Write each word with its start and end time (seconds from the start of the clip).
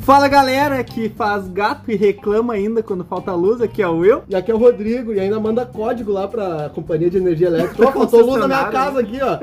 Fala 0.00 0.28
galera 0.28 0.82
que 0.82 1.10
faz 1.10 1.46
gato 1.48 1.90
e 1.90 1.94
reclama 1.94 2.54
ainda 2.54 2.82
quando 2.82 3.04
falta 3.04 3.32
luz, 3.34 3.60
aqui 3.60 3.82
é 3.82 3.88
o 3.88 4.04
eu. 4.04 4.22
E 4.28 4.34
aqui 4.34 4.50
é 4.50 4.54
o 4.54 4.58
Rodrigo, 4.58 5.12
e 5.12 5.20
ainda 5.20 5.38
manda 5.38 5.64
código 5.66 6.10
lá 6.10 6.26
pra 6.26 6.70
companhia 6.74 7.10
de 7.10 7.18
energia 7.18 7.48
elétrica. 7.48 7.86
Ó, 7.86 7.92
faltou 7.92 8.24
luz 8.24 8.40
na 8.40 8.48
minha 8.48 8.64
casa 8.70 9.00
aqui, 9.00 9.18
ó. 9.22 9.38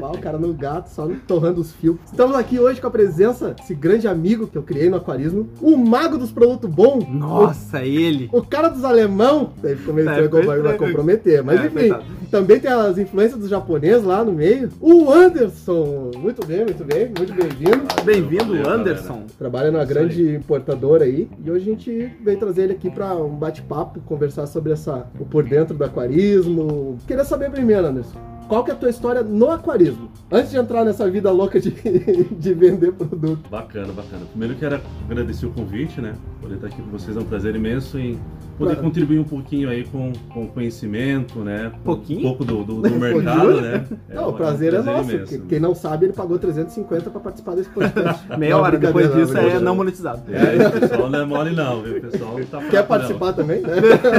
Ó, 0.00 0.12
o 0.12 0.18
cara 0.18 0.38
no 0.38 0.52
gato, 0.52 0.88
só 0.88 1.08
torrando 1.26 1.60
os 1.60 1.72
fios. 1.72 1.96
Estamos 2.04 2.36
aqui 2.36 2.58
hoje 2.58 2.80
com 2.80 2.86
a 2.86 2.90
presença 2.90 3.54
desse 3.54 3.74
grande 3.74 4.06
amigo 4.06 4.46
que 4.46 4.56
eu 4.56 4.62
criei 4.62 4.90
no 4.90 4.96
aquarismo, 4.96 5.48
o 5.60 5.76
mago 5.76 6.18
dos 6.18 6.30
produtos 6.30 6.70
bons. 6.70 7.08
Nossa, 7.08 7.78
o, 7.78 7.82
ele. 7.82 8.28
O 8.32 8.42
cara 8.42 8.68
dos 8.68 8.84
alemão. 8.84 9.52
Daí 9.62 9.76
começou 9.76 10.12
é, 10.12 10.70
a 10.70 10.78
comprometer. 10.78 11.42
Mas 11.42 11.60
é, 11.60 11.66
enfim, 11.66 11.88
coitado. 11.88 12.04
Também 12.32 12.58
tem 12.58 12.72
as 12.72 12.96
influências 12.96 13.38
dos 13.38 13.50
japoneses 13.50 14.04
lá 14.04 14.24
no 14.24 14.32
meio. 14.32 14.70
O 14.80 15.12
Anderson. 15.12 16.12
Muito 16.16 16.44
bem, 16.46 16.64
muito 16.64 16.82
bem. 16.82 17.12
Muito 17.14 17.34
bem-vindo. 17.34 18.04
Bem-vindo, 18.04 18.54
Anderson. 18.66 19.12
Galera. 19.12 19.26
Trabalha 19.38 19.70
numa 19.70 19.84
grande 19.84 20.34
importadora 20.34 21.04
aí. 21.04 21.28
E 21.44 21.50
hoje 21.50 21.70
a 21.70 21.74
gente 21.74 22.10
veio 22.24 22.38
trazer 22.38 22.62
ele 22.62 22.72
aqui 22.72 22.90
para 22.90 23.14
um 23.16 23.36
bate-papo, 23.36 24.00
conversar 24.00 24.46
sobre 24.46 24.72
essa, 24.72 25.06
o 25.20 25.26
por 25.26 25.44
dentro 25.44 25.76
do 25.76 25.84
aquarismo. 25.84 26.96
Queria 27.06 27.22
saber 27.22 27.50
primeiro, 27.50 27.86
Anderson, 27.86 28.18
qual 28.48 28.64
que 28.64 28.70
é 28.70 28.74
a 28.74 28.76
tua 28.78 28.88
história 28.88 29.22
no 29.22 29.50
aquarismo? 29.50 30.10
Antes 30.30 30.52
de 30.52 30.56
entrar 30.56 30.86
nessa 30.86 31.10
vida 31.10 31.30
louca 31.30 31.60
de, 31.60 31.70
de 32.32 32.54
vender 32.54 32.92
produto. 32.92 33.50
Bacana, 33.50 33.92
bacana. 33.92 34.24
Primeiro 34.30 34.54
quero 34.54 34.80
agradecer 35.04 35.44
o 35.44 35.50
convite, 35.50 36.00
né? 36.00 36.14
Poder 36.40 36.54
estar 36.54 36.68
aqui 36.68 36.80
com 36.80 36.90
vocês 36.90 37.14
é 37.14 37.20
um 37.20 37.24
prazer 37.24 37.54
imenso 37.54 37.98
em 37.98 38.18
poder 38.62 38.74
claro. 38.74 38.88
contribuir 38.88 39.18
um 39.18 39.24
pouquinho 39.24 39.68
aí 39.68 39.84
com, 39.84 40.12
com 40.32 40.46
conhecimento, 40.46 41.40
né? 41.40 41.72
Pouquinho? 41.84 42.20
Um 42.20 42.22
pouco 42.22 42.44
do, 42.44 42.64
do, 42.64 42.82
do 42.82 42.90
mercado, 42.90 43.60
né? 43.60 43.84
É, 44.08 44.14
não, 44.14 44.28
o 44.28 44.32
prazer 44.32 44.74
é, 44.74 44.80
um 44.80 44.82
prazer 44.82 44.92
é 44.92 44.98
nosso. 44.98 45.10
Imenso. 45.10 45.46
Quem 45.48 45.60
não 45.60 45.74
sabe, 45.74 46.06
ele 46.06 46.12
pagou 46.12 46.38
350 46.38 47.10
para 47.10 47.20
participar 47.20 47.54
desse 47.56 47.68
podcast. 47.70 48.22
Meia 48.38 48.56
hora 48.56 48.78
depois 48.78 49.12
disso 49.12 49.36
é 49.36 49.58
não 49.58 49.74
monetizado. 49.74 50.22
É, 50.32 50.68
o 50.68 50.80
pessoal 50.80 51.10
não 51.10 51.20
é 51.20 51.24
mole 51.24 51.50
não, 51.50 51.82
viu? 51.82 51.98
O 51.98 52.00
pessoal 52.00 52.40
tá 52.50 52.62
Quer 52.64 52.86
participar 52.86 53.26
não. 53.26 53.34
também, 53.34 53.60
né? 53.60 53.72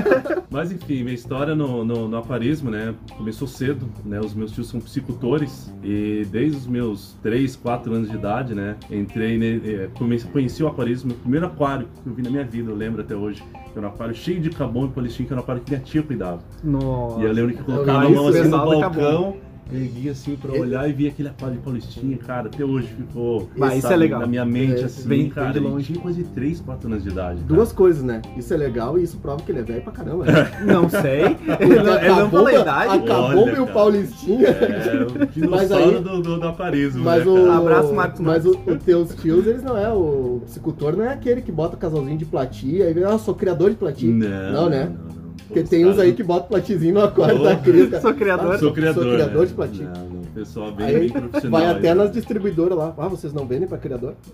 Mas 0.50 0.72
enfim, 0.72 1.04
minha 1.04 1.16
história 1.16 1.56
no, 1.56 1.84
no, 1.84 2.08
no 2.08 2.18
aquarismo, 2.18 2.70
né? 2.70 2.94
Começou 3.18 3.48
cedo, 3.48 3.88
né? 4.06 4.20
Os 4.20 4.34
meus 4.34 4.52
tios 4.52 4.68
são 4.70 4.80
psicultores 4.80 5.74
e 5.84 6.26
desde 6.30 6.58
os 6.58 6.68
meus 6.68 7.16
3, 7.24 7.56
4 7.56 7.94
anos 7.94 8.10
de 8.10 8.16
idade, 8.16 8.54
né? 8.54 8.76
Entrei, 8.92 9.90
comecei, 9.98 10.30
conheci 10.32 10.64
o 10.64 10.68
aquarismo, 10.68 11.12
o 11.12 11.16
primeiro 11.16 11.46
aquário 11.46 11.88
que 12.04 12.10
eu 12.10 12.14
vi 12.14 12.22
na 12.22 12.30
minha 12.30 12.44
vida, 12.44 12.70
eu 12.70 12.76
lembro 12.76 13.02
até 13.02 13.16
hoje 13.16 13.44
que 13.74 13.80
era 13.80 13.88
um 13.88 13.90
aquário 13.90 14.16
cheio 14.16 14.40
de 14.40 14.50
cabom 14.50 14.86
e 14.86 14.90
polistim, 14.90 15.26
que 15.26 15.34
era 15.34 15.42
um 15.42 15.44
aquário 15.44 15.62
que 15.62 15.72
minha 15.72 15.84
tia 15.84 16.04
cuidava. 16.04 16.40
Nossa. 16.64 17.20
E 17.20 17.26
eu 17.26 17.34
lembro 17.34 17.56
que 17.56 17.64
colocava 17.64 18.06
a 18.06 18.10
mão 18.10 18.28
assim 18.28 18.44
no 18.44 18.58
balcão 18.58 19.36
Peguei 19.74 20.12
assim 20.12 20.36
pra 20.36 20.52
olhar 20.52 20.88
e 20.88 20.94
vi 20.94 21.08
aquele 21.08 21.30
aquário 21.30 21.56
de 21.56 21.64
Paulistinha, 21.64 22.16
cara, 22.20 22.48
até 22.48 22.64
hoje 22.64 22.90
ficou 22.90 23.50
Mas 23.58 23.80
isso 23.80 23.92
é 23.92 23.96
legal. 23.96 24.20
na 24.20 24.28
minha 24.28 24.46
mente, 24.46 24.82
é, 24.82 24.86
assim, 24.86 25.10
bem, 25.10 25.30
cara, 25.32 25.52
bem 25.52 25.64
longe. 25.64 25.92
tinha 25.92 26.00
coisa 26.00 26.22
de 26.22 26.30
3, 26.30 26.60
4 26.60 26.88
anos 26.88 27.02
de 27.02 27.10
idade. 27.10 27.38
Cara. 27.38 27.48
Duas 27.48 27.72
coisas, 27.72 28.04
né? 28.04 28.22
Isso 28.38 28.54
é 28.54 28.58
legal 28.58 29.00
e 29.00 29.04
isso 29.04 29.18
prova 29.18 29.42
que 29.42 29.52
ele 29.52 29.62
é 29.62 29.64
velho 29.64 29.82
pra 29.82 29.92
caramba. 29.92 30.26
Né? 30.26 30.52
não 30.64 30.88
sei. 30.88 31.24
ele 31.60 31.82
não, 31.82 31.98
ele 31.98 32.10
não 32.10 32.30
falou 32.30 32.48
a 32.48 32.54
idade. 32.54 32.98
Acabou 33.00 33.46
meu 33.48 33.66
Paulistinha. 33.66 34.48
É, 34.48 35.04
o 35.06 35.26
dinossauro 35.26 36.02
do, 36.02 36.22
do, 36.22 36.40
do 36.40 36.48
aparismo, 36.48 37.04
mas 37.04 37.26
né, 37.26 37.32
o, 37.32 37.52
Abraço, 37.52 37.94
Marcos 37.94 38.20
Mas 38.20 38.46
os 38.46 38.58
teus 38.86 39.16
tios, 39.16 39.48
eles 39.48 39.64
não 39.64 39.76
é, 39.76 39.92
o 39.92 40.42
psicultor 40.46 40.96
não 40.96 41.06
é 41.06 41.14
aquele 41.14 41.42
que 41.42 41.52
bota 41.52 41.76
casalzinho 41.76 42.18
de 42.18 42.26
platia 42.26 42.92
e 42.92 42.94
vê, 42.94 43.04
ah, 43.04 43.18
sou 43.18 43.34
criador 43.34 43.72
de 43.72 43.76
platia. 43.78 44.14
Não, 44.14 44.52
não 44.54 44.70
né? 44.70 44.86
Não, 44.86 45.16
não. 45.16 45.23
Porque 45.48 45.64
tem 45.64 45.86
uns 45.86 46.00
aí 46.00 46.14
que 46.14 46.24
botam 46.24 46.48
platizinho 46.48 46.96
no 46.96 47.04
aquário 47.04 47.40
oh, 47.40 47.44
da 47.44 47.56
cria. 47.56 48.02
Sou 48.02 48.14
criador. 48.14 48.56
Ah, 48.56 48.60
sou 48.60 48.74
criador. 48.74 49.04
Sou 49.04 49.14
criador 49.14 49.42
né? 49.42 49.48
de 49.48 49.54
platinho. 49.54 49.92
Não, 49.94 50.10
não. 50.10 50.24
Pessoal 50.34 50.72
bem, 50.72 50.88
aí, 50.88 51.00
bem 51.00 51.10
profissional. 51.10 51.62
Vai 51.62 51.70
até 51.70 51.90
aí, 51.90 51.96
nas 51.96 52.12
distribuidoras 52.12 52.78
lá. 52.78 52.94
Ah, 52.98 53.08
vocês 53.08 53.34
não 53.34 53.46
vendem 53.46 53.68
pra 53.68 53.78
criador? 53.78 54.16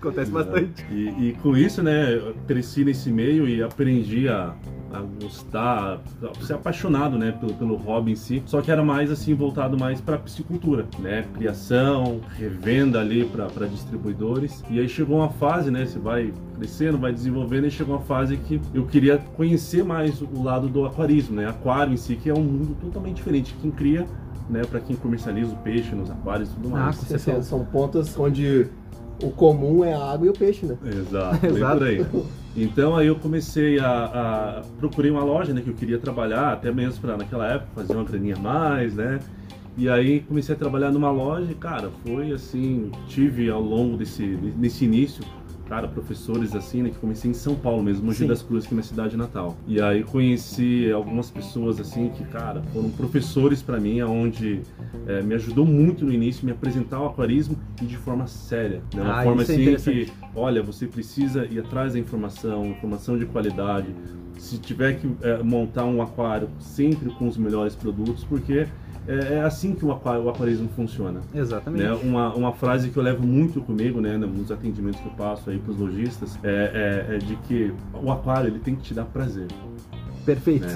Acontece 0.00 0.30
bastante. 0.30 0.86
E, 0.90 1.28
e, 1.28 1.36
com 1.42 1.56
isso, 1.56 1.82
né, 1.82 2.20
cresci 2.46 2.84
nesse 2.84 3.10
meio 3.10 3.46
e 3.46 3.62
aprendi 3.62 4.28
a, 4.28 4.54
a 4.92 5.00
gostar, 5.22 6.00
a 6.22 6.44
ser 6.44 6.54
apaixonado, 6.54 7.18
né, 7.18 7.32
pelo, 7.32 7.54
pelo 7.54 7.76
hobby 7.76 8.12
em 8.12 8.16
si. 8.16 8.42
Só 8.46 8.60
que 8.60 8.70
era 8.70 8.82
mais 8.84 9.10
assim 9.10 9.34
voltado 9.34 9.78
mais 9.78 10.00
para 10.00 10.18
piscicultura, 10.18 10.86
né, 10.98 11.24
criação, 11.34 12.20
revenda 12.36 13.00
ali 13.00 13.24
para 13.24 13.66
distribuidores. 13.66 14.62
E 14.70 14.78
aí 14.78 14.88
chegou 14.88 15.18
uma 15.18 15.30
fase, 15.30 15.70
né, 15.70 15.86
você 15.86 15.98
vai 15.98 16.32
crescendo, 16.56 16.98
vai 16.98 17.12
desenvolvendo 17.12 17.66
e 17.66 17.70
chegou 17.70 17.96
uma 17.96 18.04
fase 18.04 18.36
que 18.36 18.60
eu 18.72 18.86
queria 18.86 19.18
conhecer 19.36 19.84
mais 19.84 20.20
o 20.22 20.42
lado 20.42 20.68
do 20.68 20.86
aquarismo, 20.86 21.36
né, 21.36 21.48
aquário 21.48 21.92
em 21.92 21.96
si, 21.96 22.16
que 22.16 22.30
é 22.30 22.34
um 22.34 22.42
mundo 22.42 22.76
totalmente 22.80 23.16
diferente. 23.16 23.54
Quem 23.60 23.70
cria 23.70 24.06
né, 24.48 24.62
para 24.64 24.80
quem 24.80 24.94
comercializa 24.96 25.52
o 25.52 25.56
peixe 25.58 25.94
nos 25.94 26.10
aquários 26.10 26.50
e 26.50 26.52
tudo 26.54 26.70
mais. 26.70 27.12
Ah, 27.12 27.18
são, 27.18 27.42
são 27.42 27.64
pontas 27.64 28.16
onde 28.18 28.68
o 29.22 29.30
comum 29.30 29.84
é 29.84 29.92
a 29.92 30.12
água 30.12 30.26
e 30.26 30.30
o 30.30 30.32
peixe, 30.32 30.66
né? 30.66 30.76
Exato, 30.84 31.46
Exato. 31.46 31.78
por 31.78 31.86
aí. 31.86 32.06
Então 32.56 32.96
aí 32.96 33.06
eu 33.08 33.16
comecei 33.16 33.78
a, 33.78 34.04
a 34.04 34.62
procurei 34.78 35.10
uma 35.10 35.22
loja, 35.22 35.52
né, 35.52 35.60
que 35.60 35.68
eu 35.68 35.74
queria 35.74 35.98
trabalhar, 35.98 36.54
até 36.54 36.72
mesmo 36.72 37.00
para 37.02 37.16
naquela 37.16 37.46
época 37.46 37.68
fazer 37.74 37.94
uma 37.94 38.04
graninha 38.04 38.36
a 38.36 38.38
mais, 38.38 38.94
né? 38.94 39.20
E 39.76 39.90
aí 39.90 40.20
comecei 40.20 40.54
a 40.54 40.58
trabalhar 40.58 40.90
numa 40.90 41.10
loja 41.10 41.52
e, 41.52 41.54
cara, 41.54 41.90
foi 42.02 42.32
assim, 42.32 42.90
tive 43.08 43.50
ao 43.50 43.60
longo 43.60 43.98
desse, 43.98 44.24
desse 44.56 44.86
início 44.86 45.22
cara, 45.68 45.88
professores 45.88 46.54
assim, 46.54 46.82
né, 46.82 46.90
que 46.90 46.98
comecei 46.98 47.30
em 47.30 47.34
São 47.34 47.54
Paulo 47.54 47.82
mesmo, 47.82 48.06
Mogi 48.06 48.18
Sim. 48.18 48.26
das 48.26 48.42
Cruzes, 48.42 48.66
que 48.66 48.74
é 48.74 48.76
minha 48.76 48.84
cidade 48.84 49.16
natal. 49.16 49.56
E 49.66 49.80
aí 49.80 50.02
conheci 50.02 50.90
algumas 50.90 51.30
pessoas 51.30 51.80
assim 51.80 52.08
que, 52.10 52.24
cara, 52.24 52.62
foram 52.72 52.90
professores 52.90 53.62
para 53.62 53.78
mim, 53.78 54.00
aonde 54.00 54.62
é, 55.06 55.22
me 55.22 55.34
ajudou 55.34 55.66
muito 55.66 56.04
no 56.04 56.12
início 56.12 56.44
me 56.44 56.52
apresentar 56.52 57.00
o 57.00 57.06
aquarismo 57.06 57.56
e 57.82 57.84
de 57.84 57.96
forma 57.96 58.26
séria, 58.26 58.82
né? 58.94 59.02
Uma 59.02 59.20
ah, 59.20 59.22
forma 59.22 59.42
é 59.42 59.44
assim 59.44 59.74
é 59.74 59.76
que, 59.76 60.12
olha, 60.34 60.62
você 60.62 60.86
precisa 60.86 61.44
ir 61.46 61.58
atrás 61.58 61.92
da 61.94 61.98
informação, 61.98 62.66
informação 62.66 63.18
de 63.18 63.26
qualidade. 63.26 63.88
Se 64.38 64.58
tiver 64.58 64.98
que 64.98 65.08
é, 65.22 65.42
montar 65.42 65.84
um 65.84 66.02
aquário, 66.02 66.48
sempre 66.60 67.10
com 67.10 67.26
os 67.26 67.36
melhores 67.36 67.74
produtos, 67.74 68.22
porque 68.24 68.66
é, 69.08 69.34
é 69.34 69.40
assim 69.42 69.74
que 69.74 69.84
o, 69.84 69.88
o 69.88 70.28
aquarismo 70.28 70.68
funciona. 70.74 71.20
Exatamente. 71.34 71.84
Né? 71.84 71.92
Uma, 71.92 72.34
uma 72.34 72.52
frase 72.52 72.90
que 72.90 72.96
eu 72.96 73.02
levo 73.02 73.26
muito 73.26 73.60
comigo, 73.60 74.00
né, 74.00 74.16
nos 74.16 74.50
atendimentos 74.50 75.00
que 75.00 75.06
eu 75.06 75.12
passo 75.12 75.50
aí 75.50 75.58
para 75.58 75.72
os 75.72 75.78
lojistas, 75.78 76.38
é, 76.42 77.06
é, 77.10 77.14
é 77.16 77.18
de 77.18 77.36
que 77.36 77.72
o 77.92 78.10
aquário 78.10 78.48
ele 78.48 78.58
tem 78.58 78.74
que 78.74 78.82
te 78.82 78.94
dar 78.94 79.04
prazer. 79.04 79.46
Perfeito. 80.26 80.66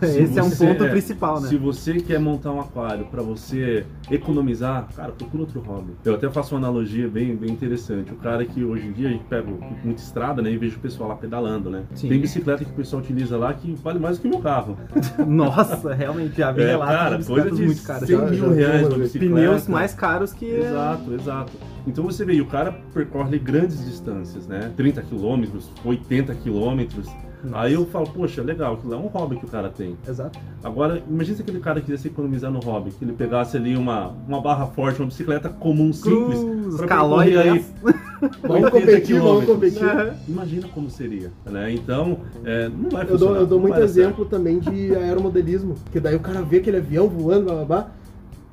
É. 0.00 0.06
Esse 0.22 0.38
é 0.38 0.42
um 0.42 0.50
ponto 0.50 0.84
é, 0.84 0.88
principal, 0.88 1.40
né? 1.40 1.48
Se 1.48 1.56
você 1.56 1.94
quer 1.94 2.20
montar 2.20 2.52
um 2.52 2.60
aquário 2.60 3.06
para 3.06 3.20
você 3.22 3.84
economizar, 4.08 4.88
cara, 4.94 5.10
procura 5.10 5.42
outro 5.42 5.60
hobby. 5.60 5.92
Eu 6.04 6.14
até 6.14 6.30
faço 6.30 6.54
uma 6.54 6.60
analogia 6.68 7.08
bem, 7.08 7.34
bem 7.34 7.50
interessante. 7.50 8.12
O 8.12 8.16
cara 8.16 8.44
que 8.44 8.64
hoje 8.64 8.86
em 8.86 8.92
dia 8.92 9.08
a 9.08 9.10
gente 9.10 9.24
pega 9.24 9.48
muita 9.84 10.00
estrada, 10.00 10.40
né, 10.40 10.52
e 10.52 10.56
vejo 10.56 10.76
o 10.76 10.80
pessoal 10.80 11.08
lá 11.08 11.16
pedalando, 11.16 11.68
né? 11.68 11.82
Sim. 11.94 12.08
Tem 12.08 12.20
bicicleta 12.20 12.64
que 12.64 12.70
o 12.70 12.74
pessoal 12.74 13.02
utiliza 13.02 13.36
lá 13.36 13.52
que 13.52 13.74
vale 13.82 13.98
mais 13.98 14.16
do 14.16 14.22
que 14.22 14.28
o 14.28 14.30
meu 14.30 14.40
carro. 14.40 14.78
Nossa, 15.26 15.92
realmente, 15.92 16.38
já 16.38 16.52
vi 16.52 16.62
é, 16.62 16.78
cara, 16.78 17.18
de 17.18 17.24
coisa 17.24 17.50
de 17.50 17.64
muito 17.64 17.82
caras. 17.82 18.06
100 18.06 18.30
mil 18.30 18.52
reais 18.52 18.86
uma 18.86 18.98
bicicleta. 18.98 19.34
Pneus 19.34 19.66
mais 19.66 19.92
caros 19.92 20.32
que... 20.32 20.46
Exato, 20.46 21.14
exato. 21.14 21.52
Então 21.86 22.04
você 22.04 22.24
vê, 22.24 22.40
o 22.40 22.46
cara 22.46 22.72
percorre 22.94 23.38
grandes 23.38 23.84
distâncias, 23.84 24.46
né? 24.46 24.70
30 24.76 25.02
quilômetros, 25.02 25.68
80 25.84 26.34
quilômetros 26.36 27.08
Aí 27.52 27.74
eu 27.74 27.86
falo, 27.86 28.06
poxa, 28.06 28.42
legal, 28.42 28.74
aquilo 28.74 28.94
é 28.94 28.96
um 28.96 29.06
hobby 29.06 29.36
que 29.36 29.44
o 29.44 29.48
cara 29.48 29.70
tem. 29.70 29.96
Exato. 30.06 30.38
Agora, 30.62 31.02
imagine 31.08 31.36
se 31.36 31.42
aquele 31.42 31.60
cara 31.60 31.80
quisesse 31.80 32.08
economizar 32.08 32.50
no 32.50 32.60
hobby, 32.60 32.90
que 32.90 33.04
ele 33.04 33.12
pegasse 33.12 33.56
ali 33.56 33.76
uma, 33.76 34.08
uma 34.28 34.40
barra 34.40 34.66
forte, 34.66 35.00
uma 35.00 35.06
bicicleta 35.06 35.48
comum, 35.48 35.92
simples, 35.92 36.40
Cruz, 36.40 36.80
calói 36.82 37.36
aí. 37.36 37.64
vamos 38.42 38.70
competir, 38.70 39.20
vamos 39.20 39.44
competir. 39.44 39.84
É. 39.84 40.14
Imagina 40.28 40.68
como 40.68 40.90
seria, 40.90 41.30
né? 41.46 41.72
Então, 41.72 42.18
é, 42.44 42.68
não 42.68 42.90
vai 42.90 43.06
funcionar. 43.06 43.12
Eu 43.12 43.18
dou, 43.18 43.36
eu 43.36 43.46
dou 43.46 43.60
muito 43.60 43.78
exemplo 43.80 44.24
certo. 44.24 44.30
também 44.30 44.58
de 44.58 44.94
aeromodelismo, 44.94 45.74
que 45.90 46.00
daí 46.00 46.14
o 46.14 46.20
cara 46.20 46.42
vê 46.42 46.58
aquele 46.58 46.76
avião 46.76 47.08
voando, 47.08 47.44
blá, 47.44 47.54
blá, 47.54 47.64
blá, 47.64 47.90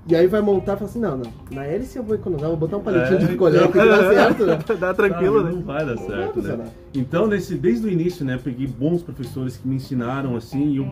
e 0.08 0.16
aí 0.16 0.28
vai 0.28 0.42
montar 0.42 0.74
e 0.74 0.78
fala 0.78 0.90
assim, 0.90 1.00
não, 1.00 1.18
não, 1.18 1.32
na 1.52 1.66
hélice 1.66 1.98
eu 1.98 2.04
vou 2.04 2.16
economizar, 2.16 2.50
vou 2.50 2.58
botar 2.58 2.78
um 2.78 2.82
palitinho 2.82 3.18
é, 3.18 3.22
de 3.22 3.28
picolé 3.28 3.68
que 3.68 3.78
dá 3.78 3.98
certo, 4.14 4.46
né? 4.46 4.60
dá 4.80 4.94
tranquilo, 4.94 5.44
né? 5.44 5.52
Não 5.52 5.62
vai 5.62 5.86
dar 5.86 5.98
certo, 5.98 6.42
né? 6.42 6.66
Então, 6.94 7.28
nesse, 7.28 7.56
desde 7.56 7.86
o 7.86 7.90
início, 7.90 8.26
né, 8.26 8.40
peguei 8.42 8.68
bons 8.68 9.04
professores 9.04 9.58
que 9.58 9.68
me 9.68 9.76
ensinaram 9.76 10.36
assim, 10.36 10.72
e 10.72 10.78
eu 10.78 10.90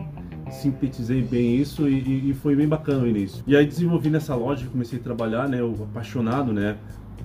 sintetizei 0.50 1.22
bem 1.22 1.56
isso 1.56 1.88
e, 1.88 2.30
e, 2.30 2.34
foi 2.34 2.54
bem 2.54 2.68
bacana 2.68 3.04
o 3.04 3.06
início. 3.06 3.42
E 3.46 3.56
aí 3.56 3.66
desenvolvi 3.66 4.10
nessa 4.10 4.34
loja, 4.34 4.66
comecei 4.70 4.98
a 4.98 5.02
trabalhar, 5.02 5.48
né, 5.48 5.60
eu 5.60 5.74
apaixonado, 5.90 6.52
né, 6.52 6.76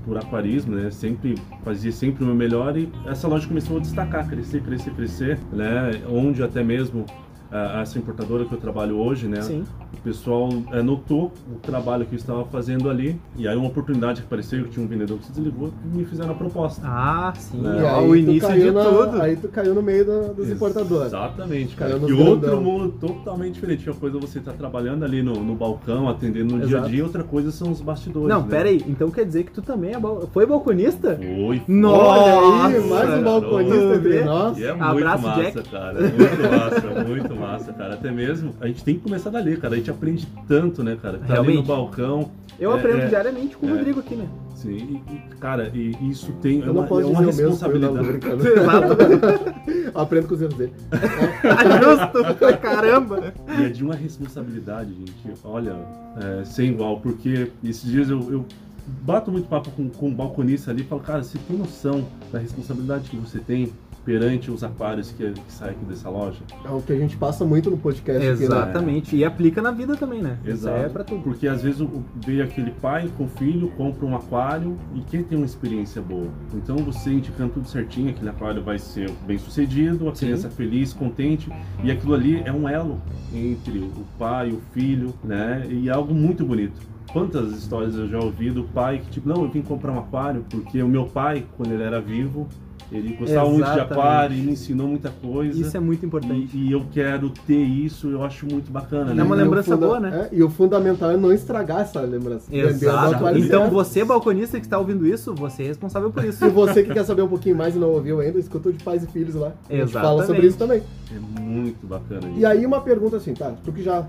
por 0.06 0.18
aquarismo, 0.18 0.76
né? 0.76 0.90
Sempre 0.90 1.36
fazia 1.64 1.92
sempre 1.92 2.24
o 2.24 2.26
meu 2.26 2.36
melhor 2.36 2.76
e 2.78 2.92
essa 3.06 3.28
loja 3.28 3.48
começou 3.48 3.78
a 3.78 3.80
destacar, 3.80 4.28
crescer, 4.28 4.62
crescer, 4.62 4.92
crescer, 4.94 5.40
né? 5.52 6.02
Onde 6.10 6.42
até 6.44 6.64
mesmo 6.64 7.06
a- 7.52 7.82
essa 7.82 7.98
importadora 8.00 8.46
que 8.46 8.54
eu 8.54 8.58
trabalho 8.60 8.98
hoje, 8.98 9.28
né? 9.28 9.42
Sim. 9.42 9.64
O 9.94 9.98
pessoal 10.02 10.50
é, 10.72 10.82
notou 10.82 11.32
o 11.52 11.60
trabalho 11.62 12.06
que 12.06 12.14
eu 12.16 12.18
estava 12.18 12.44
fazendo 12.46 12.90
ali 12.90 13.20
e 13.38 13.48
aí 13.48 13.56
uma 13.56 13.68
oportunidade 13.68 14.22
que 14.22 14.26
apareceu, 14.28 14.64
que 14.64 14.72
tinha 14.72 14.84
um 14.86 14.88
vendedor 14.90 15.18
que 15.20 15.26
se 15.26 15.32
desligou 15.32 15.72
e 15.94 15.98
me 15.98 16.06
fizeram 16.06 16.32
a 16.32 16.34
proposta. 16.34 16.82
Ah, 16.86 17.34
sim. 17.38 17.62
É. 17.66 17.82
E 17.82 17.84
Ó, 17.84 18.00
aí 18.00 18.06
o 18.06 18.10
tu 18.10 18.16
início 18.16 18.48
caiu 18.50 18.64
de 18.64 18.72
na- 18.72 18.84
tudo. 18.86 19.22
Aí 19.22 19.36
tu 19.36 19.48
caiu 19.50 19.76
no 19.76 19.82
meio 19.84 20.06
da, 20.06 20.20
dos 20.34 20.50
importadores. 20.50 21.08
Exatamente, 21.08 21.76
cara. 21.76 21.92
Caiu 21.92 22.02
no 22.02 22.10
E 22.10 22.14
outro 22.30 22.62
mundo 22.62 22.94
totalmente 23.00 23.54
diferente. 23.56 23.88
Uma 23.90 23.96
coisa 24.00 24.18
é 24.18 24.22
você 24.22 24.40
tá 24.40 24.54
trabalhando 24.54 25.04
ali 25.04 25.22
no, 25.22 25.34
no 25.34 25.54
balcão, 25.56 26.10
atendendo 26.10 26.56
no 26.56 26.66
dia 26.66 26.78
a 26.78 26.80
Exato. 26.80 26.90
dia, 26.90 27.04
outra 27.04 27.24
coisa 27.24 27.52
são 27.52 27.70
os 27.72 27.82
bastidores. 27.82 28.28
Não, 28.30 28.42
né? 28.42 28.48
pera 28.50 28.70
aí. 28.70 28.84
Então 28.88 29.12
quer 29.12 29.26
dizer 29.26 29.44
que 29.44 29.52
tu 29.52 29.62
também 29.62 29.94
é 29.94 30.00
bal- 30.00 30.28
foi 30.34 30.46
balconista? 30.46 31.16
Foi, 31.16 31.60
foi. 31.60 31.62
Nossa! 31.68 32.22
Olha 32.22 32.78
aí, 32.78 32.90
mais 32.90 33.10
um 33.20 33.24
balconista 33.24 33.96
entre 33.96 34.24
nós. 34.24 34.58
E 34.58 34.64
é 34.66 34.74
muito 34.74 34.84
Abraço, 34.84 35.24
massa, 35.28 35.42
Jack. 35.44 35.70
cara. 35.70 36.00
É 36.00 36.02
Muito 36.02 36.42
massa, 36.42 37.04
muito 37.08 37.36
massa, 37.36 37.41
cara. 37.74 37.94
Até 37.96 38.12
mesmo, 38.12 38.54
a 38.62 38.68
gente 38.68 38.84
tem 38.84 38.96
que 38.96 39.02
começar 39.02 39.30
dali, 39.30 39.58
cara. 39.58 39.74
A 39.74 39.78
gente 39.78 39.92
aprende 39.92 40.28
tanto, 40.48 40.84
né, 40.84 40.98
cara? 41.02 41.20
Tá 41.20 41.40
ali 41.40 41.56
no 41.56 41.64
balcão. 41.64 42.32
Eu 42.60 42.72
É, 42.74 42.80
aprendo 42.80 43.02
é, 43.02 43.08
diariamente 43.08 43.58
com 43.58 43.66
o 43.66 43.70
é. 43.70 43.74
Rodrigo 43.74 44.00
aqui, 44.02 44.16
né? 44.16 44.28
Sim, 44.54 45.02
e, 45.10 45.36
cara, 45.38 45.72
e 45.74 45.98
isso 46.08 46.32
tem 46.34 46.62
é 46.62 46.68
Eu 46.68 46.72
uma, 46.72 46.82
não 46.82 46.88
posso 46.88 47.02
é 47.02 47.06
uma 47.12 47.26
dizer 47.26 47.48
o 47.48 47.50
mesmo, 47.50 47.66
eu 47.68 47.80
não, 47.80 47.94
responsabilidade. 47.94 48.08
brincando. 48.08 48.44
Aprendo 49.96 50.28
com 50.28 50.34
os 50.36 50.42
erros 50.42 50.54
dele. 50.56 50.74
Justo 51.84 52.36
pra 52.36 52.58
caramba. 52.58 53.34
E 53.58 53.64
é 53.64 53.70
de 53.70 53.84
uma 53.84 53.96
responsabilidade, 53.96 54.94
gente. 54.94 55.16
Olha, 55.44 55.76
é, 56.40 56.46
sem 56.46 56.70
igual, 56.70 57.00
porque 57.00 57.52
esses 57.64 57.90
dias 57.90 58.10
eu, 58.10 58.20
eu 58.32 58.46
bato 59.02 59.32
muito 59.32 59.48
papo 59.48 59.72
com, 59.72 59.90
com 59.90 60.10
um 60.10 60.14
balconista 60.14 60.70
ali 60.72 60.82
e 60.82 60.86
falo, 60.86 61.02
cara, 61.02 61.24
você 61.24 61.40
tem 61.48 61.58
noção 61.58 62.06
da 62.32 62.38
responsabilidade 62.38 63.10
que 63.10 63.18
você 63.18 63.40
tem 63.40 63.72
perante 64.04 64.50
os 64.50 64.64
aquários 64.64 65.12
que, 65.12 65.32
que 65.32 65.52
saem 65.52 65.72
aqui 65.72 65.86
dessa 65.86 66.10
loja? 66.10 66.40
É 66.66 66.70
o 66.70 66.82
que 66.82 66.92
a 66.92 66.98
gente 66.98 67.18
passa 67.18 67.46
muito 67.46 67.70
no 67.70 67.78
podcast 67.78 68.28
aqui, 68.28 68.40
né? 68.40 68.46
Exatamente. 68.46 69.16
E 69.16 69.24
aplica 69.24 69.62
na 69.62 69.72
vida 69.72 69.96
também, 69.96 70.22
né? 70.22 70.38
Isso 70.44 70.68
Exato. 70.68 70.78
é 70.78 70.90
pra 70.90 71.04
tudo. 71.04 71.22
Porque 71.22 71.48
às 71.48 71.62
vezes 71.62 71.86
veio 72.26 72.44
aquele 72.44 72.72
pai 72.72 73.10
com 73.18 73.26
o 73.26 73.28
filho, 73.28 73.70
compra 73.78 74.06
um 74.06 74.16
aquário 74.16 74.78
e 74.96 75.02
quer 75.02 75.24
ter 75.24 75.36
uma 75.36 75.46
experiência 75.46 76.02
boa. 76.02 76.28
Então 76.54 76.78
você 76.78 77.12
indicando 77.12 77.54
tudo 77.54 77.68
certinho, 77.68 78.10
aquele 78.10 78.30
aquário 78.30 78.62
vai 78.64 78.80
ser 78.80 79.10
bem 79.26 79.38
sucedido, 79.38 80.10
a 80.10 80.16
Sim. 80.16 80.28
criança 80.28 80.50
feliz, 80.50 80.94
contente, 80.94 81.50
e 81.84 81.92
aquilo 81.92 82.14
ali 82.14 82.42
é 82.46 82.52
um 82.52 82.68
elo 82.68 83.02
entre 83.34 83.80
o 83.80 84.06
pai 84.18 84.50
e 84.50 84.54
o 84.54 84.62
filho, 84.74 85.14
né? 85.24 85.66
E 85.70 85.90
é 85.90 85.92
algo 85.92 86.14
muito 86.14 86.44
bonito. 86.44 86.92
Quantas 87.12 87.52
histórias 87.52 87.96
eu 87.96 88.08
já 88.08 88.20
ouvi 88.20 88.50
do 88.52 88.64
pai 88.64 89.00
que 89.00 89.10
tipo, 89.12 89.28
não, 89.28 89.44
eu 89.44 89.50
vim 89.50 89.62
comprar 89.62 89.92
um 89.92 90.00
aquário 90.00 90.46
porque 90.50 90.82
o 90.82 90.88
meu 90.88 91.06
pai, 91.06 91.46
quando 91.58 91.74
ele 91.74 91.84
era 91.84 92.00
vivo, 92.00 92.48
ele 92.92 93.14
gostava 93.14 93.46
muito 93.50 93.58
de 93.64 93.72
Exatamente. 93.72 93.92
aquário 93.94 94.38
e 94.38 94.42
me 94.42 94.52
ensinou 94.52 94.88
muita 94.88 95.10
coisa. 95.10 95.60
Isso 95.60 95.76
é 95.78 95.80
muito 95.80 96.06
importante. 96.06 96.58
E, 96.58 96.68
e 96.68 96.72
eu 96.72 96.86
quero 96.92 97.30
ter 97.48 97.56
isso, 97.64 98.10
eu 98.10 98.24
acho 98.24 98.46
muito 98.46 98.70
bacana, 98.72 99.14
né? 99.14 99.22
É 99.22 99.26
uma 99.26 99.36
E 99.36 99.40
o 99.40 99.44
lembrança 99.44 99.74
funda- 99.74 99.88
boa, 99.88 100.00
né? 100.00 100.30
é, 100.32 100.36
e 100.36 100.44
o 100.44 100.50
fundamental 100.50 101.12
é 101.12 101.18
não 101.18 101.32
estragar 101.32 101.82
essa 101.82 102.02
lembrança. 102.02 102.54
Exato. 102.54 103.26
Então 103.38 103.70
você, 103.70 104.04
balconista 104.04 104.60
que 104.60 104.66
está 104.66 104.78
ouvindo 104.78 105.08
isso, 105.08 105.34
você 105.34 105.64
é 105.64 105.68
responsável 105.68 106.12
por 106.12 106.26
isso. 106.26 106.40
Se 106.40 106.50
você 106.50 106.84
que 106.84 106.94
quer 106.94 107.06
saber 107.06 107.22
um 107.22 107.28
pouquinho 107.30 107.56
mais 107.56 107.76
e 107.76 107.80
não 107.80 107.90
ouviu 107.90 108.20
ainda, 108.20 108.38
escuta 108.40 108.70
o 108.70 108.74
de 108.74 108.84
pais 108.84 109.04
e 109.04 109.08
filhos 109.08 109.36
lá. 109.36 109.54
Gente 109.70 109.92
fala 109.94 110.22
Exatamente. 110.24 110.26
sobre 110.28 110.48
isso 110.48 110.58
também. 110.58 110.84
É 111.16 111.40
muito 111.42 111.88
bacana 111.88 112.28
isso. 112.30 112.40
E 112.40 112.46
aí 112.46 112.66
uma 112.66 112.82
pergunta 112.82 113.18
assim, 113.18 113.34
tá? 113.34 113.54
Tu 113.64 113.72
que 113.72 113.82
já 113.84 114.06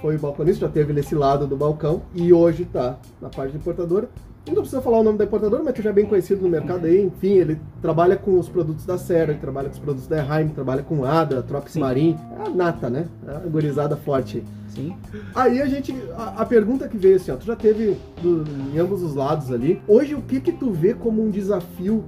foi 0.00 0.16
balconista, 0.16 0.66
já 0.66 0.68
teve 0.72 0.92
nesse 0.92 1.14
lado 1.14 1.46
do 1.46 1.56
balcão 1.56 2.02
e 2.14 2.32
hoje 2.32 2.64
tá 2.64 2.96
na 3.20 3.28
parte 3.28 3.52
de 3.52 3.58
importadora. 3.58 4.08
Não 4.46 4.54
precisa 4.62 4.80
falar 4.80 4.98
o 5.00 5.04
nome 5.04 5.18
da 5.18 5.24
importadora, 5.24 5.62
mas 5.62 5.74
tu 5.74 5.82
já 5.82 5.90
é 5.90 5.92
bem 5.92 6.06
conhecido 6.06 6.42
no 6.42 6.48
mercado 6.48 6.86
aí. 6.86 7.04
Enfim, 7.04 7.34
ele 7.34 7.60
trabalha 7.80 8.16
com 8.16 8.38
os 8.38 8.48
produtos 8.48 8.84
da 8.86 8.96
Serra, 8.98 9.30
ele 9.32 9.40
trabalha 9.40 9.68
com 9.68 9.74
os 9.74 9.78
produtos 9.80 10.08
da 10.08 10.16
Erheim, 10.18 10.48
trabalha 10.48 10.82
com 10.82 11.04
Ada, 11.04 11.42
Tropics 11.42 11.74
Sim. 11.74 11.80
Marim. 11.80 12.16
É 12.38 12.46
a 12.46 12.50
nata, 12.50 12.88
né? 12.90 13.06
É 13.28 13.36
a 13.36 13.38
gorizada 13.40 13.96
forte 13.96 14.38
aí. 14.38 14.44
Sim. 14.68 14.96
Aí 15.34 15.60
a 15.60 15.66
gente. 15.66 15.94
A, 16.16 16.42
a 16.42 16.46
pergunta 16.46 16.88
que 16.88 16.96
veio 16.96 17.16
assim, 17.16 17.30
ó, 17.30 17.36
tu 17.36 17.44
já 17.46 17.54
teve 17.56 17.96
do- 18.22 18.44
em 18.74 18.78
ambos 18.78 19.02
os 19.02 19.14
lados 19.14 19.52
ali. 19.52 19.80
Hoje 19.86 20.14
o 20.14 20.22
que 20.22 20.40
que 20.40 20.52
tu 20.52 20.70
vê 20.70 20.94
como 20.94 21.22
um 21.22 21.30
desafio 21.30 22.02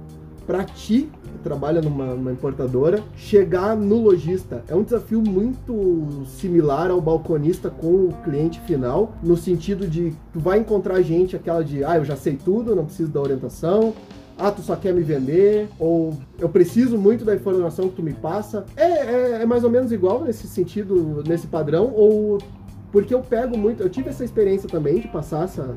pra 0.45 0.63
ti, 0.63 1.09
que 1.23 1.37
trabalha 1.43 1.81
numa, 1.81 2.07
numa 2.15 2.31
importadora, 2.31 3.01
chegar 3.15 3.75
no 3.75 3.97
lojista? 4.01 4.63
É 4.67 4.75
um 4.75 4.83
desafio 4.83 5.21
muito 5.21 6.23
similar 6.27 6.91
ao 6.91 7.01
balconista 7.01 7.69
com 7.69 7.87
o 8.07 8.13
cliente 8.23 8.59
final, 8.61 9.13
no 9.23 9.35
sentido 9.37 9.87
de 9.87 10.13
tu 10.31 10.39
vai 10.39 10.59
encontrar 10.59 11.01
gente 11.01 11.35
aquela 11.35 11.63
de 11.63 11.83
ah, 11.83 11.97
eu 11.97 12.05
já 12.05 12.15
sei 12.15 12.35
tudo, 12.35 12.75
não 12.75 12.85
preciso 12.85 13.11
da 13.11 13.21
orientação. 13.21 13.93
Ah, 14.37 14.49
tu 14.51 14.61
só 14.61 14.75
quer 14.75 14.93
me 14.93 15.01
vender? 15.03 15.67
Ou 15.79 16.17
eu 16.39 16.49
preciso 16.49 16.97
muito 16.97 17.23
da 17.23 17.35
informação 17.35 17.87
que 17.87 17.95
tu 17.95 18.01
me 18.03 18.13
passa? 18.13 18.65
É, 18.75 18.83
é, 18.83 19.41
é 19.43 19.45
mais 19.45 19.63
ou 19.63 19.69
menos 19.69 19.91
igual 19.91 20.23
nesse 20.23 20.47
sentido, 20.47 21.23
nesse 21.27 21.45
padrão? 21.47 21.91
Ou 21.93 22.39
porque 22.91 23.13
eu 23.13 23.21
pego 23.21 23.57
muito, 23.57 23.81
eu 23.81 23.89
tive 23.89 24.09
essa 24.09 24.23
experiência 24.23 24.67
também 24.69 24.99
de 24.99 25.07
passar 25.07 25.45
essa- 25.45 25.75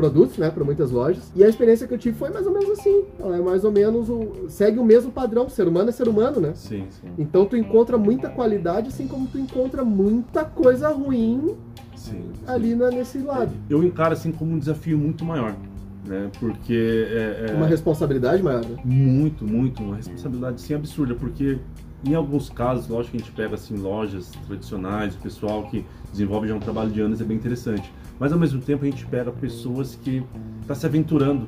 produtos, 0.00 0.38
né, 0.38 0.50
para 0.50 0.64
muitas 0.64 0.90
lojas. 0.90 1.30
E 1.36 1.44
a 1.44 1.48
experiência 1.48 1.86
que 1.86 1.92
eu 1.92 1.98
tive 1.98 2.16
foi 2.16 2.30
mais 2.30 2.46
ou 2.46 2.52
menos 2.54 2.70
assim. 2.78 3.04
Ela 3.18 3.36
é 3.36 3.40
mais 3.40 3.64
ou 3.64 3.70
menos 3.70 4.08
o 4.08 4.46
segue 4.48 4.78
o 4.78 4.84
mesmo 4.84 5.12
padrão. 5.12 5.46
Ser 5.50 5.68
humano 5.68 5.90
é 5.90 5.92
ser 5.92 6.08
humano, 6.08 6.40
né? 6.40 6.52
Sim, 6.54 6.86
sim. 6.90 7.08
Então 7.18 7.44
tu 7.44 7.54
encontra 7.54 7.98
muita 7.98 8.30
qualidade, 8.30 8.88
assim 8.88 9.06
como 9.06 9.26
tu 9.26 9.38
encontra 9.38 9.84
muita 9.84 10.42
coisa 10.42 10.88
ruim 10.88 11.54
sim, 11.94 12.12
sim. 12.12 12.44
ali 12.46 12.74
na- 12.74 12.90
nesse 12.90 13.18
lado. 13.18 13.52
Eu 13.68 13.84
encaro 13.84 14.14
assim 14.14 14.32
como 14.32 14.52
um 14.54 14.58
desafio 14.58 14.96
muito 14.96 15.22
maior, 15.22 15.54
né? 16.06 16.30
Porque 16.40 17.06
é, 17.10 17.50
é 17.50 17.54
Uma 17.56 17.66
responsabilidade 17.66 18.42
maior, 18.42 18.64
né? 18.64 18.76
muito, 18.82 19.44
muito, 19.44 19.82
uma 19.82 19.96
responsabilidade 19.96 20.54
assim 20.54 20.72
absurda, 20.72 21.14
porque 21.14 21.58
em 22.02 22.14
alguns 22.14 22.48
casos, 22.48 22.88
lógico 22.88 23.10
que 23.10 23.16
a 23.18 23.20
gente 23.20 23.32
pega 23.32 23.54
assim 23.54 23.76
lojas 23.76 24.30
tradicionais, 24.46 25.14
o 25.14 25.18
pessoal 25.18 25.64
que 25.64 25.84
desenvolve 26.10 26.48
já 26.48 26.54
um 26.54 26.60
trabalho 26.60 26.90
de 26.90 27.02
anos 27.02 27.20
é 27.20 27.24
bem 27.24 27.36
interessante. 27.36 27.92
Mas 28.20 28.32
ao 28.32 28.38
mesmo 28.38 28.60
tempo 28.60 28.84
a 28.84 28.88
gente 28.88 29.04
pega 29.06 29.32
pessoas 29.32 29.96
que 29.96 30.22
tá 30.66 30.74
se 30.74 30.84
aventurando, 30.86 31.46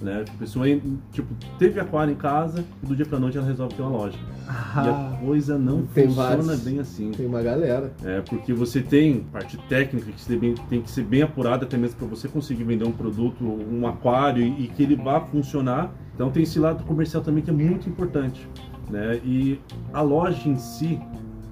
né? 0.00 0.24
A 0.28 0.38
pessoa 0.38 0.64
tipo 1.12 1.34
teve 1.58 1.80
aquário 1.80 2.12
em 2.12 2.16
casa 2.16 2.64
e 2.82 2.86
do 2.86 2.94
dia 2.94 3.04
pra 3.04 3.18
noite 3.18 3.36
ela 3.36 3.46
resolve 3.46 3.74
ter 3.74 3.82
uma 3.82 3.90
loja. 3.90 4.16
E 4.16 4.48
Ah, 4.48 5.10
a 5.20 5.24
coisa 5.24 5.58
não 5.58 5.82
Tem 5.86 6.06
funciona 6.06 6.42
vários. 6.42 6.60
bem 6.60 6.78
assim. 6.78 7.10
Tem 7.10 7.26
uma 7.26 7.42
galera. 7.42 7.92
É, 8.04 8.20
porque 8.20 8.52
você 8.52 8.80
tem 8.80 9.20
parte 9.32 9.56
técnica 9.68 10.12
que 10.12 10.36
bem- 10.36 10.54
tem 10.68 10.80
que 10.82 10.90
ser 10.90 11.02
bem 11.04 11.22
apurada 11.22 11.64
até 11.64 11.76
mesmo 11.76 11.96
para 11.96 12.06
você 12.06 12.28
conseguir 12.28 12.62
vender 12.64 12.84
um 12.84 12.92
produto, 12.92 13.42
um 13.44 13.86
aquário 13.88 14.42
e, 14.42 14.64
e 14.64 14.68
que 14.68 14.82
ele 14.84 14.94
vá 14.96 15.20
funcionar. 15.20 15.92
Então 16.14 16.30
tem 16.30 16.44
esse 16.44 16.60
lado 16.60 16.84
comercial 16.84 17.22
também 17.24 17.42
que 17.42 17.50
é 17.50 17.52
muito 17.52 17.88
importante, 17.88 18.46
né? 18.88 19.20
E 19.24 19.58
a 19.92 20.00
loja 20.00 20.48
em 20.48 20.56
si, 20.58 21.00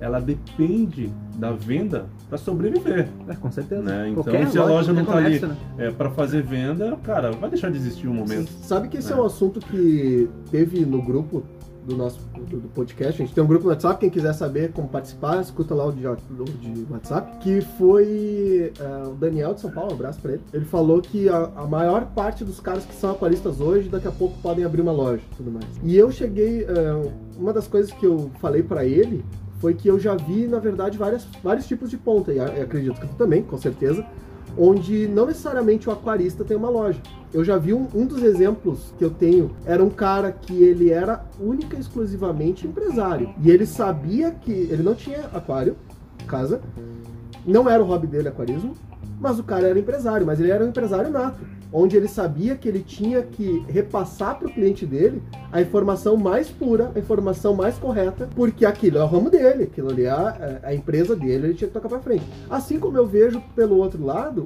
ela 0.03 0.21
depende 0.21 1.13
da 1.37 1.53
venda 1.53 2.07
para 2.29 2.37
sobreviver, 2.37 3.09
é, 3.29 3.35
com 3.37 3.51
certeza. 3.53 3.83
né? 3.83 4.09
Então 4.09 4.25
Qualquer 4.25 4.49
se 4.49 4.59
a 4.59 4.65
loja 4.65 4.93
não 4.93 5.05
tá 5.05 5.17
ali 5.17 5.39
né? 5.39 5.57
é, 5.79 5.91
para 5.93 6.11
fazer 6.11 6.43
venda, 6.43 6.97
cara, 7.05 7.31
vai 7.31 7.49
deixar 7.49 7.71
de 7.71 7.77
existir 7.77 8.09
um 8.09 8.15
momento. 8.15 8.51
Sabe 8.63 8.89
que 8.89 8.97
esse 8.97 9.13
é. 9.13 9.17
É. 9.17 9.21
um 9.21 9.25
assunto 9.25 9.61
que 9.61 10.29
teve 10.51 10.85
no 10.85 11.01
grupo 11.01 11.45
do 11.85 11.97
nosso 11.97 12.21
do, 12.35 12.61
do 12.61 12.69
podcast. 12.69 13.23
A 13.23 13.25
gente 13.25 13.35
tem 13.35 13.43
um 13.43 13.47
grupo 13.47 13.65
no 13.65 13.71
WhatsApp, 13.71 14.01
quem 14.01 14.11
quiser 14.11 14.33
saber 14.33 14.73
como 14.73 14.89
participar, 14.89 15.41
escuta 15.41 15.75
lá 15.75 15.87
o 15.87 15.93
de, 15.93 16.03
de 16.03 16.87
WhatsApp. 16.91 17.39
Que 17.39 17.61
foi 17.61 18.73
é, 18.79 19.07
o 19.07 19.15
Daniel 19.15 19.55
de 19.55 19.61
São 19.61 19.71
Paulo, 19.71 19.91
um 19.91 19.95
abraço 19.95 20.21
pra 20.21 20.33
ele. 20.33 20.43
Ele 20.53 20.65
falou 20.65 21.01
que 21.01 21.29
a, 21.29 21.51
a 21.57 21.67
maior 21.67 22.07
parte 22.07 22.45
dos 22.45 22.59
caras 22.61 22.85
que 22.85 22.95
são 22.95 23.13
aquaristas 23.13 23.61
hoje, 23.61 23.89
daqui 23.89 24.09
a 24.09 24.13
pouco 24.13 24.37
podem 24.43 24.65
abrir 24.65 24.81
uma 24.81 24.93
loja 24.93 25.23
e 25.33 25.37
tudo 25.37 25.51
mais. 25.51 25.67
E 25.83 25.97
eu 25.97 26.11
cheguei. 26.11 26.65
é, 26.65 27.23
uma 27.39 27.53
das 27.53 27.67
coisas 27.67 27.91
que 27.93 28.07
eu 28.07 28.31
falei 28.41 28.63
pra 28.63 28.85
ele 28.85 29.25
foi 29.63 29.75
que 29.75 29.87
eu 29.87 29.97
já 29.97 30.17
vi, 30.17 30.49
na 30.49 30.59
verdade, 30.59 30.99
várias, 30.99 31.25
vários 31.41 31.69
tipos 31.69 31.89
de 31.89 31.97
ponta, 31.97 32.33
e 32.33 32.41
acredito 32.41 33.01
que 33.01 33.07
tu 33.07 33.15
também, 33.15 33.45
com 33.45 33.57
certeza, 33.57 34.05
onde 34.59 35.07
não 35.07 35.25
necessariamente 35.25 35.89
o 35.89 35.93
aquarista 35.93 36.45
tem 36.45 36.57
uma 36.57 36.69
loja. 36.69 37.01
Eu 37.33 37.45
já 37.45 37.57
vi 37.57 37.73
um, 37.73 37.87
um 37.95 38.05
dos 38.05 38.25
exemplos 38.25 38.93
que 38.99 39.05
eu 39.05 39.11
tenho, 39.11 39.53
era 39.65 39.83
um 39.83 39.89
cara 39.89 40.33
que 40.33 40.53
ele 40.65 40.91
era 40.91 41.25
única 41.41 41.77
e 41.77 41.81
exclusivamente 41.81 42.67
empresário. 42.67 43.33
E 43.41 43.53
ele 43.53 43.65
sabia 43.65 44.33
que 44.33 44.51
ele 44.51 44.83
não 44.83 44.97
tinha 44.97 45.27
aquário, 45.33 45.77
casa, 46.27 46.61
não 47.47 47.71
era 47.71 47.81
o 47.81 47.87
hobby 47.87 48.09
dele 48.09 48.29
aquarismo, 48.29 48.75
mas 49.21 49.39
o 49.39 49.45
cara 49.45 49.69
era 49.69 49.79
empresário, 49.79 50.27
mas 50.27 50.41
ele 50.41 50.51
era 50.51 50.65
um 50.65 50.69
empresário 50.69 51.11
nato, 51.11 51.41
onde 51.73 51.97
ele 51.97 52.09
sabia 52.09 52.55
que 52.55 52.69
ele 52.69 52.81
tinha 52.81 53.23
que 53.23 53.65
repassar 53.69 54.39
para 54.39 54.47
o 54.47 54.53
cliente 54.53 54.85
dele 54.85 55.23
a 55.51 55.61
informação 55.63 56.17
mais 56.17 56.51
pura, 56.51 56.91
a 56.95 56.99
informação 56.99 57.55
mais 57.55 57.79
correta, 57.79 58.29
porque 58.35 58.67
aquilo 58.67 58.99
é 58.99 59.03
o 59.03 59.07
ramo 59.07 59.31
dele, 59.31 59.65
aquilo 59.65 59.91
ali 59.91 60.05
é 60.05 60.11
a, 60.11 60.61
a 60.65 60.75
empresa 60.75 61.17
dele, 61.17 61.47
ele 61.47 61.55
tinha 61.55 61.69
que 61.69 61.75
tocar 61.75 61.89
para 61.89 62.01
frente. 62.01 62.25
Assim 62.51 62.79
como 62.79 62.99
eu 62.99 63.07
vejo 63.07 63.43
pelo 63.55 63.77
outro 63.77 64.05
lado, 64.05 64.45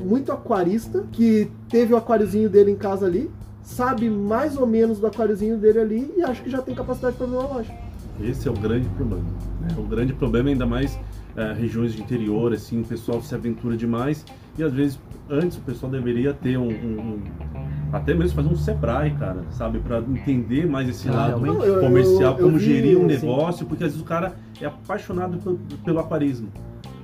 muito 0.00 0.32
aquarista 0.32 1.04
que 1.12 1.50
teve 1.68 1.94
o 1.94 1.96
aquáriozinho 1.96 2.50
dele 2.50 2.72
em 2.72 2.76
casa 2.76 3.06
ali, 3.06 3.30
sabe 3.62 4.10
mais 4.10 4.56
ou 4.56 4.66
menos 4.66 4.98
do 4.98 5.06
aquáriozinho 5.06 5.56
dele 5.58 5.78
ali 5.80 6.14
e 6.16 6.22
acha 6.22 6.42
que 6.42 6.50
já 6.50 6.62
tem 6.62 6.74
capacidade 6.74 7.16
para 7.16 7.26
abrir 7.26 7.36
uma 7.36 7.48
loja. 7.48 7.72
Esse 8.20 8.48
é 8.48 8.50
o 8.50 8.54
grande 8.54 8.88
problema. 8.90 9.24
né? 9.60 9.68
O 9.78 9.82
grande 9.82 10.12
problema, 10.14 10.48
ainda 10.48 10.66
mais 10.66 10.98
eh, 11.36 11.52
regiões 11.52 11.92
de 11.94 12.00
interior, 12.02 12.52
assim, 12.52 12.80
o 12.80 12.84
pessoal 12.84 13.20
se 13.22 13.34
aventura 13.34 13.76
demais 13.76 14.24
e 14.58 14.62
às 14.62 14.72
vezes 14.72 14.98
antes 15.28 15.58
o 15.58 15.60
pessoal 15.60 15.90
deveria 15.92 16.32
ter 16.32 16.56
um, 16.56 16.68
um- 16.68 17.00
um- 17.00 17.22
até 17.92 18.14
mesmo 18.14 18.36
fazer 18.36 18.48
um 18.48 18.56
Sebrae, 18.56 19.10
cara, 19.18 19.44
sabe? 19.50 19.78
Pra 19.80 19.98
entender 19.98 20.66
mais 20.66 20.88
esse 20.88 21.08
Ah, 21.08 21.12
lado. 21.12 21.40
Não, 21.44 21.62
eu- 21.64 21.80
comercial, 21.80 22.32
eu- 22.34 22.38
eu 22.38 22.46
como 22.46 22.58
gerir 22.58 22.96
um 22.98 23.06
assim, 23.06 23.26
negócio, 23.26 23.66
porque 23.66 23.84
às 23.84 23.90
vezes 23.90 24.02
o 24.02 24.08
cara 24.08 24.34
é 24.60 24.66
apaixonado 24.66 25.36
pelo, 25.38 25.58
pelo 25.84 25.98
aquarismo. 26.00 26.48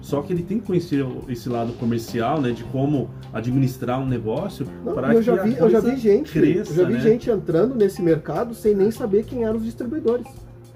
Só 0.00 0.20
que 0.20 0.32
ele 0.32 0.42
tem 0.42 0.58
que 0.58 0.66
conhecer 0.66 1.06
esse 1.28 1.48
lado 1.48 1.72
comercial, 1.74 2.40
né? 2.40 2.50
De 2.50 2.64
como 2.64 3.08
administrar 3.32 4.00
um 4.00 4.06
negócio 4.06 4.66
para 4.94 5.14
que 5.14 5.22
já 5.22 5.34
a 5.34 5.44
vi, 5.44 5.56
eu 5.56 5.70
já 5.70 5.78
vi 5.80 5.96
gente, 5.96 6.32
cresça, 6.32 6.72
eu 6.72 6.76
já 6.76 6.84
vi 6.84 6.94
né? 6.94 7.00
gente 7.00 7.30
entrando 7.30 7.74
nesse 7.76 8.02
mercado 8.02 8.52
sem 8.52 8.74
nem 8.74 8.90
saber 8.90 9.24
quem 9.24 9.44
eram 9.44 9.58
os 9.58 9.64
distribuidores. 9.64 10.26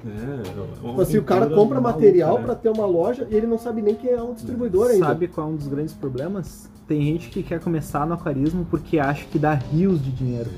É, 0.05 1.03
assim, 1.03 1.19
o 1.19 1.23
cara 1.23 1.49
compra 1.49 1.81
material 1.81 2.39
pra 2.41 2.55
ter 2.55 2.69
uma 2.69 2.87
loja 2.87 3.27
e 3.31 3.35
ele 3.35 3.47
não 3.47 3.59
sabe 3.59 3.83
nem 3.83 3.95
quem 3.95 4.11
é 4.11 4.23
o 4.23 4.33
distribuidor 4.35 4.91
ainda. 4.91 5.07
Sabe 5.07 5.29
qual 5.29 5.49
é 5.49 5.51
um 5.51 5.57
dos 5.57 5.67
grandes 5.69 5.95
problemas? 5.95 6.69
Tem 6.87 7.03
gente 7.03 7.31
que 7.31 7.43
quer 7.43 7.59
começar 7.59 8.07
no 8.07 8.15
aquarismo 8.15 8.65
porque 8.71 8.99
acha 8.99 9.25
que 9.27 9.39
dá 9.39 9.55
rios 9.55 10.01
de 10.05 10.13
dinheiro. 10.13 10.49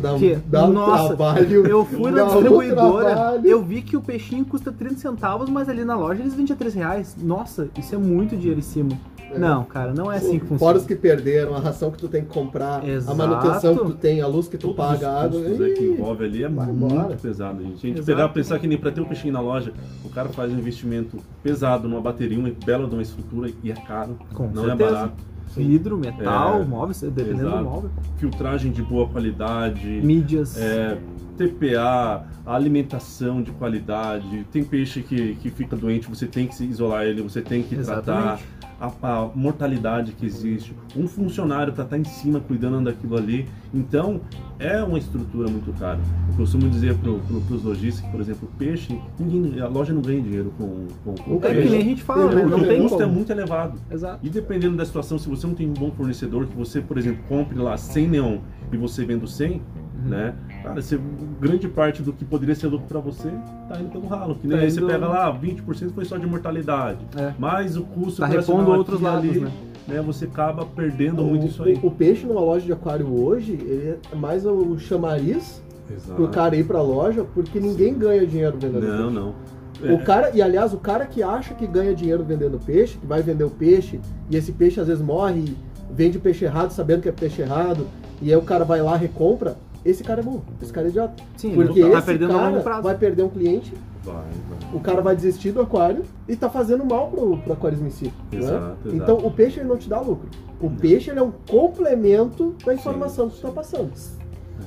Dá, 0.00 0.14
um- 0.14 0.18
Que, 0.18 0.34
dá 0.34 0.64
um 0.64 0.72
nossa, 0.72 1.08
trabalho. 1.16 1.66
Eu 1.66 1.84
fui 1.84 2.10
na 2.10 2.24
um 2.24 2.26
distribuidora, 2.26 3.06
trabalho. 3.14 3.46
eu 3.46 3.62
vi 3.62 3.82
que 3.82 3.96
o 3.96 4.00
peixinho 4.00 4.44
custa 4.44 4.72
30 4.72 4.96
centavos, 4.96 5.48
mas 5.48 5.68
ali 5.68 5.84
na 5.84 5.96
loja 5.96 6.20
eles 6.22 6.34
vendiam 6.34 6.56
3 6.56 6.74
reais. 6.74 7.16
Nossa, 7.22 7.68
isso 7.78 7.94
é 7.94 7.98
muito 7.98 8.36
dinheiro 8.36 8.58
em 8.58 8.62
cima. 8.62 8.90
É. 9.32 9.38
Não, 9.38 9.64
cara, 9.64 9.92
não 9.92 10.10
é 10.10 10.16
assim 10.16 10.34
que 10.38 10.46
funciona. 10.46 10.58
Fora 10.58 10.78
os 10.78 10.84
que 10.86 10.94
perderam, 10.96 11.54
a 11.54 11.60
ração 11.60 11.90
que 11.90 11.98
tu 11.98 12.08
tem 12.08 12.22
que 12.22 12.28
comprar, 12.32 12.86
Exato. 12.88 13.12
a 13.12 13.26
manutenção 13.26 13.76
que 13.76 13.84
tu 13.84 13.92
tem, 13.94 14.20
a 14.20 14.26
luz 14.26 14.48
que 14.48 14.56
tu 14.56 14.68
Todos 14.72 14.76
paga, 14.76 15.08
a 15.08 15.18
os 15.20 15.24
água. 15.26 15.40
custos, 15.40 15.58
né, 15.58 15.68
que 15.70 15.84
envolve 15.84 16.24
ali 16.24 16.44
é 16.44 16.48
muito 16.48 16.70
embora. 16.70 17.16
pesado. 17.16 17.62
gente. 17.62 17.74
A 17.74 17.88
gente 17.88 17.98
Exato. 18.00 18.06
pegar, 18.06 18.28
pensar 18.30 18.58
que 18.58 18.66
nem 18.66 18.78
para 18.78 18.90
ter 18.92 19.00
um 19.00 19.04
peixinho 19.06 19.32
na 19.32 19.40
loja, 19.40 19.72
o 20.04 20.08
cara 20.08 20.28
faz 20.30 20.52
um 20.52 20.58
investimento 20.58 21.18
pesado 21.42 21.88
numa 21.88 22.00
bateria, 22.00 22.38
uma 22.38 22.50
bela 22.64 22.86
de 22.88 22.94
uma 22.94 23.02
estrutura 23.02 23.50
e 23.62 23.70
é 23.70 23.74
caro. 23.74 24.18
Com 24.34 24.44
não 24.48 24.64
certeza. 24.64 24.72
é 24.72 24.92
barato. 24.92 25.14
Vidro, 25.56 25.96
metal, 25.96 26.60
É, 26.60 26.64
móvel, 26.64 27.10
dependendo 27.10 27.46
exato. 27.48 27.58
do 27.58 27.64
móvel. 27.70 27.90
Filtragem 28.18 28.72
de 28.72 28.82
boa 28.82 29.08
qualidade, 29.08 29.86
Mídias. 30.04 30.58
é, 30.60 30.98
TPA, 31.38 32.24
alimentação 32.44 33.42
de 33.42 33.52
qualidade. 33.52 34.44
Tem 34.52 34.62
peixe 34.64 35.02
que, 35.02 35.34
que 35.36 35.50
fica 35.50 35.76
doente, 35.76 36.08
você 36.08 36.26
tem 36.26 36.46
que 36.46 36.54
se 36.54 36.64
isolar 36.64 37.04
ele, 37.04 37.22
você 37.22 37.40
tem 37.40 37.62
que 37.62 37.76
tratar. 37.76 38.38
A, 38.78 38.92
a 39.02 39.30
mortalidade 39.34 40.12
que 40.12 40.26
existe, 40.26 40.74
um 40.94 41.08
funcionário 41.08 41.72
para 41.72 41.84
estar 41.84 41.96
em 41.98 42.04
cima 42.04 42.40
cuidando 42.40 42.84
daquilo 42.84 43.16
ali. 43.16 43.48
Então, 43.72 44.20
é 44.58 44.82
uma 44.82 44.98
estrutura 44.98 45.48
muito 45.48 45.72
cara. 45.78 45.98
Eu 46.30 46.36
costumo 46.36 46.68
dizer 46.68 46.94
para 46.96 47.12
pro, 47.12 47.42
os 47.56 47.62
lojistas 47.64 48.04
que, 48.04 48.10
por 48.10 48.20
exemplo, 48.20 48.48
peixe, 48.58 49.00
ninguém, 49.18 49.60
a 49.60 49.68
loja 49.68 49.92
não 49.92 50.02
ganha 50.02 50.20
dinheiro 50.20 50.52
com, 50.58 50.86
com, 51.04 51.14
com 51.14 51.36
É 51.36 51.38
peixe. 51.52 51.62
que 51.62 51.68
nem 51.70 51.80
a 51.80 51.84
gente 51.84 52.02
fala, 52.02 52.34
né? 52.34 52.42
Porque 52.42 52.66
tem 52.66 52.78
o 52.78 52.82
custo 52.82 53.00
é 53.00 53.04
como. 53.04 53.14
muito 53.16 53.30
elevado. 53.32 53.78
Exato. 53.90 54.18
E 54.22 54.28
dependendo 54.28 54.76
da 54.76 54.84
situação, 54.84 55.18
se 55.18 55.28
você 55.28 55.46
não 55.46 55.54
tem 55.54 55.68
um 55.68 55.74
bom 55.74 55.90
fornecedor, 55.90 56.46
que 56.46 56.56
você, 56.56 56.80
por 56.80 56.98
exemplo, 56.98 57.22
compre 57.28 57.58
lá 57.58 57.76
100 57.76 58.08
neon 58.08 58.38
e 58.72 58.76
você 58.76 59.04
vende 59.04 59.30
100, 59.30 59.52
Uhum. 59.52 59.60
Né? 60.06 60.34
Cara, 60.62 60.80
você, 60.80 60.98
grande 61.40 61.68
parte 61.68 62.02
do 62.02 62.12
que 62.12 62.24
poderia 62.24 62.54
ser 62.54 62.66
lucro 62.68 62.86
para 62.86 63.00
você 63.00 63.28
tá 63.68 63.78
indo 63.80 63.90
pelo 63.90 64.06
ralo. 64.06 64.34
Que 64.36 64.46
nem 64.46 64.56
Tá 64.56 64.62
aí 64.64 64.70
você 64.70 64.78
indo- 64.80 64.86
pega 64.88 65.06
lá, 65.06 65.30
20% 65.30 65.92
foi 65.92 66.04
só 66.04 66.16
de 66.16 66.26
mortalidade. 66.26 66.98
É. 67.16 67.32
Mais 67.38 67.76
o 67.76 67.82
custo 67.84 68.20
Tá 68.20 68.26
repondo 68.26 68.70
outros 68.70 69.00
lados, 69.00 69.28
ali, 69.30 69.40
né? 69.40 69.50
né? 69.88 70.00
Você 70.02 70.24
acaba 70.24 70.64
perdendo 70.64 71.22
o, 71.22 71.26
muito 71.26 71.46
isso 71.46 71.62
aí. 71.62 71.74
o- 71.82 71.86
o 71.86 71.90
peixe 71.90 72.26
numa 72.26 72.40
loja 72.40 72.64
de 72.64 72.72
aquário 72.72 73.06
hoje, 73.22 73.52
ele 73.52 73.98
é 74.12 74.16
mais 74.16 74.44
o 74.46 74.78
chamariz 74.78 75.62
Exato. 75.90 76.14
pro 76.14 76.28
cara 76.28 76.56
ir 76.56 76.64
pra 76.66 76.80
loja, 76.82 77.24
porque 77.34 77.60
ninguém 77.60 77.94
ganha 77.98 78.26
dinheiro 78.26 78.56
vendendo 78.58 78.86
Não, 78.86 78.96
peixe. 79.12 79.14
não. 79.14 79.34
O 79.78 80.00
É, 80.00 80.04
cara, 80.04 80.30
e 80.34 80.40
aliás, 80.40 80.72
o 80.72 80.78
cara 80.78 81.04
que 81.04 81.22
acha 81.22 81.52
que 81.54 81.66
ganha 81.66 81.94
dinheiro 81.94 82.24
vendendo 82.24 82.58
peixe, 82.58 82.96
que 82.96 83.06
vai 83.06 83.20
vender 83.22 83.44
o 83.44 83.50
peixe, 83.50 84.00
e 84.30 84.34
esse 84.36 84.50
peixe 84.52 84.80
às 84.80 84.86
vezes 84.86 85.02
morre 85.04 85.40
e 85.40 85.56
vende 85.94 86.18
peixe 86.18 86.46
errado 86.46 86.70
sabendo 86.70 87.02
que 87.02 87.08
é 87.10 87.12
peixe 87.12 87.42
errado, 87.42 87.86
e 88.22 88.30
aí 88.32 88.36
o 88.36 88.42
cara 88.42 88.64
vai 88.64 88.80
lá 88.80 88.96
recompra, 88.96 89.56
esse 89.90 90.02
cara 90.04 90.20
é 90.20 90.24
bom, 90.24 90.42
esse 90.60 90.72
cara 90.72 90.86
é 90.86 90.90
idiota. 90.90 91.22
Sim, 91.36 91.54
Porque 91.54 91.80
ele 91.80 91.90
tá 91.90 91.98
esse 91.98 92.18
cara 92.18 92.60
prazo. 92.60 92.82
vai 92.82 92.96
perder 92.96 93.22
um 93.22 93.28
cliente, 93.28 93.72
vai, 94.04 94.14
vai. 94.14 94.74
o 94.74 94.80
cara 94.80 95.00
vai 95.00 95.14
desistir 95.16 95.52
do 95.52 95.60
aquário 95.60 96.02
e 96.28 96.34
tá 96.36 96.48
fazendo 96.50 96.84
mal 96.84 97.08
pro, 97.08 97.38
pro 97.38 97.52
aquarismo 97.52 97.86
em 97.86 97.90
si. 97.90 98.04
né? 98.06 98.38
Exato, 98.38 98.76
exato. 98.88 98.96
Então 98.96 99.16
o 99.18 99.30
peixe 99.30 99.60
ele 99.60 99.68
não 99.68 99.76
te 99.76 99.88
dá 99.88 100.00
lucro. 100.00 100.28
O 100.60 100.70
peixe 100.70 101.10
ele 101.10 101.18
é 101.18 101.22
um 101.22 101.32
complemento 101.48 102.54
da 102.64 102.74
informação 102.74 103.28
que 103.28 103.36
tu 103.36 103.42
tá 103.42 103.50
passando. 103.50 103.90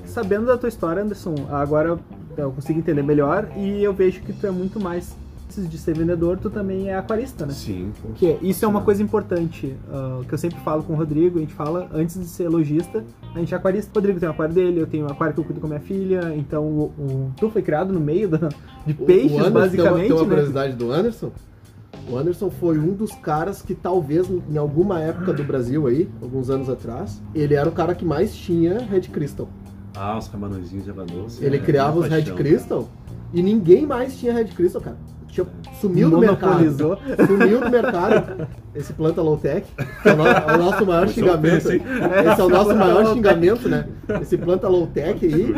Sabendo 0.06 0.46
da 0.46 0.58
tua 0.58 0.70
história, 0.70 1.02
Anderson, 1.04 1.36
agora 1.50 1.98
eu 2.38 2.52
consigo 2.52 2.80
entender 2.80 3.04
melhor 3.04 3.48
e 3.58 3.84
eu 3.84 3.94
vejo 3.94 4.22
que 4.22 4.34
tu 4.34 4.46
é 4.48 4.52
muito 4.52 4.80
mais 4.80 5.16
de 5.58 5.78
ser 5.78 5.98
vendedor, 5.98 6.38
tu 6.38 6.50
também 6.50 6.90
é 6.90 6.96
aquarista, 6.98 7.46
né? 7.46 7.54
Sim. 7.54 7.92
Que 8.16 8.38
isso 8.42 8.64
é 8.64 8.68
uma 8.68 8.82
coisa 8.82 9.02
importante, 9.02 9.76
ah, 9.92 10.22
que 10.28 10.34
eu 10.34 10.38
sempre 10.38 10.60
falo 10.60 10.84
com 10.84 10.94
o 10.94 10.96
Rodrigo, 10.96 11.38
a 11.38 11.42
gente 11.42 11.54
fala, 11.54 11.90
antes 11.94 12.20
de 12.20 12.26
ser 12.28 12.48
lojista, 12.50 13.04
a 13.34 13.40
gente 13.40 13.54
é 13.54 13.58
aquarista. 13.58 13.90
O 13.92 13.96
Rodrigo 13.96 14.20
tem 14.20 14.28
um 14.30 14.32
aquário 14.32 14.54
dele, 14.54 14.80
eu 14.82 14.88
tenho 14.88 15.06
um 15.06 15.10
aquário 15.10 15.34
que 15.34 15.40
eu 15.40 15.44
cuido 15.46 15.60
com 15.60 15.68
a 15.68 15.70
minha 15.70 15.82
filha, 15.82 16.34
então 16.36 16.64
o, 16.66 16.84
o- 16.98 17.32
tu 17.38 17.50
foi 17.50 17.62
criado 17.62 17.92
no 17.94 18.00
meio 18.00 18.28
da- 18.30 18.50
de 18.86 18.94
peixes, 18.94 19.32
o 19.32 19.36
Anderson, 19.40 19.52
basicamente, 19.54 19.84
tem 19.84 19.92
uma, 19.92 20.00
tem 20.02 20.12
uma 20.14 20.22
né? 20.24 20.30
curiosidade 20.30 20.76
do 20.76 20.92
Anderson. 20.92 21.32
O 22.10 22.18
Anderson 22.18 22.50
foi 22.50 22.78
um 22.80 22.94
dos 22.94 23.12
caras 23.14 23.62
que 23.62 23.76
talvez 23.76 24.28
em 24.50 24.58
alguma 24.58 25.00
época 25.00 25.32
do 25.34 25.44
Brasil 25.44 25.86
aí, 25.88 26.10
alguns 26.22 26.50
anos 26.50 26.68
atrás, 26.70 27.22
ele 27.36 27.54
era 27.54 27.70
o 27.70 27.72
cara 27.72 27.94
que 27.94 28.04
mais 28.04 28.36
tinha 28.36 28.80
Red 28.80 29.02
Crystal. 29.02 29.48
Ah, 29.96 30.18
os 30.18 30.28
camarõezinhos 30.28 30.86
de. 30.86 31.40
Ele 31.42 31.58
é, 31.58 31.60
criava 31.60 32.00
os 32.00 32.08
minha 32.08 32.16
Red 32.16 32.24
Crystal 32.36 32.88
e 33.34 33.44
ninguém 33.44 33.86
mais 33.86 34.18
tinha 34.18 34.34
Red 34.34 34.46
Crystal, 34.46 34.82
cara. 34.82 34.98
Tinha- 35.46 35.76
sumiu 35.82 36.10
do 36.10 36.18
mercado. 36.20 36.98
Sumiu 37.28 37.60
do 37.62 37.70
mercado. 37.70 38.48
Esse 38.76 38.94
planta 38.94 39.22
low 39.22 39.38
tech, 39.38 39.66
é 40.06 40.12
o 40.12 40.16
no- 40.16 40.28
é 40.28 40.56
o 40.56 40.58
nosso 40.58 40.86
maior 40.86 41.08
Você 41.08 41.14
xingamento. 41.16 41.70
Esse 41.72 42.42
é 42.42 42.44
o 42.44 42.50
nosso 42.50 42.76
maior 42.76 43.14
xingamento, 43.14 43.68
né? 43.70 43.86
Esse 44.22 44.38
planta 44.38 44.68
low 44.68 44.88
tech 44.88 45.26
aí. 45.26 45.54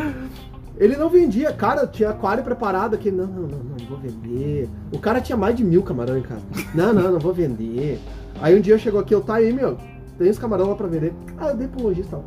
Ele 0.77 0.95
não 0.95 1.09
vendia, 1.09 1.51
cara, 1.51 1.85
tinha 1.85 2.09
aquário 2.09 2.43
preparado 2.43 2.95
aqui. 2.95 3.11
Não, 3.11 3.27
não, 3.27 3.41
não, 3.43 3.59
não 3.59 3.85
vou 3.87 3.97
vender. 3.99 4.67
O 4.91 4.97
cara 4.97 5.21
tinha 5.21 5.37
mais 5.37 5.55
de 5.55 5.63
mil 5.63 5.83
camarão 5.83 6.17
em 6.17 6.23
casa. 6.23 6.41
Não, 6.73 6.91
não, 6.93 7.11
não 7.11 7.19
vou 7.19 7.33
vender. 7.33 7.99
Aí 8.41 8.57
um 8.57 8.61
dia 8.61 8.77
chegou 8.79 8.99
aqui, 8.99 9.13
eu 9.13 9.21
tá 9.21 9.35
aí, 9.35 9.53
meu, 9.53 9.77
tem 10.21 10.29
os 10.31 10.37
camarão 10.39 10.69
lá 10.69 10.75
pra 10.75 10.87
vender. 10.87 11.13
Ah, 11.39 11.49
eu 11.49 11.57
dei 11.57 11.67
pro 11.67 11.83
lojista. 11.83 12.19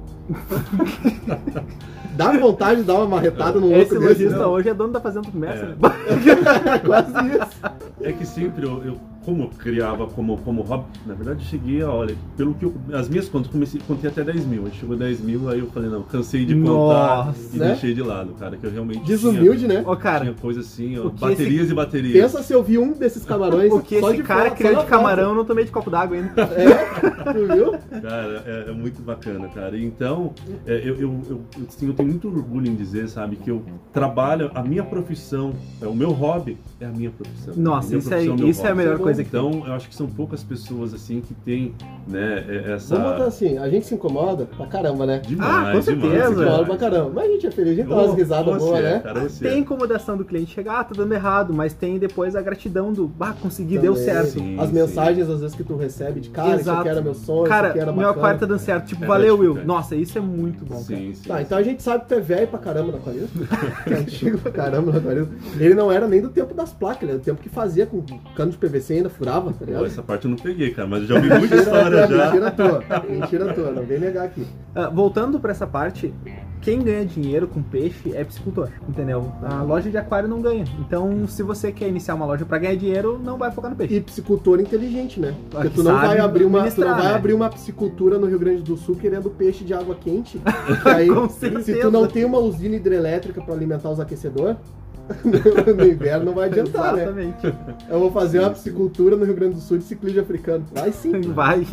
Dá 2.16 2.32
vontade 2.32 2.80
de 2.80 2.86
dar 2.86 2.94
uma 2.94 3.06
marretada 3.06 3.58
no 3.60 3.66
Esse 3.72 3.94
louco 3.94 3.94
desse. 4.08 4.22
lojista 4.24 4.38
não. 4.44 4.50
hoje 4.52 4.68
é 4.68 4.74
dono 4.74 4.92
da 4.92 5.00
fazenda 5.00 5.26
do 5.26 5.32
comércio, 5.32 5.64
É. 5.64 5.68
né? 5.68 6.78
Quase 6.86 7.10
isso. 7.28 7.60
É 8.00 8.12
que 8.12 8.26
sempre 8.26 8.64
eu, 8.66 8.82
eu- 8.84 9.00
como 9.24 9.44
eu 9.44 9.48
criava 9.48 10.06
como, 10.06 10.36
como 10.38 10.62
hobby, 10.62 10.84
na 11.06 11.14
verdade 11.14 11.40
eu 11.40 11.46
cheguei 11.46 11.82
a, 11.82 11.90
olha, 11.90 12.14
pelo 12.36 12.54
que 12.54 12.64
eu, 12.64 12.74
as 12.92 13.08
minhas 13.08 13.28
contas, 13.28 13.50
comecei, 13.50 13.80
contei 13.86 14.10
até 14.10 14.22
10 14.22 14.46
mil, 14.46 14.66
aí 14.66 14.72
chegou 14.72 14.96
10 14.96 15.20
mil, 15.20 15.48
aí 15.48 15.58
eu 15.60 15.66
falei, 15.68 15.88
não, 15.88 16.02
cansei 16.02 16.44
de 16.44 16.54
contar 16.54 17.26
Nossa, 17.26 17.56
e 17.56 17.58
né? 17.58 17.66
deixei 17.68 17.94
de 17.94 18.02
lado, 18.02 18.34
cara, 18.38 18.56
que 18.56 18.66
eu 18.66 18.70
realmente 18.70 19.04
Desumilde, 19.04 19.66
né? 19.66 19.80
Ô, 19.80 19.84
tinha, 19.84 19.96
cara, 19.96 20.20
tinha 20.24 20.34
coisa 20.34 20.60
assim, 20.60 20.98
ó, 20.98 21.08
baterias 21.08 21.70
e 21.70 21.74
baterias. 21.74 22.22
Pensa 22.22 22.42
se 22.42 22.52
eu 22.52 22.62
vi 22.62 22.78
um 22.78 22.92
desses 22.92 23.24
camarões 23.24 23.72
o 23.72 23.80
que 23.80 24.00
só 24.00 24.08
esse 24.08 24.18
de 24.18 24.22
cara 24.22 24.50
foto, 24.50 24.58
criou 24.58 24.82
de 24.82 24.86
camarão, 24.86 25.30
eu 25.30 25.34
não 25.34 25.44
tomei 25.44 25.64
de 25.64 25.70
copo 25.70 25.90
d'água 25.90 26.16
ainda. 26.16 26.42
É, 26.42 27.32
tu 27.32 27.54
viu? 27.54 27.72
Cara, 28.00 28.42
é, 28.46 28.64
é 28.68 28.72
muito 28.72 29.02
bacana, 29.02 29.48
cara. 29.48 29.78
Então, 29.78 30.32
é, 30.66 30.74
eu, 30.76 30.94
eu, 30.94 31.00
eu, 31.00 31.22
eu, 31.30 31.40
assim, 31.68 31.86
eu 31.86 31.94
tenho 31.94 32.08
muito 32.08 32.28
orgulho 32.28 32.68
em 32.68 32.74
dizer, 32.74 33.08
sabe, 33.08 33.36
que 33.36 33.50
eu 33.50 33.62
trabalho, 33.92 34.50
a 34.54 34.62
minha 34.62 34.84
profissão, 34.84 35.52
é, 35.80 35.86
o 35.86 35.94
meu 35.94 36.10
hobby 36.10 36.58
é 36.80 36.86
a 36.86 36.90
minha 36.90 37.10
profissão. 37.10 37.54
Nossa, 37.56 37.88
minha 37.88 37.98
isso 37.98 38.08
é- 38.08 38.16
profissão 38.16 38.36
meu 38.36 38.48
isso 38.48 38.66
é 38.66 38.70
a 38.70 38.74
melhor 38.74 38.98
coisa 38.98 39.13
que 39.22 39.30
tem. 39.30 39.40
Então, 39.40 39.66
eu 39.66 39.72
acho 39.74 39.88
que 39.88 39.94
são 39.94 40.06
poucas 40.08 40.42
pessoas, 40.42 40.92
assim, 40.94 41.20
que 41.20 41.34
têm, 41.34 41.74
né, 42.08 42.44
é- 42.48 42.72
essa... 42.72 42.96
Vamos 42.96 43.12
botar 43.12 43.24
assim, 43.26 43.58
a 43.58 43.68
gente 43.68 43.86
se 43.86 43.94
incomoda 43.94 44.46
pra 44.56 44.66
caramba, 44.66 45.06
né? 45.06 45.18
Demais, 45.24 45.68
Ah, 45.68 45.72
com 45.72 45.82
certeza. 45.82 46.08
demais, 46.12 46.24
Se 46.26 46.32
incomoda 46.42 46.64
pra 46.64 46.76
caramba. 46.76 47.10
Mas 47.14 47.24
a 47.24 47.32
gente 47.32 47.46
é 47.46 47.50
feliz, 47.50 47.72
a 47.72 47.76
gente 47.76 47.88
dá 47.88 47.94
umas 47.96 48.14
risadas 48.14 48.56
boas, 48.58 48.78
é, 48.80 48.82
né? 48.82 48.98
Cara, 49.00 49.26
Tem 49.28 49.50
é. 49.52 49.58
incomodação 49.58 50.16
do 50.16 50.24
cliente 50.24 50.52
chegar, 50.52 50.80
ah, 50.80 50.84
tá 50.84 50.94
dando 50.96 51.12
errado, 51.12 51.52
mas 51.54 51.72
tem 51.74 51.98
depois 51.98 52.34
a 52.34 52.42
gratidão 52.42 52.92
do, 52.92 53.06
bah, 53.06 53.34
consegui, 53.40 53.78
deu 53.78 53.92
Também. 53.92 54.08
certo. 54.08 54.30
Sim, 54.30 54.58
As 54.58 54.68
sim. 54.68 54.74
mensagens, 54.74 55.28
às 55.28 55.40
vezes, 55.40 55.54
que 55.54 55.62
tu 55.62 55.76
recebe 55.76 56.20
de 56.20 56.30
cara, 56.30 56.50
isso 56.52 56.60
Exato. 56.60 56.80
aqui 56.80 56.88
era 56.88 57.02
meu 57.02 57.14
sonho, 57.14 57.44
Cara, 57.44 57.68
isso 57.68 57.70
aqui 57.72 57.78
era 57.80 57.92
meu 57.92 58.00
bacana. 58.02 58.16
aquário 58.18 58.40
tá 58.40 58.46
dando 58.46 58.58
certo. 58.58 58.86
Tipo, 58.86 59.04
É 59.04 59.06
valeu, 59.06 59.38
Will. 59.38 59.64
Nossa, 59.64 59.94
isso 59.96 60.16
é 60.16 60.20
muito 60.20 60.64
bom, 60.64 60.74
cara. 60.74 60.84
Sim, 60.84 61.14
sim. 61.14 61.28
Tá, 61.28 61.42
então 61.42 61.58
a 61.58 61.62
gente 61.62 61.82
sabe 61.82 62.02
que 62.04 62.08
tu 62.08 62.14
é 62.14 62.20
velho 62.20 62.48
pra 62.48 62.58
caramba 62.58 62.92
no 62.92 62.98
aquarismo. 62.98 63.46
que 63.84 63.92
é 63.92 63.96
antigo 63.98 64.38
pra 64.38 64.50
caramba 64.50 64.92
no 64.92 64.98
aquarismo. 64.98 65.34
Ele 65.58 65.74
não 65.74 65.90
era 65.92 66.06
nem 66.08 66.20
do 66.20 66.28
tempo 66.30 66.54
das 66.54 66.72
placas, 66.72 67.02
ele 67.02 67.12
era 67.12 67.18
do 67.20 67.24
tempo 67.24 67.40
que 67.40 67.48
fazia 67.48 67.86
com 67.86 68.02
cano 68.34 68.50
de 68.50 68.56
PVC 68.58 68.94
ainda, 69.04 69.10
furava, 69.10 69.52
tá 69.52 69.58
Pô, 69.58 69.64
ligado? 69.64 69.86
essa 69.86 70.02
parte 70.02 70.24
eu 70.24 70.30
não 70.30 70.38
peguei, 70.38 70.70
cara, 70.70 70.88
mas 70.88 71.02
eu 71.02 71.08
já 71.08 71.14
ouvi 71.16 71.28
muita 71.28 71.42
Mentira, 71.56 71.62
história 71.62 72.06
já. 72.08 72.24
Mentira 72.26 72.50
tua, 72.50 72.84
mentira 73.08 73.54
tua, 73.54 73.70
não 73.70 73.82
vem 73.84 73.98
negar 73.98 74.24
aqui. 74.24 74.46
Ah, 74.74 74.88
voltando 74.88 75.38
pra 75.38 75.50
essa 75.52 75.66
parte, 75.66 76.12
quem 76.60 76.80
ganha 76.82 77.04
dinheiro 77.04 77.46
com 77.46 77.62
peixe 77.62 78.14
é 78.14 78.24
piscicultor, 78.24 78.68
entendeu? 78.88 79.30
A 79.42 79.62
loja 79.62 79.90
de 79.90 79.96
aquário 79.98 80.28
não 80.28 80.40
ganha. 80.40 80.64
Então, 80.80 81.26
se 81.26 81.42
você 81.42 81.70
quer 81.70 81.88
iniciar 81.88 82.14
uma 82.14 82.26
loja 82.26 82.44
pra 82.44 82.58
ganhar 82.58 82.76
dinheiro, 82.76 83.20
não 83.22 83.36
vai 83.36 83.50
focar 83.50 83.70
no 83.70 83.76
peixe. 83.76 83.94
E 83.94 84.00
piscicultor 84.00 84.60
inteligente, 84.60 85.20
né? 85.20 85.34
Porque 85.50 85.68
Que 85.68 85.74
tu 85.74 85.82
não 85.82 85.94
vai 85.94 86.18
abrir 86.18 86.44
uma, 86.44 86.70
tu 86.70 86.80
não 86.80 86.94
vai 86.96 87.08
né? 87.08 87.14
abrir 87.14 87.34
uma 87.34 87.50
piscicultura 87.50 88.18
no 88.18 88.26
Rio 88.26 88.38
Grande 88.38 88.62
do 88.62 88.76
Sul 88.76 88.96
querendo 88.96 89.30
peixe 89.30 89.64
de 89.64 89.74
água 89.74 89.94
quente. 89.94 90.40
Que 90.82 90.88
aí, 90.88 91.08
Com 91.08 91.28
se 91.28 91.80
tu 91.80 91.90
não 91.90 92.06
tem 92.06 92.24
uma 92.24 92.38
usina 92.38 92.76
hidrelétrica 92.76 93.40
pra 93.42 93.54
alimentar 93.54 93.90
os 93.90 94.00
aquecedores, 94.00 94.56
no 95.76 95.86
inverno 95.86 96.26
não 96.26 96.34
vai 96.34 96.48
adiantar, 96.48 96.94
né? 96.94 97.02
Exatamente. 97.02 97.54
Eu 97.88 98.00
vou 98.00 98.10
fazer 98.10 98.40
uma 98.40 98.50
piscicultura 98.50 99.16
no 99.16 99.24
Rio 99.24 99.34
Grande 99.34 99.54
do 99.54 99.60
Sul 99.60 99.78
de 99.78 99.84
ciclídeo 99.84 100.22
africano. 100.22 100.64
Vai 100.72 100.92
sim. 100.92 101.20
Vai. 101.20 101.66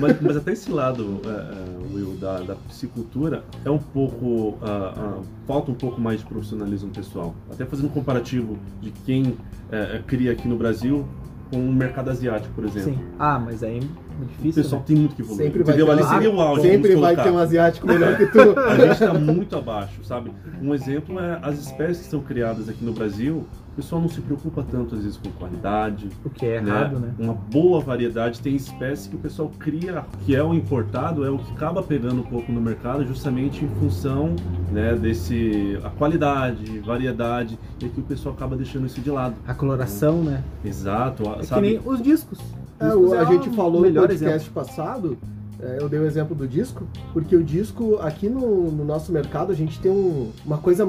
Mas, 0.00 0.20
mas 0.20 0.36
até 0.36 0.52
esse 0.52 0.70
lado, 0.70 1.20
é, 1.24 1.94
Will, 1.94 2.16
da, 2.16 2.40
da 2.40 2.54
piscicultura 2.54 3.44
é 3.64 3.70
um 3.70 3.78
pouco. 3.78 4.58
ah, 4.62 4.94
ah, 4.96 5.22
falta 5.46 5.70
um 5.70 5.74
pouco 5.74 6.00
mais 6.00 6.20
de 6.20 6.26
profissionalismo 6.26 6.90
pessoal. 6.90 7.34
Até 7.50 7.64
fazendo 7.64 7.86
um 7.86 7.90
comparativo 7.92 8.58
de 8.80 8.90
quem 8.90 9.36
é, 9.70 10.02
cria 10.06 10.32
aqui 10.32 10.48
no 10.48 10.56
Brasil 10.56 11.06
com 11.50 11.58
o 11.58 11.72
mercado 11.72 12.10
asiático, 12.10 12.52
por 12.54 12.64
exemplo. 12.64 12.94
Sim. 12.94 12.98
Ah, 13.18 13.38
mas 13.38 13.62
aí 13.62 13.80
é 14.16 14.18
muito 14.18 14.30
O 14.30 14.36
difícil. 14.36 14.62
pessoal 14.62 14.80
né? 14.80 14.86
tem 14.86 14.96
muito 14.96 15.14
que 15.14 15.22
evoluir. 15.22 15.44
Sempre 15.46 15.62
vai 15.62 15.74
entendeu? 15.74 15.86
ter 15.96 16.02
Ali 16.02 16.14
seria 16.14 16.30
o 16.36 16.40
auge. 16.40 16.62
Sempre 16.62 16.94
vai 16.96 17.14
colocar. 17.14 17.22
ter 17.22 17.30
um 17.30 17.38
asiático 17.38 17.86
melhor 17.86 18.16
que 18.16 18.26
tu. 18.26 18.38
A 18.60 18.76
gente 18.76 18.90
está 18.92 19.14
muito 19.14 19.56
abaixo, 19.56 20.04
sabe? 20.04 20.32
Um 20.62 20.74
exemplo 20.74 21.18
é 21.20 21.38
as 21.42 21.58
espécies 21.58 22.04
que 22.04 22.10
são 22.10 22.20
criadas 22.20 22.68
aqui 22.68 22.84
no 22.84 22.92
Brasil. 22.92 23.46
O 23.72 23.76
pessoal 23.76 24.00
não 24.00 24.08
se 24.08 24.22
preocupa 24.22 24.64
tanto 24.70 24.94
às 24.94 25.02
vezes 25.02 25.18
com 25.18 25.30
qualidade, 25.32 26.08
O 26.24 26.30
que 26.30 26.46
é 26.46 26.56
errado, 26.56 26.98
né? 26.98 27.10
Uma 27.18 27.34
boa 27.34 27.78
variedade. 27.78 28.40
Tem 28.40 28.56
espécies 28.56 29.06
que 29.06 29.16
o 29.16 29.18
pessoal 29.18 29.50
cria, 29.58 30.02
que 30.24 30.34
é 30.34 30.42
o 30.42 30.54
importado, 30.54 31.22
é 31.26 31.30
o 31.30 31.36
que 31.36 31.52
acaba 31.52 31.82
pegando 31.82 32.20
um 32.22 32.24
pouco 32.24 32.50
no 32.50 32.58
mercado, 32.60 33.04
justamente 33.06 33.62
em 33.62 33.68
função 33.78 34.34
né, 34.72 34.94
desse 34.94 35.78
a 35.84 35.90
qualidade, 35.90 36.78
variedade, 36.80 37.58
e 37.82 37.86
que 37.90 38.00
o 38.00 38.02
pessoal 38.02 38.34
acaba 38.34 38.56
deixando 38.56 38.86
isso 38.86 39.00
de 39.02 39.10
lado. 39.10 39.34
A 39.46 39.52
coloração, 39.52 40.22
né? 40.22 40.42
Exato, 40.64 41.24
É 41.34 41.40
que 41.40 41.46
sabe? 41.46 41.60
nem 41.60 41.80
os 41.84 42.00
discos. 42.00 42.38
É, 42.80 42.94
o- 42.94 43.14
é 43.14 43.18
a 43.18 43.24
gente 43.24 43.50
falou 43.50 43.82
no 43.82 43.86
podcast 44.08 44.50
passado, 44.50 45.16
é, 45.60 45.78
eu 45.80 45.88
dei 45.88 45.98
o 45.98 46.04
exemplo 46.06 46.34
do 46.34 46.46
disco, 46.46 46.84
porque 47.12 47.34
o 47.34 47.42
disco, 47.42 47.96
aqui 48.00 48.28
no, 48.28 48.70
no 48.70 48.84
nosso 48.84 49.10
mercado, 49.12 49.50
a 49.52 49.54
gente 49.54 49.80
tem 49.80 49.90
um- 49.90 50.30
uma 50.44 50.58
coisa 50.58 50.86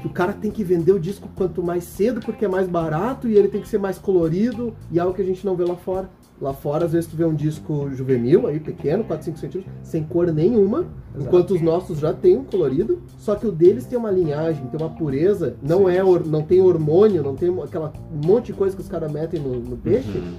que 0.00 0.06
o 0.06 0.10
cara 0.10 0.32
tem 0.32 0.50
que 0.50 0.62
vender 0.62 0.92
o 0.92 1.00
disco 1.00 1.28
quanto 1.34 1.60
mais 1.62 1.82
cedo, 1.82 2.20
porque 2.20 2.44
é 2.44 2.48
mais 2.48 2.68
barato, 2.68 3.28
e 3.28 3.34
ele 3.36 3.48
tem 3.48 3.60
que 3.60 3.68
ser 3.68 3.78
mais 3.78 3.98
colorido, 3.98 4.72
e 4.92 4.98
é 4.98 5.02
algo 5.02 5.12
que 5.14 5.22
a 5.22 5.24
gente 5.24 5.44
não 5.44 5.56
vê 5.56 5.64
lá 5.64 5.74
fora. 5.74 6.08
Lá 6.40 6.52
fora, 6.54 6.84
às 6.84 6.92
vezes, 6.92 7.10
tu 7.10 7.16
vê 7.16 7.24
um 7.24 7.34
disco 7.34 7.90
juvenil, 7.90 8.46
aí, 8.46 8.60
pequeno, 8.60 9.02
4, 9.02 9.24
5 9.24 9.38
centímetros, 9.40 9.74
sem 9.82 10.04
cor 10.04 10.32
nenhuma, 10.32 10.84
enquanto 11.18 11.52
os 11.52 11.60
nossos 11.60 11.98
já 11.98 12.12
tem 12.14 12.36
um 12.36 12.44
colorido, 12.44 13.00
só 13.18 13.34
que 13.34 13.44
o 13.44 13.50
deles 13.50 13.86
tem 13.86 13.98
uma 13.98 14.12
linhagem, 14.12 14.64
tem 14.68 14.80
uma 14.80 14.88
pureza, 14.88 15.56
não 15.60 15.86
Sim. 15.86 15.90
é 15.96 16.02
não 16.28 16.42
tem 16.44 16.60
hormônio, 16.62 17.24
não 17.24 17.34
tem 17.34 17.52
aquela 17.60 17.92
monte 18.24 18.46
de 18.46 18.52
coisa 18.52 18.76
que 18.76 18.82
os 18.82 18.88
caras 18.88 19.10
metem 19.10 19.40
no, 19.40 19.56
no 19.58 19.76
peixe, 19.76 20.16
Uhum. 20.16 20.34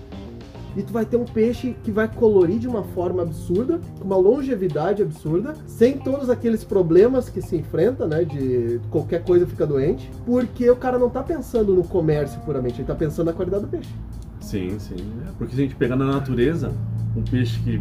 E 0.76 0.84
tu 0.84 0.94
vai 0.94 1.06
ter 1.06 1.18
um 1.18 1.26
peixe 1.26 1.76
que 1.84 1.92
vai 1.92 2.08
colorir 2.08 2.60
de 2.60 2.68
uma 2.68 2.84
forma 2.84 3.22
absurda, 3.24 3.80
com 4.00 4.06
uma 4.06 4.18
longevidade 4.18 5.02
absurda, 5.02 5.54
sem 5.66 5.98
todos 5.98 6.30
aqueles 6.30 6.64
problemas 6.64 7.30
que 7.30 7.42
se 7.42 7.56
enfrenta, 7.58 8.08
né? 8.08 8.24
De 8.24 8.80
qualquer 8.90 9.24
coisa 9.24 9.46
fica 9.48 9.66
doente, 9.66 10.10
porque 10.26 10.70
o 10.70 10.76
cara 10.76 10.98
não 11.00 11.10
tá 11.10 11.24
pensando 11.24 11.74
no 11.74 11.84
comércio 11.84 12.40
puramente, 12.42 12.80
ele 12.80 12.88
tá 12.88 12.96
pensando 12.96 13.28
na 13.28 13.34
qualidade 13.34 13.64
do 13.64 13.70
peixe. 13.70 13.90
Sim, 14.40 14.78
sim. 14.80 14.96
É, 15.28 15.32
porque 15.38 15.54
se 15.56 15.62
a 15.62 15.64
gente 15.64 15.76
pegar 15.76 15.96
na 15.96 16.06
natureza, 16.06 16.72
um 17.16 17.22
peixe 17.22 17.60
que. 17.60 17.80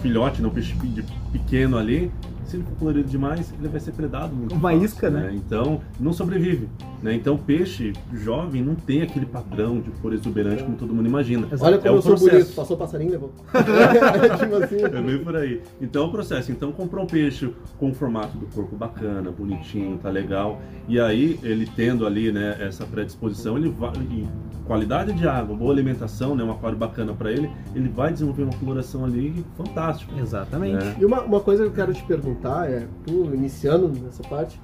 filhote, 0.00 0.40
não 0.42 0.50
um 0.50 0.52
peixe 0.52 0.74
pe- 0.74 1.04
pequeno 1.32 1.76
ali, 1.76 2.10
se 2.46 2.56
ele 2.56 2.64
for 2.64 2.76
colorido 2.78 3.08
demais, 3.08 3.52
ele 3.58 3.68
vai 3.68 3.80
ser 3.80 3.92
predado 3.92 4.34
muito 4.34 4.54
Uma 4.54 4.70
fácil, 4.70 4.84
isca, 4.84 5.10
né? 5.10 5.32
Então, 5.34 5.80
não 6.00 6.12
sobrevive. 6.12 6.68
Né? 7.02 7.14
Então, 7.14 7.36
peixe 7.36 7.92
jovem 8.12 8.62
não 8.62 8.74
tem 8.74 9.02
aquele 9.02 9.26
padrão 9.26 9.80
de 9.80 9.90
cor 9.90 10.12
exuberante 10.12 10.62
como 10.62 10.76
todo 10.76 10.94
mundo 10.94 11.06
imagina. 11.08 11.46
Exato. 11.50 11.64
Olha 11.64 11.74
É 11.74 11.78
como 11.78 11.94
o 11.94 11.96
eu 11.98 12.02
sou 12.02 12.12
processo. 12.12 12.36
bonito, 12.36 12.54
passou 12.54 12.76
o 12.76 12.78
passarinho 12.78 13.08
e 13.08 13.12
levou. 13.12 13.32
tipo 14.38 14.54
assim. 14.56 14.76
É 14.82 15.02
bem 15.02 15.18
por 15.18 15.36
aí. 15.36 15.60
Então 15.80 16.04
é 16.04 16.06
o 16.06 16.10
processo. 16.10 16.52
Então 16.52 16.70
comprou 16.72 17.04
um 17.04 17.06
peixe 17.06 17.52
com 17.78 17.90
o 17.90 17.94
formato 17.94 18.36
do 18.38 18.46
corpo 18.46 18.76
bacana, 18.76 19.30
bonitinho, 19.30 19.98
tá 19.98 20.10
legal. 20.10 20.60
E 20.88 21.00
aí 21.00 21.38
ele 21.42 21.68
tendo 21.74 22.06
ali, 22.06 22.30
né, 22.30 22.56
essa 22.60 22.84
predisposição, 22.84 23.56
ele 23.56 23.68
vai 23.68 23.92
e 24.10 24.26
qualidade 24.64 25.12
de 25.12 25.26
água, 25.26 25.56
boa 25.56 25.72
alimentação, 25.72 26.34
né, 26.36 26.44
um 26.44 26.50
aquário 26.52 26.78
bacana 26.78 27.12
para 27.12 27.30
ele, 27.32 27.50
ele 27.74 27.88
vai 27.88 28.12
desenvolver 28.12 28.44
uma 28.44 28.54
coloração 28.54 29.04
ali 29.04 29.44
fantástica. 29.56 30.12
Exatamente. 30.18 30.84
É. 30.84 30.96
E 31.00 31.04
uma, 31.04 31.20
uma 31.22 31.40
coisa 31.40 31.64
que 31.64 31.68
eu 31.68 31.74
quero 31.74 31.92
te 31.92 32.02
perguntar 32.04 32.70
é, 32.70 32.86
tu 33.04 33.30
iniciando 33.34 33.88
nessa 33.88 34.22
parte, 34.22 34.60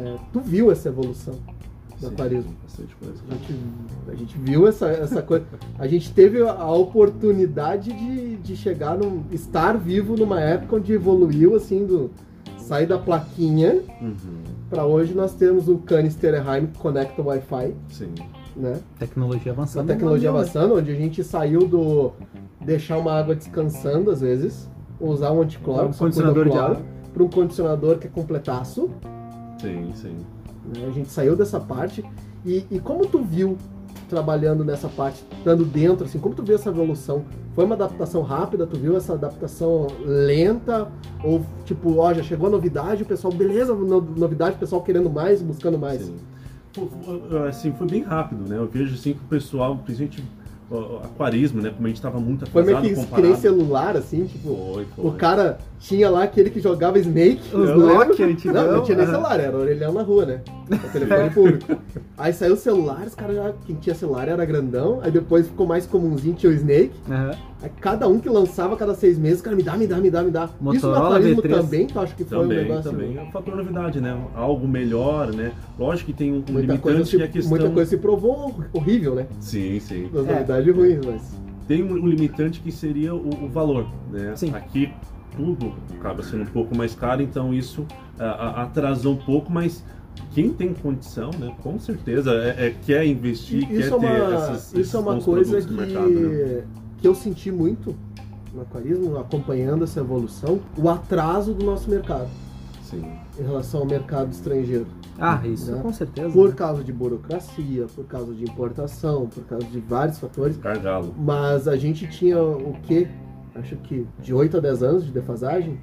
é, 0.00 0.16
tu 0.32 0.40
viu 0.40 0.70
essa 0.70 0.88
evolução 0.88 1.34
do 2.00 2.00
Sim, 2.00 2.06
aquarismo? 2.14 2.52
Bastante 2.62 2.94
coisa. 2.96 3.22
A 3.28 3.34
gente, 3.34 3.54
a 4.08 4.14
gente 4.14 4.38
viu 4.38 4.66
essa, 4.66 4.88
essa 4.88 5.22
coisa. 5.22 5.44
A 5.78 5.86
gente 5.86 6.12
teve 6.12 6.42
a 6.42 6.70
oportunidade 6.72 7.92
de, 7.92 8.36
de 8.36 8.56
chegar 8.56 8.96
num. 8.98 9.22
estar 9.30 9.76
vivo 9.76 10.16
numa 10.16 10.40
época 10.40 10.76
onde 10.76 10.92
evoluiu 10.92 11.54
assim 11.54 11.86
do. 11.86 12.10
sair 12.58 12.86
da 12.86 12.98
plaquinha 12.98 13.80
Uhum. 14.00 14.14
para 14.70 14.84
hoje 14.86 15.14
nós 15.14 15.34
temos 15.34 15.68
o 15.68 15.78
canister 15.78 16.34
Heim 16.46 16.66
que 16.66 16.78
conecta 16.78 17.20
o 17.22 17.26
Wi-Fi, 17.26 17.74
Sim. 17.90 18.12
né? 18.56 18.80
Tecnologia 18.98 19.52
Uma 19.52 19.62
avançando. 19.62 19.86
tecnologia 19.86 20.30
Não, 20.30 20.36
né? 20.38 20.42
avançando, 20.42 20.74
onde 20.76 20.90
a 20.90 20.94
gente 20.94 21.22
saiu 21.22 21.66
do 21.68 22.12
deixar 22.60 22.98
uma 22.98 23.12
água 23.12 23.34
descansando 23.34 24.10
às 24.10 24.20
vezes, 24.22 24.68
usar 25.00 25.30
um 25.32 25.42
anticloro, 25.42 25.88
Um 25.88 25.92
condicionador 25.92 26.48
de 26.48 26.56
água. 26.58 26.82
para 27.12 27.22
um 27.22 27.28
condicionador 27.28 27.98
que 27.98 28.06
é 28.06 28.10
completaço. 28.10 28.90
Sim, 29.60 29.92
sim. 29.94 30.16
né? 30.74 30.86
A 30.86 30.90
gente 30.90 31.10
saiu 31.10 31.36
dessa 31.36 31.58
parte. 31.60 32.04
E, 32.44 32.66
e 32.70 32.78
como 32.78 33.06
tu 33.06 33.22
viu 33.22 33.56
trabalhando 34.08 34.64
nessa 34.64 34.88
parte, 34.88 35.24
estando 35.38 35.64
dentro, 35.64 36.04
assim, 36.04 36.18
como 36.18 36.34
tu 36.34 36.42
viu 36.42 36.54
essa 36.56 36.68
evolução? 36.68 37.24
Foi 37.54 37.64
uma 37.64 37.74
adaptação 37.74 38.22
rápida? 38.22 38.66
Tu 38.66 38.78
viu 38.78 38.96
essa 38.96 39.14
adaptação 39.14 39.86
lenta? 40.04 40.88
Ou 41.22 41.40
tipo, 41.64 41.96
ó, 41.98 42.12
já 42.12 42.22
chegou 42.22 42.48
a 42.48 42.50
novidade, 42.50 43.02
o 43.02 43.06
pessoal, 43.06 43.32
beleza, 43.32 43.74
no- 43.74 44.00
novidade, 44.00 44.56
o 44.56 44.58
pessoal 44.58 44.82
querendo 44.82 45.08
mais, 45.08 45.40
buscando 45.40 45.78
mais. 45.78 46.02
Sim. 46.02 46.16
Assim, 47.48 47.72
foi 47.72 47.86
bem 47.86 48.02
rápido, 48.02 48.48
né? 48.48 48.58
Eu 48.58 48.66
vejo 48.66 48.94
assim 48.94 49.14
que 49.14 49.20
o 49.20 49.28
pessoal, 49.28 49.76
principalmente 49.78 50.24
aquarismo, 51.04 51.60
né? 51.60 51.70
Como 51.70 51.84
a 51.86 51.88
gente 51.88 51.96
estava 51.96 52.18
muito 52.18 52.46
Foi 52.50 52.62
meio 52.64 52.80
que 52.80 52.94
comparado. 52.94 53.22
nem 53.28 53.36
celular, 53.36 53.96
assim, 53.96 54.24
tipo, 54.24 54.48
Foi, 54.74 54.86
foi. 54.96 55.04
o 55.06 55.12
cara 55.12 55.58
tinha 55.78 56.08
lá 56.08 56.22
aquele 56.24 56.50
que 56.50 56.60
jogava 56.60 56.98
Snake. 56.98 57.40
Os 57.54 57.68
lembro. 57.68 58.08
Nokia 58.08 58.26
antigão, 58.26 58.66
Não, 58.66 58.72
não 58.78 58.82
tinha 58.82 58.96
nem 58.96 59.06
celular, 59.06 59.38
era 59.40 59.56
orelhão 59.56 59.92
na 59.92 60.02
rua, 60.02 60.24
né? 60.26 60.40
O 60.70 60.88
telefone 60.92 61.30
público. 61.34 61.76
Aí 62.16 62.32
saiu 62.32 62.54
o 62.54 62.56
celular, 62.56 63.06
os 63.06 63.14
caras 63.14 63.36
já. 63.36 63.52
Quem 63.66 63.76
tinha 63.76 63.94
celular 63.94 64.28
era 64.28 64.44
grandão, 64.44 65.00
aí 65.02 65.10
depois 65.10 65.46
ficou 65.46 65.66
mais 65.66 65.86
comumzinho, 65.86 66.34
tinha 66.34 66.50
o 66.50 66.54
Snake. 66.54 66.92
Aham. 67.10 67.30
Aí 67.64 67.70
cada 67.80 68.06
um 68.06 68.20
que 68.20 68.28
lançava 68.28 68.76
cada 68.76 68.94
seis 68.94 69.16
meses, 69.18 69.40
cara, 69.40 69.56
me 69.56 69.62
dá, 69.62 69.74
me 69.74 69.86
dá, 69.86 69.96
me 69.96 70.10
dá, 70.10 70.22
me 70.22 70.30
dá. 70.30 70.44
Isso 70.44 70.54
no 70.60 70.72
Motorola 70.74 71.16
aquarismo 71.16 71.42
V3. 71.42 71.48
também, 71.50 71.86
tu 71.86 71.98
acha 71.98 72.14
que 72.14 72.22
foi 72.24 72.36
um 72.38 72.42
Também, 72.42 72.58
negócio. 72.58 72.90
também. 72.90 73.16
É 73.16 73.22
um 73.22 73.30
fator 73.30 73.56
novidade, 73.56 74.00
né? 74.02 74.22
Algo 74.34 74.68
melhor, 74.68 75.32
né? 75.32 75.50
Lógico 75.78 76.12
que 76.12 76.18
tem 76.18 76.30
um, 76.30 76.44
um 76.46 76.52
Muita 76.52 76.76
coisa, 76.76 76.98
limitante 76.98 77.08
se, 77.08 77.16
que 77.16 77.22
é 77.22 77.24
a 77.24 77.28
questão... 77.28 77.50
muita 77.50 77.70
coisa 77.70 77.88
se 77.88 77.96
provou 77.96 78.54
horrível, 78.70 79.14
né? 79.14 79.26
Sim, 79.40 79.80
sim. 79.80 80.10
Das 80.12 80.28
É. 80.28 80.32
novidades 80.34 80.76
ruins, 80.76 81.00
mas. 81.06 81.34
Tem 81.66 81.82
um, 81.82 81.92
um 81.94 82.06
limitante 82.06 82.60
que 82.60 82.70
seria 82.70 83.14
o, 83.14 83.44
o 83.44 83.48
valor, 83.48 83.86
né? 84.12 84.34
Sim. 84.36 84.52
Aqui 84.54 84.92
tudo 85.34 85.72
acaba 85.98 86.22
sendo 86.22 86.42
um 86.42 86.46
pouco 86.46 86.76
mais 86.76 86.94
caro, 86.94 87.22
então 87.22 87.54
isso 87.54 87.86
atrasou 88.18 89.14
um 89.14 89.16
pouco, 89.16 89.50
mas 89.50 89.82
quem 90.32 90.50
tem 90.52 90.74
condição, 90.74 91.30
né? 91.38 91.52
Com 91.62 91.78
certeza 91.78 92.30
é, 92.34 92.66
é- 92.66 92.74
quer 92.84 93.06
investir, 93.06 93.62
E 93.62 93.66
quer 93.66 93.72
isso 93.74 93.94
é 93.94 93.98
ter 93.98 94.06
uma, 94.06 94.34
essas, 94.34 94.66
isso 94.66 94.80
esses 94.80 94.94
é 94.94 94.98
uma 94.98 95.20
coisa 95.20 95.62
que, 95.62 95.72
mercado, 95.72 96.10
né? 96.10 96.62
Que 97.04 97.08
eu 97.08 97.14
senti 97.14 97.52
muito 97.52 97.94
no 98.54 98.62
aquarismo, 98.62 99.18
acompanhando 99.18 99.84
essa 99.84 100.00
evolução, 100.00 100.58
o 100.74 100.88
atraso 100.88 101.52
do 101.52 101.62
nosso 101.62 101.90
mercado 101.90 102.30
Sim. 102.82 103.04
em 103.38 103.42
relação 103.42 103.80
ao 103.80 103.86
mercado 103.86 104.32
estrangeiro. 104.32 104.86
Ah, 105.18 105.38
isso 105.44 105.70
Né? 105.70 105.82
com 105.82 105.92
certeza. 105.92 106.30
Por 106.30 106.48
né? 106.48 106.54
causa 106.54 106.82
de 106.82 106.94
burocracia, 106.94 107.84
por 107.94 108.06
causa 108.06 108.32
de 108.32 108.44
importação, 108.44 109.26
por 109.26 109.44
causa 109.44 109.66
de 109.66 109.80
vários 109.80 110.18
fatores. 110.18 110.56
Gargalo. 110.56 111.14
Mas 111.18 111.68
a 111.68 111.76
gente 111.76 112.08
tinha 112.08 112.42
o 112.42 112.74
quê? 112.84 113.06
Acho 113.54 113.76
que 113.76 114.06
de 114.22 114.32
8 114.32 114.56
a 114.56 114.60
10 114.60 114.82
anos 114.82 115.04
de 115.04 115.12
defasagem. 115.12 115.78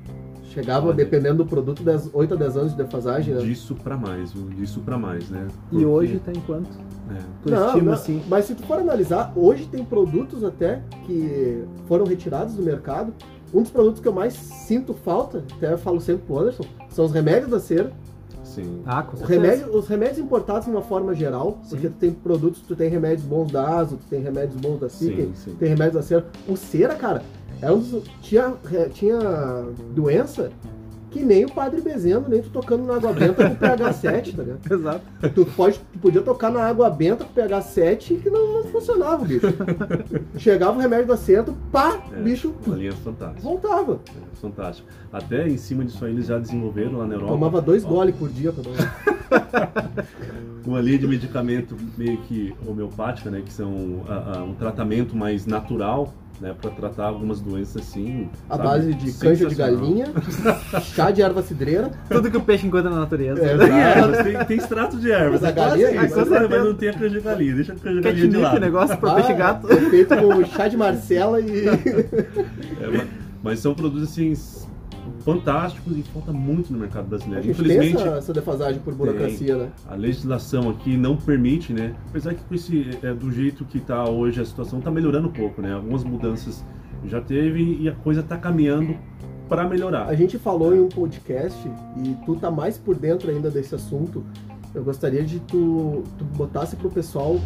Chegava, 0.54 0.88
Olha. 0.88 0.96
dependendo 0.96 1.38
do 1.38 1.46
produto, 1.46 1.82
10, 1.82 2.10
8 2.14 2.34
a 2.34 2.38
10 2.38 2.58
anos 2.58 2.72
de 2.72 2.78
defasagem, 2.78 3.34
né? 3.34 3.42
Disso 3.42 3.74
pra 3.76 3.96
mais, 3.96 4.34
viu? 4.34 4.50
Disso 4.50 4.82
pra 4.82 4.98
mais, 4.98 5.30
né? 5.30 5.48
E 5.48 5.70
Porque- 5.70 5.86
hoje 5.86 6.20
tá 6.24 6.32
em 6.32 6.42
quanto? 6.42 6.70
é. 7.10 7.20
Tu 7.44 7.50
Não, 7.52 7.66
estima 7.68 7.84
não, 7.86 7.94
assim? 7.94 8.22
Mas 8.28 8.46
se 8.46 8.56
tu 8.56 8.64
for 8.64 8.80
analisar, 8.80 9.32
hoje 9.36 9.66
tem 9.68 9.84
produtos 9.86 10.44
até 10.44 10.82
que 11.06 11.64
foram 11.88 12.06
retirados 12.06 12.54
do 12.56 12.62
mercado. 12.64 13.14
Um 13.54 13.62
dos 13.62 13.72
produtos 13.72 14.02
que 14.02 14.08
eu 14.08 14.14
mais 14.14 14.34
sinto 14.34 14.94
falta, 14.94 15.44
até 15.58 15.72
eu 15.74 15.78
falo 15.78 16.00
sempre 16.02 16.24
pro 16.26 16.40
Anderson, 16.40 16.64
são 16.90 17.06
os 17.06 17.12
remédios 17.14 17.50
da 17.50 17.60
cera. 17.60 17.92
Sim. 18.44 18.82
Ah, 18.86 19.02
com 19.04 19.14
Os 19.14 19.20
certeza. 19.20 19.40
remédios, 19.42 19.76
os 19.76 19.88
remédios 19.88 20.20
importados 20.20 20.66
de 20.66 20.72
uma 20.72 20.82
forma 20.82 21.14
geral, 21.16 21.60
Sim. 21.64 21.70
porque 21.70 21.88
tu 21.88 21.96
tem 21.96 22.12
produtos, 22.12 22.62
tu 22.62 22.76
tem 22.76 22.90
remédios 22.90 23.24
bons 23.26 23.50
da 23.52 23.78
ASO, 23.78 23.96
tu 23.96 24.06
tem 24.10 24.22
remédios 24.22 24.60
bons 24.60 24.80
da 24.82 24.90
sim. 24.90 25.32
tem 25.58 25.70
remédios 25.70 25.94
da 25.96 26.02
cera. 26.02 26.26
O 26.48 26.58
cera, 26.58 26.96
cara, 26.96 27.24
é 27.62 27.72
um 27.72 27.80
dos, 27.80 28.04
tinha, 28.22 28.54
é, 28.74 28.86
tinha 28.90 29.20
doença 29.94 30.52
que 31.12 31.22
nem 31.22 31.44
o 31.44 31.52
padre 31.52 31.82
Bezendo, 31.82 32.30
nem 32.30 32.42
tu 32.42 32.50
tocando 32.50 32.86
na 32.86 32.96
água 32.96 33.12
benta 33.12 33.50
com 33.50 33.56
pH 33.56 33.94
7, 33.94 34.36
tá 34.36 34.44
ligado? 34.44 34.60
Exato. 34.72 35.02
Tu, 35.36 35.46
pode, 35.46 35.80
tu 35.92 36.00
podia 36.00 36.22
tocar 36.22 36.50
na 36.50 36.64
água 36.64 36.90
benta 36.90 37.26
com 37.26 37.34
pH 37.34 37.62
7 37.62 38.16
que 38.16 38.30
não, 38.30 38.54
não 38.54 38.64
funcionava 38.72 39.22
o 39.22 39.28
bicho. 39.28 39.48
Chegava 40.40 40.78
o 40.78 40.82
remédio 40.82 41.08
do 41.08 41.14
acerto, 41.14 41.54
pá, 41.70 42.02
É, 42.14 42.20
o 42.20 42.24
bicho 42.24 42.56
linha 42.68 42.94
fantástica. 42.94 43.42
voltava. 43.42 44.00
É, 44.08 44.36
fantástico. 44.38 44.88
Até 45.12 45.48
em 45.50 45.58
cima 45.58 45.84
disso 45.84 46.04
aí 46.06 46.14
eles 46.14 46.28
já 46.28 46.40
desenvolveram 46.40 47.00
lá 47.00 47.06
na 47.06 47.16
Europa. 47.16 47.34
Tomava 47.34 47.62
dois 47.62 47.84
goles 47.84 48.16
por 48.16 48.30
dia 48.30 48.54
pra 48.54 48.64
uma 50.66 50.80
linha 50.80 51.00
de 51.00 51.08
medicamento 51.08 51.76
meio 51.98 52.18
que 52.20 52.56
homeopática, 52.66 53.30
né, 53.30 53.42
que 53.46 53.52
são 53.52 54.06
ah, 54.08 54.36
ah, 54.38 54.44
um 54.44 54.54
tratamento 54.54 55.16
mais 55.16 55.46
natural 55.46 56.14
né, 56.42 56.56
para 56.60 56.72
tratar 56.72 57.06
algumas 57.06 57.40
doenças 57.40 57.84
assim. 57.84 58.28
A 58.50 58.58
sabe, 58.58 58.68
base 58.68 58.94
de 58.96 59.14
canja 59.14 59.48
de 59.48 59.54
galinha, 59.56 60.08
chá 60.82 61.12
de 61.12 61.22
erva 61.22 61.42
cidreira. 61.44 61.92
Tudo 62.10 62.32
que 62.32 62.38
o 62.38 62.42
peixe 62.42 62.66
encontra 62.66 62.90
na 62.90 63.00
natureza. 63.02 63.42
É, 63.46 63.56
Tem 63.58 63.80
ervas, 63.80 64.24
tem, 64.24 64.46
tem 64.46 64.58
extrato 64.58 64.98
de 64.98 65.12
ervas. 65.12 65.42
Mas 65.42 65.44
a 65.44 65.50
é 65.50 65.52
galinha- 65.54 65.88
isso, 65.92 66.14
com 66.16 66.20
mas, 66.20 66.30
certeza. 66.30 66.64
não 66.64 66.74
tem 66.74 66.90
a 66.90 66.94
canja 66.94 67.10
de 67.10 67.22
galinha, 67.22 67.56
deixa 67.56 67.74
a 67.74 67.76
canja 67.76 67.96
de 67.98 68.02
galinha 68.02 68.16
de 68.28 68.32
Catnip, 68.32 68.44
lado. 68.44 68.60
negócio 68.60 68.98
pro 68.98 69.14
peixe 69.16 69.34
gato. 69.34 69.72
é 69.72 69.76
feito 69.90 70.16
com 70.18 70.46
chá 70.46 70.68
de 70.68 70.76
Marcela 70.78 71.40
e. 71.40 71.66
É, 72.82 72.88
ma- 72.98 73.06
mas 73.44 73.60
são 73.60 73.74
produtos 73.74 74.04
assim 74.10 74.34
fantásticos 75.24 75.98
e 75.98 76.04
falta 76.04 76.32
muito 76.32 76.72
no 76.72 76.80
mercado 76.80 77.06
A 77.06 77.10
brasileiro. 77.10 77.42
tem 77.44 77.52
Infelizmente, 77.52 77.98
essa, 77.98 78.18
essa 78.18 78.34
defasagem 78.34 78.82
por 78.82 78.94
burocracia, 78.94 79.56
né? 79.58 79.72
a 79.88 79.96
legislação 79.96 80.70
aqui 80.70 80.98
não 80.98 81.16
permite, 81.16 81.74
né? 81.74 81.96
Apesar 82.10 82.34
que 82.34 82.44
com 82.44 82.56
esse, 82.56 82.98
é, 83.02 83.14
do 83.14 83.32
jeito 83.32 83.66
que 83.66 83.78
está 83.78 84.10
hoje 84.10 84.42
a 84.42 84.46
situação 84.46 84.80
está 84.80 84.92
melhorando 84.92 85.28
um 85.28 85.32
pouco, 85.32 85.62
né? 85.62 85.74
Algumas 85.74 86.04
mudanças 86.04 86.64
já 87.06 87.22
teve 87.22 87.78
e 87.80 87.90
a 87.90 87.94
coisa 87.94 88.22
está 88.22 88.38
caminhando 88.38 88.96
para 89.48 89.68
melhorar. 89.68 90.08
A 90.08 90.16
gente 90.16 90.38
falou 90.38 90.76
em 90.76 90.80
um 90.80 90.88
podcast 90.88 91.60
e 92.04 92.16
tu 92.26 92.36
tá 92.36 92.50
mais 92.50 92.78
por 92.78 92.96
dentro 92.96 93.30
ainda 93.30 93.50
desse 93.50 93.76
assunto. 93.76 94.24
Eu 94.74 94.84
gostaria 94.84 95.24
de 95.24 95.40
tu, 95.42 96.04
tu 96.18 96.24
botasse 96.24 96.76
pro 96.78 96.90
pessoal 96.90 97.38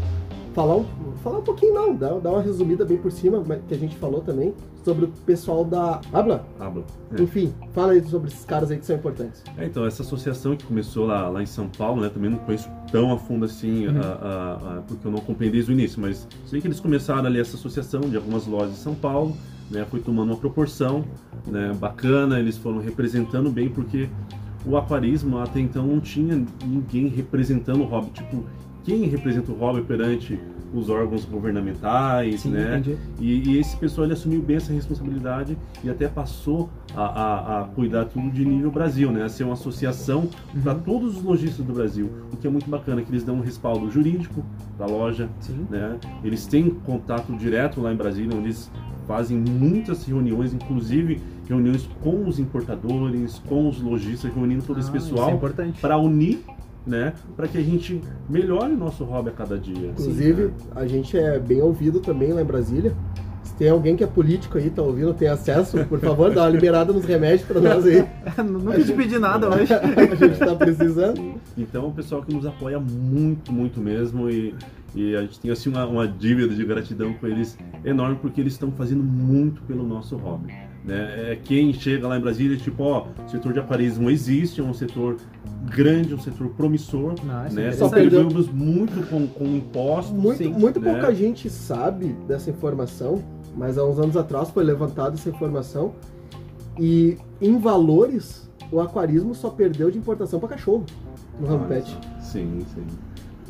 falar 0.54 0.78
um, 0.78 0.86
falar 1.24 1.40
um 1.40 1.44
pouquinho, 1.44 1.74
não, 1.74 1.96
dar, 1.96 2.20
dar 2.20 2.32
uma 2.32 2.42
resumida 2.42 2.86
bem 2.86 2.98
por 2.98 3.12
cima, 3.12 3.44
que 3.68 3.74
a 3.74 3.78
gente 3.78 3.96
falou 3.98 4.22
também, 4.22 4.54
sobre 4.86 5.06
o 5.06 5.08
pessoal 5.26 5.66
da 5.66 6.00
Habla. 6.14 6.46
Habla. 6.60 6.84
É. 7.18 7.22
Enfim, 7.24 7.52
fala 7.74 7.94
aí 7.94 8.04
sobre 8.08 8.30
esses 8.30 8.46
caras 8.46 8.70
aí 8.70 8.78
que 8.78 8.86
são 8.86 8.96
importantes. 8.96 9.44
É, 9.58 9.66
então, 9.66 9.84
essa 9.86 10.04
associação 10.04 10.56
que 10.56 10.64
começou 10.64 11.08
lá, 11.08 11.28
lá 11.28 11.42
em 11.42 11.46
São 11.48 11.68
Paulo, 11.68 12.02
né? 12.02 12.10
Também 12.10 12.30
não 12.30 12.38
conheço 12.38 12.70
tão 12.92 13.12
a 13.12 13.18
fundo 13.18 13.46
assim, 13.46 13.88
Uhum. 13.88 14.00
a- 14.00 14.04
a- 14.04 14.78
a- 14.78 14.82
porque 14.88 15.08
eu 15.08 15.12
não 15.12 15.18
acompanhei 15.18 15.52
desde 15.52 15.72
o 15.72 15.74
início, 15.74 16.00
mas 16.00 16.28
sei 16.46 16.62
que 16.62 16.68
eles 16.68 16.80
começaram 16.80 17.26
ali 17.26 17.40
essa 17.40 17.56
associação 17.58 18.02
de 18.02 18.16
algumas 18.16 18.46
lojas 18.46 18.74
de 18.74 18.78
São 18.78 18.94
Paulo, 18.94 19.36
né? 19.72 19.86
Foi 19.90 20.00
tomando 20.00 20.30
uma 20.30 20.38
proporção 20.38 21.04
né, 21.48 21.74
bacana, 21.80 22.40
eles 22.40 22.58
foram 22.58 22.80
representando 22.80 23.50
bem, 23.52 23.70
porque 23.70 24.08
o 24.66 24.78
aquarismo 24.78 25.38
até 25.40 25.60
então 25.60 25.86
não 25.86 26.00
tinha 26.00 26.44
ninguém 26.66 27.08
representando 27.08 27.82
o 27.82 27.86
hobby. 27.86 28.10
Tipo, 28.12 28.44
quem 28.86 29.04
representa 29.06 29.52
o 29.52 29.56
hobby 29.56 29.82
perante 29.82 30.40
os 30.74 30.90
órgãos 30.90 31.24
governamentais, 31.26 32.42
Sim, 32.42 32.50
né? 32.50 32.84
E, 33.20 33.50
e 33.52 33.58
esse 33.60 33.78
pessoal 33.78 34.06
ele 34.06 34.14
assumiu 34.14 34.42
bem 34.42 34.58
essa 34.58 34.74
responsabilidade 34.74 35.58
e 35.84 35.90
até 35.90 36.08
passou 36.08 36.70
a, 36.94 37.04
a- 37.06 37.62
a 37.62 37.64
cuidar 37.66 38.06
tudo 38.06 38.30
de 38.30 38.44
nível 38.44 38.72
Brasil, 38.72 39.10
né? 39.12 39.24
A 39.24 39.30
ser 39.30 39.46
uma 39.46 39.54
associação 39.54 40.28
para 40.62 40.74
Uhum. 40.74 40.80
todos 40.82 41.18
os 41.18 41.24
lojistas 41.24 41.66
do 41.66 41.72
Brasil, 41.74 42.10
o 42.32 42.36
que 42.38 42.46
é 42.46 42.50
muito 42.50 42.70
bacana, 42.70 43.02
que 43.02 43.10
eles 43.10 43.24
dão 43.24 43.36
um 43.36 43.42
respaldo 43.42 43.90
jurídico 43.90 44.44
da 44.78 44.86
loja, 44.86 45.30
Sim. 45.40 45.66
né? 45.70 45.98
Eles 46.24 46.46
têm 46.46 46.70
contato 46.70 47.32
direto 47.38 47.80
lá 47.80 47.94
em 47.94 47.96
Brasília, 47.96 48.32
onde 48.36 48.48
eles 48.48 48.70
fazem 49.08 49.38
muitas 49.38 50.04
reuniões, 50.06 50.52
inclusive 50.54 51.22
reuniões 51.48 51.88
com 52.02 52.28
os 52.28 52.40
importadores, 52.40 53.40
com 53.48 53.70
os 53.70 53.80
lojistas, 53.80 54.34
reunindo 54.34 54.64
todo 54.64 54.80
esse 54.80 54.90
Ah, 54.92 54.98
Isso 54.98 55.08
é 55.08 55.10
pessoal 55.12 55.36
importante. 55.36 55.80
para 55.80 55.96
unir, 55.98 56.40
né? 56.86 57.14
Para 57.36 57.48
que 57.48 57.58
a 57.58 57.62
gente 57.62 58.02
melhore 58.30 58.74
o 58.74 58.78
nosso 58.78 59.04
hobby 59.04 59.30
a 59.30 59.34
cada 59.34 59.58
dia. 59.58 59.90
Inclusive, 59.90 60.52
a 60.76 60.86
gente 60.86 61.18
é 61.18 61.40
bem 61.40 61.62
ouvido 61.62 62.00
também 62.00 62.32
lá 62.34 62.42
em 62.42 62.46
Brasília. 62.46 62.96
Se 63.44 63.54
tem 63.56 63.70
alguém 63.70 63.96
que 63.96 64.04
é 64.04 64.08
político 64.08 64.58
aí, 64.58 64.70
tá 64.70 64.82
ouvindo, 64.82 65.14
tem 65.14 65.28
acesso, 65.28 65.84
por 65.86 66.00
favor, 66.00 66.34
dá 66.34 66.44
uma 66.44 66.50
liberada 66.50 66.92
nos 66.92 67.06
remédios 67.06 67.48
pra 67.48 67.62
nós 67.62 67.86
aí. 67.86 68.06
Nunca 68.44 68.84
te 68.84 68.94
pedi 68.94 69.20
nada 69.20 69.50
hoje. 69.50 69.72
A 69.74 70.16
gente 70.16 70.40
tá 70.40 70.56
precisando. 70.56 71.36
Então, 71.58 71.86
é 71.86 71.88
um 71.88 71.92
pessoal 71.92 72.22
que 72.24 72.34
nos 72.34 72.46
apoia 72.46 72.80
muito, 72.80 73.52
muito 73.54 73.80
mesmo 73.80 74.30
e, 74.30 74.54
e 74.96 75.16
a 75.16 75.22
gente 75.22 75.40
tem 75.40 75.52
assim 75.52 75.70
uma, 75.70 75.86
uma 75.86 76.08
dívida 76.08 76.54
de 76.54 76.66
gratidão 76.66 77.14
com 77.14 77.28
eles 77.28 77.58
enorme 77.84 78.18
porque 78.22 78.42
eles 78.42 78.54
estão 78.54 78.72
fazendo 78.72 79.04
muito 79.04 79.62
pelo 79.64 79.86
nosso 79.88 80.18
hobby. 80.18 80.52
Né? 80.86 81.32
É 81.32 81.40
quem 81.44 81.74
chega 81.74 82.08
lá 82.08 82.18
em 82.18 82.22
Brasília, 82.22 82.56
tipo, 82.58 82.84
ó, 82.84 83.08
o 83.26 83.30
setor 83.30 83.54
de 83.54 83.60
aquarismo 83.60 84.10
existe, 84.10 84.62
é 84.62 84.64
um 84.64 84.74
setor 84.74 85.18
grande, 85.66 86.14
um 86.14 86.20
setor 86.20 86.50
promissor, 86.50 87.16
Não, 87.24 87.48
isso 87.48 87.60
é 87.60 87.62
né? 87.64 87.74
interessante. 87.74 87.90
Contribuímos 88.04 88.50
muito 88.50 89.10
com, 89.10 89.28
com 89.28 89.46
impostos. 89.46 90.16
Muito, 90.16 90.38
Sim, 90.38 90.50
muito 90.50 90.80
né? 90.80 90.92
pouca 90.92 91.14
gente 91.14 91.50
sabe 91.50 92.16
dessa 92.28 92.52
informação, 92.52 93.24
mas 93.58 93.78
há 93.78 93.86
uns 93.86 93.98
anos 93.98 94.16
atrás 94.16 94.50
foi 94.52 94.64
levantada 94.64 95.16
essa 95.16 95.30
informação. 95.30 95.94
E 96.80 97.18
em 97.42 97.58
valores, 97.58 98.48
o 98.72 98.80
aquarismo 98.80 99.34
só 99.34 99.50
perdeu 99.50 99.90
de 99.90 99.98
importação 99.98 100.40
para 100.40 100.50
cachorro 100.50 100.86
no 101.40 101.48
ramo 101.48 101.66
Olha 101.66 101.76
pet. 101.82 101.90
só. 101.90 102.20
Sim, 102.22 102.60
sim. 102.74 102.86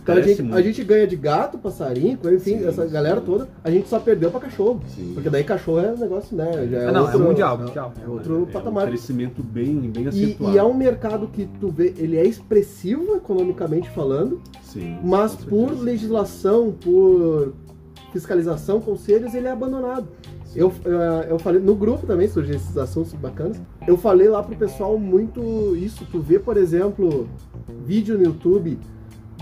Então 0.05 0.15
a 0.17 0.21
gente, 0.21 0.53
a 0.53 0.61
gente 0.61 0.83
ganha 0.83 1.07
de 1.07 1.15
gato, 1.15 1.57
passarinho, 1.57 2.19
enfim, 2.25 2.59
Sim, 2.59 2.67
essa 2.67 2.85
sim. 2.85 2.93
galera 2.93 3.19
toda, 3.19 3.49
a 3.63 3.71
gente 3.71 3.89
só 3.89 3.99
perdeu 3.99 4.29
para 4.29 4.41
cachorro. 4.41 4.79
Sim. 4.95 5.13
Porque 5.15 5.31
daí 5.31 5.43
cachorro 5.43 5.79
é 5.79 5.91
um 5.93 5.97
negócio, 5.97 6.37
né? 6.37 6.67
Já 6.69 6.77
é 6.77 6.87
Ah, 6.89 6.91
não, 6.91 7.01
outro, 7.01 7.19
é 7.23 7.27
mundial, 7.27 7.57
mundial. 7.57 7.93
É 8.05 8.07
outro 8.07 8.47
É 8.47 8.51
patamar. 8.53 8.85
um 8.85 8.89
crescimento 8.89 9.41
bem, 9.41 9.79
bem 9.89 10.03
E, 10.03 10.07
acentuado. 10.07 10.53
e 10.55 10.57
é 10.59 10.63
um 10.63 10.75
mercado 10.75 11.27
que 11.27 11.49
tu 11.59 11.69
vê, 11.69 11.91
ele 11.97 12.17
é 12.17 12.23
expressivo 12.23 13.15
economicamente 13.15 13.89
falando, 13.89 14.39
Sim, 14.61 14.99
mas 15.03 15.33
por 15.35 15.71
legislação, 15.71 16.71
por 16.71 17.53
fiscalização, 18.13 18.79
conselhos, 18.79 19.33
ele 19.33 19.47
é 19.47 19.51
abandonado. 19.51 20.07
Eu, 20.55 20.71
eh, 20.85 21.27
eu 21.31 21.39
falei, 21.39 21.59
no 21.59 21.75
grupo 21.75 22.05
também 22.07 22.27
surgem 22.29 22.55
esses 22.55 22.77
assuntos 22.77 23.11
bacanas. 23.13 23.59
Eu 23.85 23.97
falei 23.97 24.29
lá 24.29 24.41
pro 24.41 24.55
pessoal 24.55 24.97
muito 24.97 25.75
isso. 25.75 26.05
Tu 26.09 26.21
vê, 26.21 26.39
por 26.39 26.55
exemplo, 26.55 27.27
vídeo 27.85 28.17
no 28.17 28.23
YouTube 28.23 28.77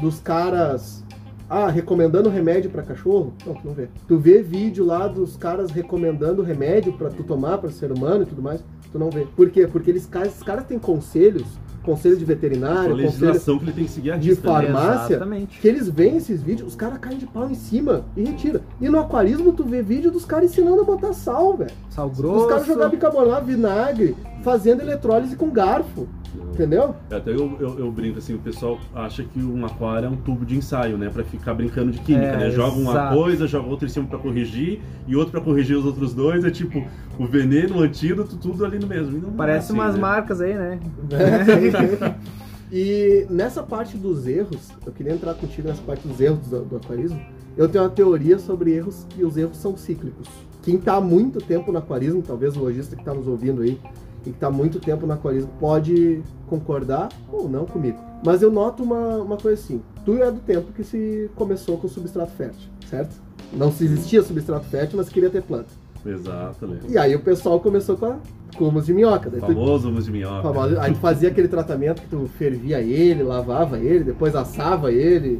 dos 0.02 0.20
caras 0.20 1.04
ah, 1.50 1.70
recomendando 1.70 2.30
remédio 2.30 2.70
pra 2.72 2.82
cachorro? 2.82 3.34
Não, 3.46 3.54
tu 3.54 3.62
não 3.68 3.74
vê. 3.74 3.88
Tu 4.08 4.18
vê 4.18 4.42
vídeo 4.42 4.86
lá 4.86 5.08
dos 5.08 5.36
caras 5.36 5.72
recomendando 5.72 6.42
remédio 6.42 6.94
pra 6.94 7.10
tu 7.10 7.24
tomar 7.24 7.58
para 7.60 7.70
ser 7.70 7.92
humano 7.92 8.24
e 8.24 8.26
tudo 8.26 8.42
mais? 8.42 8.64
Tu 8.92 8.98
não 8.98 9.10
vê. 9.10 9.28
Por 9.36 9.50
quê? 9.50 9.68
Porque 9.68 9.92
eles, 9.92 10.10
esses 10.26 10.42
caras 10.42 10.66
têm 10.66 10.80
conselhos, 10.80 11.44
conselho 11.84 12.18
de 12.18 12.26
veterinário, 12.26 12.92
conselho 12.92 13.04
legislação 13.04 13.58
que 13.60 13.66
ele 13.66 13.74
tem 13.74 13.84
que 13.86 13.92
seguir 13.92 14.12
a 14.12 14.18
de 14.18 14.30
risca, 14.30 14.48
né? 14.48 14.54
farmácia, 14.68 15.16
Exatamente. 15.16 15.60
que 15.60 15.68
eles 15.68 15.90
veem 15.90 16.18
esses 16.18 16.42
vídeos, 16.42 16.70
os 16.70 16.76
caras 16.76 16.98
caem 17.00 17.18
de 17.18 17.26
pau 17.28 17.50
em 17.50 17.56
cima 17.56 18.06
e 18.16 18.24
retira. 18.24 18.62
E 18.80 18.88
no 18.90 19.00
aquarismo 19.00 19.52
tu 19.52 19.64
vê 19.64 19.82
vídeo 19.82 20.10
dos 20.12 20.26
caras 20.26 20.52
ensinando 20.52 20.82
a 20.82 20.86
botar 20.86 21.14
sal, 21.14 21.58
velho. 21.58 21.72
Sal 21.90 22.08
Os 22.08 22.18
grosso. 22.18 22.48
caras 22.48 22.66
jogando 22.66 22.92
bicarbonato, 22.92 23.46
vinagre, 23.46 24.16
fazendo 24.44 24.82
eletrólise 24.82 25.36
com 25.36 25.50
garfo, 25.50 26.08
entendeu? 26.52 26.96
Até 27.10 27.32
eu, 27.32 27.58
eu, 27.60 27.80
eu 27.80 27.92
brinco 27.92 28.20
assim, 28.20 28.36
o 28.36 28.40
pessoal 28.40 28.78
acha 28.94 29.24
que 29.24 29.40
um 29.40 29.66
aquário 29.66 30.08
é 30.08 30.10
um 30.10 30.18
tubo 30.18 30.46
de 30.46 30.58
ensaio, 30.58 30.98
né? 30.98 31.10
Pra 31.10 31.24
ficar 31.24 31.54
brincando 31.54 31.92
de 31.92 32.00
química, 32.00 32.26
É, 32.28 32.38
né? 32.38 32.52
Joga 32.52 32.78
uma 32.78 32.92
exato. 32.92 33.16
coisa, 33.16 33.48
joga 33.48 33.68
outra 33.68 33.86
em 33.88 33.90
cima 33.90 34.06
pra 34.06 34.20
corrigir, 34.20 34.82
e 35.08 35.16
outro 35.16 35.32
pra 35.32 35.42
corrigir 35.42 35.78
os 35.78 35.86
outros 35.86 36.14
dois. 36.14 36.44
É 36.44 36.52
tipo, 36.52 36.86
o 37.18 37.26
veneno, 37.26 37.78
o 37.78 37.82
antídoto, 37.82 38.36
tudo 38.36 38.66
ali 38.66 38.78
no 38.78 38.88
mesmo. 38.88 39.18
Não 39.18 39.30
é 39.30 39.34
Parece 39.38 39.72
assim, 39.72 39.74
umas 39.74 39.96
né? 39.96 40.02
marcas 40.02 40.42
aí, 40.42 40.54
né? 40.54 40.80
E 42.76 43.28
nessa 43.30 43.62
parte 43.62 43.96
dos 43.96 44.26
erros, 44.26 44.72
eu 44.84 44.92
queria 44.92 45.14
entrar 45.14 45.36
contigo 45.36 45.68
nessa 45.68 45.84
parte 45.84 46.08
dos 46.08 46.20
erros 46.20 46.48
do, 46.48 46.66
do 46.66 46.78
aquarismo. 46.78 47.22
Eu 47.56 47.70
tenho 47.70 47.84
uma 47.84 47.90
teoria 47.92 48.40
sobre 48.40 48.72
erros 48.74 49.06
e 49.16 49.24
os 49.24 49.38
erros 49.38 49.58
são 49.58 49.78
cíclicos. 49.78 50.28
Quem 50.64 50.78
está 50.78 50.96
há 50.96 51.02
muito 51.02 51.40
tempo 51.40 51.72
no 51.72 51.78
aquarismo, 51.78 52.24
talvez 52.24 52.58
o 52.58 52.62
lojista 52.62 52.96
que 52.96 53.04
está 53.04 53.14
nos 53.14 53.28
ouvindo 53.28 53.62
aí, 53.62 53.80
e 54.26 54.30
que 54.30 54.38
está 54.38 54.50
muito 54.50 54.80
tempo 54.80 55.06
no 55.06 55.14
aquarismo, 55.14 55.52
pode 55.60 56.22
concordar 56.48 57.10
ou 57.32 57.48
não 57.50 57.66
comigo. 57.66 58.00
Mas 58.26 58.42
eu 58.42 58.52
noto 58.52 58.84
uma, 58.84 59.18
uma 59.18 59.38
coisa 59.38 59.62
assim: 59.62 59.82
tu 60.06 60.18
é 60.22 60.32
do 60.32 60.40
tempo 60.40 60.72
que 60.72 60.84
se 60.84 61.30
começou 61.36 61.78
com 61.78 61.88
substrato 61.88 62.32
fértil, 62.32 62.70
certo? 62.90 63.22
Não 63.52 63.72
se 63.72 63.84
existia 63.86 64.24
substrato 64.24 64.66
fértil, 64.66 64.98
mas 64.98 65.10
queria 65.10 65.30
ter 65.30 65.42
planta. 65.42 65.70
Exato, 66.06 66.68
né? 66.68 66.80
E 66.90 66.98
aí 66.98 67.16
o 67.16 67.22
pessoal 67.22 67.60
começou 67.60 67.96
com, 67.96 68.06
a, 68.06 68.18
com 68.58 68.68
humus 68.68 68.86
de 68.86 68.94
minhoca. 68.94 69.30
Daí 69.30 69.40
tu 69.40 69.48
Famoso 69.48 69.90
humus 69.90 70.06
de 70.06 70.12
minhoca. 70.12 70.42
Famoso. 70.42 70.80
Aí 70.80 70.94
tu 70.94 71.00
fazia 71.00 71.30
aquele 71.30 71.48
tratamento 71.48 72.02
que 72.02 72.08
tu 72.08 72.30
fervia 72.38 72.82
ele, 72.82 73.24
lavava 73.24 73.80
ele, 73.80 74.04
depois 74.04 74.36
assava 74.36 74.92
ele, 74.92 75.40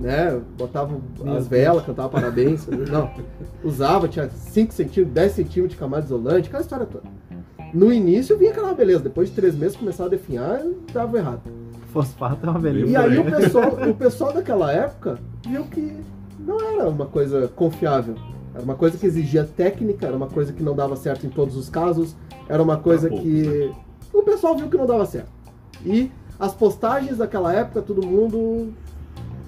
né? 0.00 0.40
Botava 0.56 0.94
as 0.94 1.24
Deus. 1.24 1.48
velas, 1.48 1.84
cantava 1.84 2.08
parabéns. 2.08 2.66
Não. 2.66 3.10
Usava, 3.62 4.08
tinha 4.08 4.28
5 4.28 4.72
centímetros, 4.72 5.14
10 5.14 5.32
centímetros 5.32 5.70
de 5.70 5.76
camada 5.76 6.04
isolante, 6.04 6.48
aquela 6.48 6.62
história 6.62 6.86
toda. 6.86 7.04
No 7.72 7.92
início 7.92 8.36
vinha 8.36 8.50
aquela 8.50 8.72
beleza, 8.72 9.00
depois 9.02 9.28
de 9.28 9.34
três 9.34 9.54
meses 9.54 9.76
começava 9.76 10.08
a 10.08 10.10
definhar, 10.10 10.62
dava 10.92 11.18
errado. 11.18 11.42
Fosfato 11.92 12.46
é 12.46 12.50
uma 12.50 12.58
E 12.58 12.62
beleza. 12.62 13.00
aí 13.00 13.18
o 13.18 13.24
pessoal, 13.24 13.90
o 13.90 13.94
pessoal 13.94 14.32
daquela 14.32 14.72
época 14.72 15.18
viu 15.46 15.64
que 15.64 15.92
não 16.38 16.60
era 16.60 16.88
uma 16.88 17.06
coisa 17.06 17.48
confiável. 17.48 18.14
Era 18.54 18.62
uma 18.62 18.74
coisa 18.74 18.96
que 18.96 19.06
exigia 19.06 19.44
técnica, 19.44 20.06
era 20.06 20.16
uma 20.16 20.26
coisa 20.26 20.52
que 20.52 20.62
não 20.62 20.74
dava 20.74 20.96
certo 20.96 21.26
em 21.26 21.30
todos 21.30 21.56
os 21.56 21.68
casos, 21.68 22.16
era 22.48 22.62
uma 22.62 22.76
coisa 22.76 23.08
poucos, 23.08 23.24
que 23.26 23.72
o 24.12 24.22
pessoal 24.22 24.56
viu 24.56 24.68
que 24.68 24.76
não 24.76 24.86
dava 24.86 25.06
certo. 25.06 25.30
E 25.84 26.10
as 26.38 26.54
postagens 26.54 27.18
daquela 27.18 27.52
época, 27.52 27.82
todo 27.82 28.04
mundo 28.04 28.72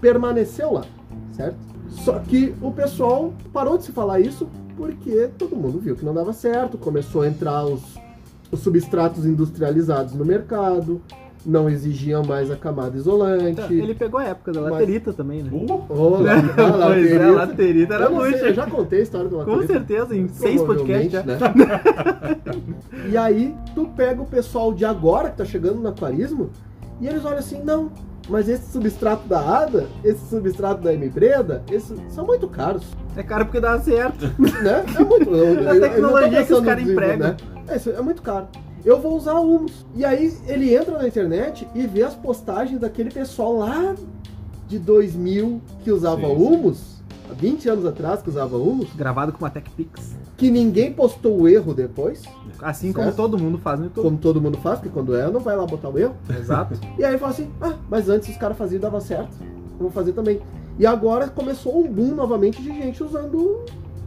permaneceu 0.01 0.73
lá, 0.73 0.85
certo? 1.33 1.57
Só 1.89 2.19
que 2.21 2.55
o 2.63 2.71
pessoal 2.71 3.33
parou 3.53 3.77
de 3.77 3.85
se 3.85 3.93
falar 3.93 4.21
isso 4.21 4.49
porque 4.77 5.29
todo 5.37 5.57
mundo 5.57 5.79
viu 5.79 5.97
que 5.97 6.05
não 6.05 6.15
dava 6.15 6.33
certo, 6.33 6.79
começou 6.79 7.23
a 7.23 7.29
entrar 7.29 7.65
os, 7.65 7.83
os 8.51 8.61
substratos 8.61 9.25
industrializados 9.27 10.15
no 10.15 10.25
mercado, 10.25 11.01
não 11.47 11.71
exigiam 11.71 12.23
mais 12.23 12.51
a 12.51 12.57
camada 12.57 12.97
isolante. 12.97 13.73
Ele 13.73 13.95
pegou 13.95 14.21
a 14.21 14.25
época 14.25 14.53
da 14.53 14.61
Mas- 14.61 14.71
laterita 14.73 15.13
também, 15.13 15.43
né? 15.43 15.51
Uh, 15.53 15.85
Ô, 15.89 16.09
lá- 16.21 16.35
lá- 16.35 16.87
pois 16.87 17.11
é, 17.11 17.19
laterita. 17.19 17.27
a 17.27 17.31
laterita 17.33 17.95
era 17.95 18.05
Eu 18.05 18.11
muito. 18.13 18.37
eu 18.37 18.55
já 18.55 18.67
contei 18.67 19.01
a 19.01 19.03
história 19.03 19.29
do 19.29 19.37
Com 19.37 19.43
laterita. 19.53 19.73
certeza, 19.73 20.15
em 20.17 20.29
seis 20.29 20.61
podcasts 20.61 21.13
já. 21.13 21.23
Né? 21.23 21.39
e 23.11 23.17
aí, 23.17 23.55
tu 23.75 23.87
pega 23.97 24.21
o 24.21 24.27
pessoal 24.27 24.73
de 24.73 24.85
agora 24.85 25.31
que 25.31 25.39
tá 25.39 25.45
chegando 25.45 25.77
no 25.81 25.89
aquarismo 25.89 26.51
e 27.01 27.07
eles 27.07 27.25
olham 27.25 27.39
assim, 27.39 27.63
não, 27.65 27.91
mas 28.29 28.49
esse 28.49 28.71
substrato 28.71 29.27
da 29.27 29.41
ADA, 29.41 29.87
esse 30.05 30.29
substrato 30.29 30.83
da 30.83 30.93
M-Breda, 30.93 31.63
esses 31.71 31.99
são 32.09 32.27
muito 32.27 32.47
caros, 32.49 32.85
É 33.17 33.23
caro 33.23 33.47
porque 33.47 33.61
dá 33.61 33.79
certo. 33.81 34.27
né? 34.39 34.85
É 34.99 35.03
muito... 35.05 35.31
eu- 35.31 35.55
eu- 35.63 35.71
A 35.71 35.75
eu 35.77 35.81
tecnologia 35.81 36.45
que 36.45 36.53
os 36.53 36.61
caras 36.61 36.87
empregam. 36.87 37.29
né? 37.31 37.37
É, 37.71 37.77
isso 37.77 37.91
é 37.91 38.01
muito 38.03 38.23
caro. 38.23 38.49
Eu 38.85 39.01
vou 39.01 39.17
usar 39.17 39.35
humus. 39.35 39.85
E 39.95 40.05
aí 40.05 40.35
ele 40.47 40.75
entra 40.75 40.99
na 40.99 41.07
internet 41.07 41.67
e 41.75 41.87
vê 41.87 42.03
as 42.03 42.15
postagens 42.15 42.81
daquele 42.81 43.11
pessoal 43.11 43.57
lá 43.57 43.95
de 44.67 44.79
2000 44.79 45.61
que 45.85 45.91
usava 45.91 46.23
Sim, 46.27 46.33
humus, 46.33 47.03
há 47.31 47.35
20 47.35 47.69
anos 47.69 47.85
atrás 47.87 48.23
que 48.23 48.29
usava 48.31 48.57
humus, 48.57 48.89
Gravado 48.95 49.33
com 49.33 49.39
uma 49.45 49.51
TechPix. 49.51 50.17
que 50.37 50.51
ninguém 50.51 50.93
postou 50.93 51.41
o 51.43 51.49
erro 51.49 51.75
depois, 51.75 52.23
Assim 52.63 52.93
como 52.93 53.07
Certo. 53.07 53.17
todo 53.17 53.39
mundo 53.39 53.57
faz 53.59 53.79
no 53.81 53.87
YouTube. 53.87 54.05
como 54.05 54.19
todo 54.19 54.41
mundo 54.41 54.59
faz, 54.59 54.79
porque 54.79 54.93
quando 54.93 55.17
é, 55.17 55.31
não 55.31 55.41
vai 55.41 55.57
lá 55.57 55.65
botar 55.67 55.89
o 55.89 55.99
erro. 55.99 56.15
Exato. 56.29 56.75
E 56.99 57.05
aí 57.05 57.17
fala 57.19 57.33
assim, 57.33 57.51
ah, 57.61 57.75
mas 57.89 58.09
antes 58.09 58.29
os 58.29 58.37
caras 58.37 58.57
faziam 58.57 58.79
e 58.79 58.81
dava 58.81 59.01
certo, 59.01 59.31
eu 59.43 59.79
vou 59.79 59.91
fazer 59.91 60.13
também. 60.13 60.41
E 60.79 60.85
agora 60.87 61.27
começou 61.29 61.79
um 61.79 61.89
boom 61.91 62.15
novamente 62.15 62.63
de 62.63 62.69
gente 62.69 63.03
usando 63.03 63.65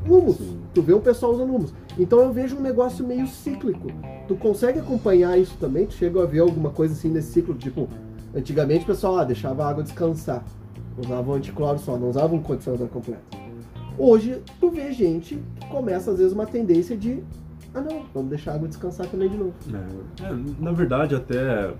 humus. 0.07 0.37
Sim. 0.37 0.59
Tu 0.73 0.81
vê 0.81 0.93
o 0.93 0.99
pessoal 0.99 1.33
usando 1.33 1.53
humus. 1.53 1.73
Então 1.97 2.19
eu 2.19 2.31
vejo 2.31 2.57
um 2.57 2.61
negócio 2.61 3.05
meio 3.05 3.27
cíclico. 3.27 3.87
Tu 4.27 4.35
consegue 4.35 4.79
acompanhar 4.79 5.37
isso 5.37 5.55
também? 5.59 5.85
Tu 5.85 5.93
chega 5.93 6.23
a 6.23 6.25
ver 6.25 6.39
alguma 6.39 6.71
coisa 6.71 6.93
assim 6.93 7.09
nesse 7.09 7.31
ciclo? 7.31 7.53
Tipo, 7.53 7.87
antigamente 8.35 8.83
o 8.83 8.87
pessoal 8.87 9.19
ah, 9.19 9.23
deixava 9.23 9.63
a 9.63 9.69
água 9.69 9.83
descansar. 9.83 10.43
Usava 10.97 11.31
um 11.31 11.35
anticloro 11.35 11.79
só, 11.79 11.97
não 11.97 12.09
usava 12.09 12.33
um 12.33 12.41
condicionador 12.41 12.87
completo. 12.87 13.21
Hoje 13.97 14.41
tu 14.59 14.69
vê 14.71 14.91
gente 14.91 15.39
que 15.59 15.67
começa 15.67 16.11
às 16.11 16.17
vezes 16.17 16.33
uma 16.33 16.45
tendência 16.45 16.97
de 16.97 17.23
ah 17.73 17.81
não, 17.81 18.03
vamos 18.13 18.29
deixar 18.29 18.51
a 18.51 18.55
água 18.55 18.67
descansar 18.67 19.07
também 19.07 19.29
de 19.29 19.37
novo. 19.37 19.53
É, 19.71 20.25
é, 20.25 20.35
na 20.59 20.71
verdade, 20.71 21.15
até 21.15 21.73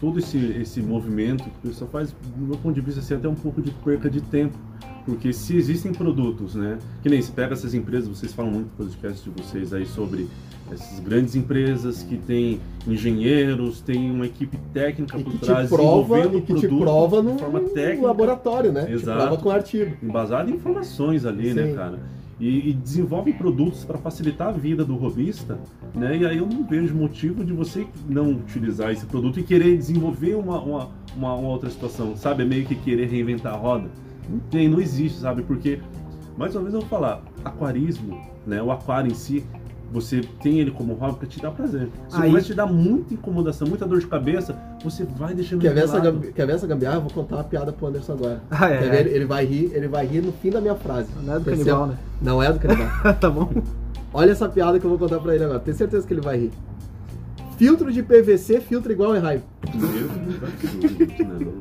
todo 0.00 0.18
esse, 0.18 0.38
esse 0.60 0.80
movimento 0.80 1.44
pessoal 1.62 1.90
faz, 1.90 2.14
do 2.36 2.46
meu 2.46 2.56
ponto 2.56 2.74
de 2.74 2.80
vista, 2.80 3.00
assim, 3.00 3.14
até 3.14 3.28
um 3.28 3.34
pouco 3.34 3.60
de 3.60 3.70
perca 3.70 4.08
de 4.08 4.20
tempo. 4.20 4.58
Porque 5.04 5.32
se 5.32 5.56
existem 5.56 5.92
produtos, 5.92 6.54
né? 6.54 6.78
Que 7.02 7.08
nem 7.08 7.20
se 7.20 7.32
pega 7.32 7.54
essas 7.54 7.74
empresas, 7.74 8.08
vocês 8.08 8.32
falam 8.32 8.50
muito 8.52 8.66
no 8.66 8.76
podcast 8.76 9.28
de 9.28 9.42
vocês 9.42 9.72
aí 9.72 9.86
sobre 9.86 10.28
essas 10.70 11.00
grandes 11.00 11.34
empresas 11.34 12.02
que 12.02 12.16
têm 12.16 12.60
engenheiros, 12.86 13.80
tem 13.80 14.10
uma 14.10 14.26
equipe 14.26 14.56
técnica 14.72 15.18
por 15.18 15.32
que 15.32 15.38
te 15.38 15.46
trás 15.46 15.68
prova, 15.68 16.16
desenvolvendo 16.16 16.38
e 16.38 16.42
que 16.42 16.52
o 16.52 16.56
te 16.56 16.60
produto 16.68 16.82
prova 16.82 17.22
no 17.22 17.32
de 17.32 17.38
forma 17.40 17.60
técnica, 17.60 18.06
laboratório, 18.06 18.72
né? 18.72 18.86
Te 18.86 18.92
Exato. 18.92 19.20
prova 19.20 19.42
com 19.42 19.50
artigo. 19.50 19.96
embasado 20.02 20.50
em 20.50 20.54
informações 20.54 21.26
ali, 21.26 21.52
né, 21.52 21.68
Sim. 21.68 21.74
cara? 21.74 21.98
E, 22.40 22.70
e 22.70 22.72
desenvolve 22.72 23.34
produtos 23.34 23.84
para 23.84 23.98
facilitar 23.98 24.48
a 24.48 24.52
vida 24.52 24.82
do 24.82 24.96
robista, 24.96 25.60
né? 25.94 26.16
E 26.16 26.26
aí 26.26 26.38
eu 26.38 26.46
não 26.46 26.64
vejo 26.66 26.94
motivo 26.94 27.44
de 27.44 27.52
você 27.52 27.86
não 28.08 28.30
utilizar 28.30 28.90
esse 28.90 29.04
produto 29.04 29.38
e 29.38 29.42
querer 29.42 29.76
desenvolver 29.76 30.36
uma, 30.36 30.58
uma, 30.58 30.90
uma, 31.14 31.34
uma 31.34 31.48
outra 31.48 31.68
situação, 31.68 32.16
sabe? 32.16 32.42
É 32.42 32.46
meio 32.46 32.64
que 32.64 32.74
querer 32.74 33.10
reinventar 33.10 33.52
a 33.52 33.56
roda. 33.58 33.90
Não 34.26 34.38
tem, 34.38 34.68
não 34.68 34.80
existe, 34.80 35.18
sabe? 35.18 35.42
Porque, 35.42 35.80
mais 36.38 36.54
uma 36.54 36.62
vez 36.62 36.72
eu 36.72 36.80
vou 36.80 36.88
falar, 36.88 37.22
aquarismo, 37.44 38.18
né? 38.46 38.62
O 38.62 38.70
aquário 38.70 39.10
em 39.10 39.14
si, 39.14 39.44
você 39.90 40.20
tem 40.42 40.60
ele 40.60 40.70
como 40.70 40.94
hobby 40.94 41.18
para 41.18 41.26
te 41.28 41.40
dar 41.40 41.50
prazer. 41.50 41.88
Se 42.08 42.16
Aí- 42.22 42.30
vai 42.30 42.40
te 42.40 42.54
dar 42.54 42.66
muita 42.66 43.12
incomodação, 43.14 43.66
muita 43.66 43.84
dor 43.86 43.98
de 43.98 44.06
cabeça, 44.06 44.56
você 44.84 45.04
vai 45.04 45.34
deixando 45.34 45.60
Quer 45.60 45.74
ver, 45.74 45.84
essa, 45.84 46.00
quer 46.00 46.46
ver 46.46 46.52
essa 46.54 46.66
gambiarra? 46.66 46.96
Eu 46.96 47.00
vou 47.02 47.10
contar 47.10 47.36
uma 47.36 47.44
piada 47.44 47.72
pro 47.72 47.88
Anderson 47.88 48.12
agora. 48.12 48.40
Ah, 48.50 48.68
é. 48.70 48.78
Quer 48.78 48.90
ver? 48.90 49.00
Ele, 49.06 49.10
ele 49.16 49.24
vai 49.24 49.44
rir, 49.44 49.70
ele 49.74 49.88
vai 49.88 50.06
rir 50.06 50.22
no 50.22 50.32
fim 50.32 50.50
da 50.50 50.60
minha 50.60 50.74
frase. 50.76 51.08
Não 51.22 51.34
é 51.34 51.38
do 51.38 51.44
Perceba? 51.44 51.64
canibal, 51.70 51.86
né? 51.88 51.94
Não 52.22 52.42
é 52.42 52.52
do 52.52 52.58
canibal. 52.60 52.88
tá 53.20 53.28
bom. 53.30 53.50
Olha 54.12 54.30
essa 54.32 54.48
piada 54.48 54.78
que 54.78 54.84
eu 54.84 54.90
vou 54.90 54.98
contar 54.98 55.18
pra 55.20 55.34
ele 55.34 55.44
agora. 55.44 55.58
Tenho 55.60 55.76
certeza 55.76 56.06
que 56.06 56.12
ele 56.14 56.20
vai 56.20 56.36
rir. 56.38 56.50
Filtro 57.56 57.92
de 57.92 58.02
PVC, 58.02 58.58
filtro 58.60 58.90
igual 58.90 59.14
em 59.14 59.18
raiva. 59.18 59.42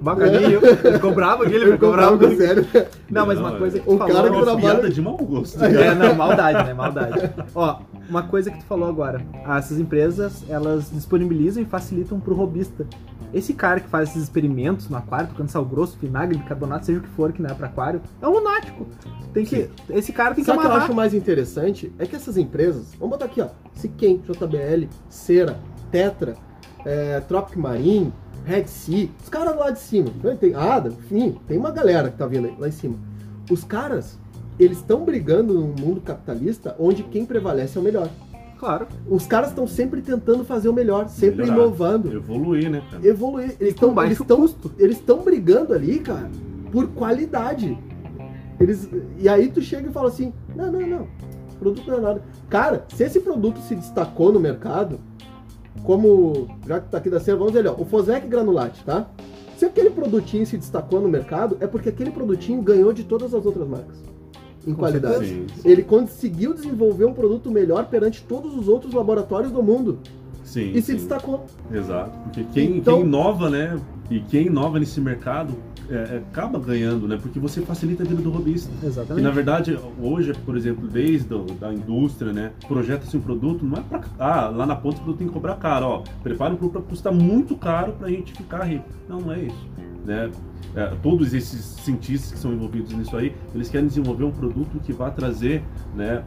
Bacaninho. 0.01 0.59
Ele 0.65 0.93
ficou 0.93 1.13
bravo 1.13 1.43
aqui, 1.43 1.53
ele 1.55 1.71
ficou 1.73 1.89
comprava 1.89 2.15
bravo. 2.17 2.35
sério. 2.37 2.65
Não, 3.09 3.25
mas 3.25 3.37
uma 3.39 3.51
Não, 3.51 3.57
coisa 3.59 3.77
é. 3.77 3.79
que 3.81 3.85
tu 3.85 3.95
O 3.95 3.97
falou... 3.97 4.13
cara 4.15 4.29
que 4.29 4.35
Uma 4.35 4.43
trabalha- 4.45 4.65
piada 4.75 4.89
de 4.89 5.01
mau 5.01 5.17
gosto. 5.17 5.63
É, 5.63 5.93
não, 5.95 6.15
maldade, 6.15 6.65
né? 6.67 6.73
Maldade. 6.73 7.29
Ó, 7.53 7.79
uma 8.09 8.23
coisa 8.23 8.51
que 8.51 8.57
tu 8.57 8.65
falou 8.65 8.89
agora. 8.89 9.25
Ah, 9.45 9.57
Essas 9.57 9.79
empresas, 9.79 10.43
elas 10.49 10.89
disponibilizam 10.91 11.61
e 11.61 11.65
facilitam 11.65 12.19
pro 12.19 12.33
robista. 12.33 12.85
Esse 13.33 13.53
cara 13.53 13.79
que 13.79 13.87
faz 13.87 14.09
esses 14.09 14.23
experimentos 14.23 14.89
no 14.89 14.97
aquário, 14.97 15.29
tocando 15.29 15.49
sal 15.49 15.63
grosso, 15.63 15.97
vinagre, 16.01 16.37
bicarbonato, 16.37 16.87
seja 16.87 16.99
o 16.99 17.03
que 17.03 17.09
for 17.09 17.31
que 17.31 17.41
não 17.41 17.49
é 17.49 17.53
para 17.53 17.67
aquário, 17.67 18.01
é 18.19 18.27
um 18.27 18.31
lunático. 18.31 18.87
Tem 19.33 19.45
que, 19.45 19.69
esse 19.91 20.11
cara 20.11 20.33
tem 20.33 20.43
que 20.43 20.47
Sabe 20.49 20.57
o 20.57 20.61
que 20.61 20.67
eu 20.67 20.73
acho 20.73 20.93
mais 20.95 21.13
interessante? 21.13 21.93
É 21.99 22.07
que 22.07 22.15
essas 22.15 22.37
empresas, 22.37 22.93
vamos 22.95 23.11
botar 23.11 23.25
aqui, 23.25 23.39
ó, 23.39 23.49
Siquem, 23.73 24.17
JBL, 24.17 24.87
Cera, 25.09 25.59
Tetra, 25.91 26.35
é, 26.83 27.19
Tropic 27.21 27.55
Marine, 27.55 28.11
Red 28.45 28.65
Sea, 28.65 29.09
os 29.21 29.29
caras 29.29 29.55
lá 29.55 29.69
de 29.69 29.79
cima, 29.79 30.09
né, 30.23 30.35
tem 30.39 30.55
Ada, 30.55 30.89
enfim, 30.89 31.39
tem 31.47 31.57
uma 31.59 31.69
galera 31.69 32.09
que 32.09 32.17
tá 32.17 32.25
vindo 32.25 32.51
lá 32.57 32.67
em 32.67 32.71
cima. 32.71 32.97
Os 33.51 33.63
caras, 33.63 34.17
eles 34.59 34.77
estão 34.77 35.03
brigando 35.05 35.53
num 35.53 35.73
mundo 35.79 36.01
capitalista 36.01 36.75
onde 36.79 37.03
quem 37.03 37.25
prevalece 37.25 37.77
é 37.77 37.81
o 37.81 37.83
melhor. 37.83 38.09
Claro. 38.59 38.87
Os 39.09 39.25
caras 39.25 39.49
estão 39.49 39.65
sempre 39.65 40.01
tentando 40.01 40.43
fazer 40.43 40.67
o 40.67 40.73
melhor, 40.73 41.07
sempre 41.07 41.43
Melhorar. 41.43 41.57
inovando, 41.61 42.11
Evoluir, 42.13 42.69
né, 42.69 42.83
cara? 42.91 43.07
evoluir. 43.07 43.55
Eles 43.59 43.73
estão 43.73 43.93
baixo 43.93 44.21
eles 44.23 44.35
custo. 44.35 44.71
eles 44.77 44.97
estão 44.97 45.19
brigando 45.23 45.73
ali, 45.73 45.99
cara, 45.99 46.29
por 46.71 46.87
qualidade. 46.89 47.77
Eles, 48.59 48.89
e 49.17 49.29
aí 49.29 49.49
tu 49.49 49.61
chega 49.61 49.89
e 49.89 49.93
fala 49.93 50.09
assim: 50.09 50.33
não, 50.53 50.69
não, 50.69 50.81
não, 50.85 51.07
esse 51.47 51.57
produto 51.57 51.87
não 51.89 51.97
é 51.97 52.01
nada. 52.01 52.21
Cara, 52.49 52.85
se 52.93 53.01
esse 53.01 53.21
produto 53.21 53.61
se 53.61 53.75
destacou 53.75 54.33
no 54.33 54.41
mercado, 54.41 54.99
como, 55.83 56.49
já 56.67 56.81
que 56.81 56.89
tá 56.89 56.97
aqui 56.97 57.09
da 57.09 57.21
cena, 57.21 57.37
vamos 57.37 57.53
ver 57.53 57.59
ali, 57.59 57.69
ó, 57.69 57.75
o 57.77 57.85
Fosec 57.85 58.27
Granulate, 58.27 58.83
tá? 58.83 59.09
Se 59.55 59.63
aquele 59.65 59.89
produtinho 59.89 60.45
se 60.45 60.57
destacou 60.57 60.99
no 60.99 61.07
mercado, 61.07 61.55
é 61.61 61.67
porque 61.67 61.87
aquele 61.87 62.11
produtinho 62.11 62.61
ganhou 62.61 62.91
de 62.91 63.05
todas 63.05 63.33
as 63.33 63.45
outras 63.45 63.67
marcas. 63.67 63.97
Em 64.67 64.73
Com 64.73 64.79
qualidade. 64.79 65.25
Sim. 65.27 65.45
Ele 65.63 65.83
conseguiu 65.83 66.53
desenvolver 66.53 67.05
um 67.05 67.13
produto 67.13 67.49
melhor 67.49 67.85
perante 67.87 68.23
todos 68.23 68.55
os 68.55 68.67
outros 68.67 68.93
laboratórios 68.93 69.51
do 69.51 69.63
mundo. 69.63 69.99
Sim, 70.43 70.71
E 70.73 70.81
se 70.81 70.93
sim. 70.93 70.93
destacou. 70.95 71.45
Exato. 71.71 72.11
Porque 72.23 72.43
quem, 72.53 72.77
Então- 72.77 72.97
quem 72.97 73.05
inova, 73.05 73.49
né? 73.49 73.79
E 74.09 74.19
quem 74.19 74.47
inova 74.47 74.79
nesse 74.79 74.99
mercado 74.99 75.53
é, 75.87 75.93
é, 75.93 76.17
acaba 76.17 76.59
ganhando, 76.59 77.07
né? 77.07 77.17
Porque 77.21 77.39
você 77.39 77.61
facilita 77.61 78.03
a 78.03 78.05
vida 78.05 78.21
do 78.21 78.29
robista. 78.31 78.69
Exatamente. 78.83 79.23
na 79.23 79.29
verdade, 79.31 79.77
hoje, 80.01 80.33
por 80.45 80.57
exemplo, 80.57 80.87
desde 80.87 81.31
o, 81.33 81.43
da 81.45 81.71
indústria, 81.73 82.33
né? 82.33 82.51
Projeta-se 82.67 83.15
um 83.15 83.21
produto, 83.21 83.63
não 83.65 83.77
é 83.77 83.81
pra. 83.81 84.01
Ah, 84.19 84.49
lá 84.49 84.65
na 84.65 84.75
ponta 84.75 84.97
o 84.97 84.99
produto 85.01 85.17
tem 85.19 85.27
que 85.27 85.33
cobrar 85.33 85.55
caro, 85.55 85.85
ó. 85.85 86.03
Prepara 86.23 86.53
um 86.53 86.57
produto 86.57 86.73
pra 86.73 86.81
custar 86.89 87.13
muito 87.13 87.55
caro 87.55 87.93
pra 87.93 88.09
gente 88.09 88.33
ficar 88.33 88.63
rico. 88.63 88.85
Não, 89.07 89.19
não 89.21 89.31
é 89.33 89.39
isso. 89.43 89.67
Né? 90.05 90.31
É, 90.75 90.95
todos 91.01 91.33
esses 91.33 91.65
cientistas 91.83 92.31
que 92.31 92.39
são 92.39 92.53
envolvidos 92.53 92.93
nisso 92.93 93.15
aí, 93.17 93.35
eles 93.53 93.69
querem 93.69 93.87
desenvolver 93.87 94.23
um 94.23 94.31
produto 94.31 94.79
que 94.79 94.93
vá 94.93 95.09
trazer, 95.09 95.63
né? 95.95 96.23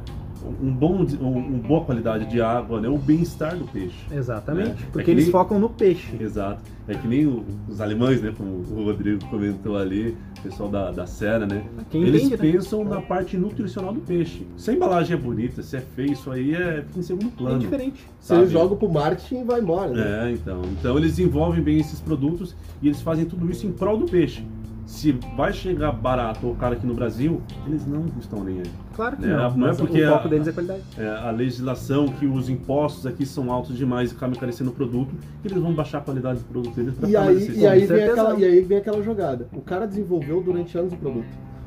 Um 0.62 0.72
bom, 0.72 1.05
um, 1.20 1.28
uma 1.28 1.59
boa 1.59 1.85
qualidade 1.85 2.26
de 2.31 2.40
água, 2.40 2.81
né? 2.81 2.88
O 2.88 2.98
bem-estar 2.98 3.57
do 3.57 3.64
peixe. 3.66 3.96
Exatamente. 4.11 4.83
É. 4.83 4.87
Porque 4.92 5.11
É 5.11 5.14
eles 5.14 5.24
nem- 5.24 5.33
focam 5.33 5.59
no 5.59 5.68
peixe. 5.68 6.16
Exato. 6.20 6.61
É 6.88 6.94
que 6.94 7.07
nem 7.07 7.26
o- 7.26 7.44
os 7.68 7.81
alemães, 7.81 8.20
né? 8.20 8.33
Como 8.37 8.50
o 8.50 8.85
Rodrigo 8.85 9.24
comentou 9.26 9.76
ali, 9.76 10.16
o 10.38 10.42
pessoal 10.42 10.68
da, 10.68 10.90
da 10.90 11.07
Serra, 11.07 11.46
né? 11.46 11.62
Quem 11.90 12.02
Eles 12.02 12.24
entende, 12.24 12.42
né? 12.42 12.52
pensam 12.52 12.85
na 12.85 13.00
parte 13.00 13.37
nutricional 13.37 13.92
do 13.92 14.00
peixe. 14.00 14.44
Se 14.57 14.70
a 14.70 14.74
embalagem 14.74 15.16
é 15.16 15.20
bonita, 15.20 15.62
se 15.62 15.76
é 15.76 15.81
feio, 15.81 16.12
isso 16.12 16.31
aí 16.31 16.55
é, 16.55 16.83
fica 16.87 16.98
em 16.98 17.02
segundo 17.02 17.28
É 17.28 17.37
plano. 17.38 17.59
diferente. 17.61 18.00
Se 18.18 18.28
sabe? 18.28 18.40
eles 18.40 18.52
jogam 18.52 18.76
pro 18.76 18.88
marketing, 18.90 19.44
vai 19.44 19.61
embora. 19.61 19.90
Né? 19.92 20.31
É, 20.31 20.33
então. 20.33 20.62
Então 20.78 20.98
eles 20.98 21.11
desenvolvem 21.16 21.62
bem 21.62 21.78
esses 21.78 22.00
produtos 22.00 22.57
e 22.83 22.88
eles 22.88 23.00
fazem 23.00 23.24
tudo 23.24 23.48
isso 23.50 23.64
em 23.66 23.70
prol 23.72 23.96
do 23.96 24.07
peixe. 24.07 24.44
Se 24.92 25.11
vai 25.35 25.55
chegar 25.55 25.90
barato 25.90 26.46
ou 26.46 26.55
caro 26.55 26.74
aqui 26.74 26.87
no 26.87 26.92
Brasil, 26.92 27.40
eles 27.66 27.87
não 27.87 28.05
estão 28.20 28.44
nem 28.44 28.59
aí. 28.59 28.70
Claro 28.94 29.16
que 29.16 29.24
É, 29.24 29.28
não. 29.28 29.57
não 29.57 29.68
é 29.68 29.74
porque 29.74 30.05
o 30.05 30.09
foco 30.11 30.26
a- 30.26 30.31
deles 30.31 30.46
é 30.48 30.52
qualidade. 30.52 30.83
É, 30.98 31.09
a 31.09 31.31
legislação 31.31 32.09
que 32.09 32.26
os 32.26 32.50
impostos 32.50 33.07
aqui 33.07 33.24
são 33.24 33.50
altos 33.50 33.74
demais 33.74 34.12
e 34.12 34.14
acabam 34.14 34.37
encarecendo 34.37 34.68
o 34.68 34.72
produto, 34.74 35.14
que 35.40 35.48
eles 35.48 35.59
vão 35.62 35.72
baixar 35.72 35.96
a 35.98 36.00
qualidade 36.02 36.40
do 36.40 36.44
produto 36.44 36.74
deles 36.76 36.94
para 36.94 37.09
E 37.09 37.16
aí, 37.16 37.59
e, 37.59 37.66
aí 37.66 37.87
vem 37.87 38.05
aquela, 38.05 38.38
e 38.38 38.44
aí 38.44 38.61
vem 38.61 38.76
aquela 38.76 39.02
jogada. 39.02 39.48
O 39.55 39.62
cara 39.62 39.87
desenvolveu 39.87 40.42
durante 40.42 40.76
anos 40.76 40.92
o 40.92 40.96
produto. 40.96 41.24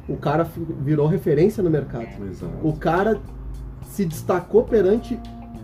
O 0.08 0.18
cara 0.18 0.48
virou 0.84 1.08
referência 1.08 1.64
no 1.64 1.70
mercado. 1.72 2.06
Exato. 2.30 2.54
O 2.64 2.74
cara 2.74 3.20
se 3.90 4.06
destacou 4.06 4.66
perante 4.66 5.20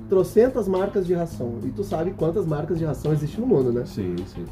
trocentas 0.10 0.68
marcas 0.68 1.06
de 1.06 1.14
ração. 1.14 1.60
E 1.64 1.70
tu 1.70 1.84
sabe 1.84 2.10
quantas 2.18 2.44
marcas 2.48 2.80
de 2.80 2.86
ração 2.86 3.14
existem 3.14 3.40
no 3.40 3.46
mundo, 3.46 3.72
né? 3.72 3.84
Sim, 3.86 4.16
sim. 4.26 4.46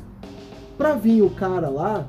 Pra 0.77 0.93
vir 0.93 1.23
o 1.23 1.29
cara 1.31 1.69
lá, 1.69 2.07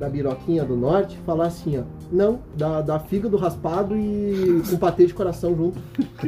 da 0.00 0.08
biroquinha 0.08 0.64
do 0.64 0.74
norte, 0.74 1.18
falar 1.26 1.46
assim, 1.48 1.78
ó, 1.78 1.82
Não, 2.10 2.38
dá, 2.56 2.80
dá 2.80 2.98
fígado 2.98 3.36
raspado 3.36 3.94
e 3.94 4.62
com 4.70 4.78
patê 4.78 5.04
de 5.06 5.12
coração 5.12 5.54
junto. 5.54 5.78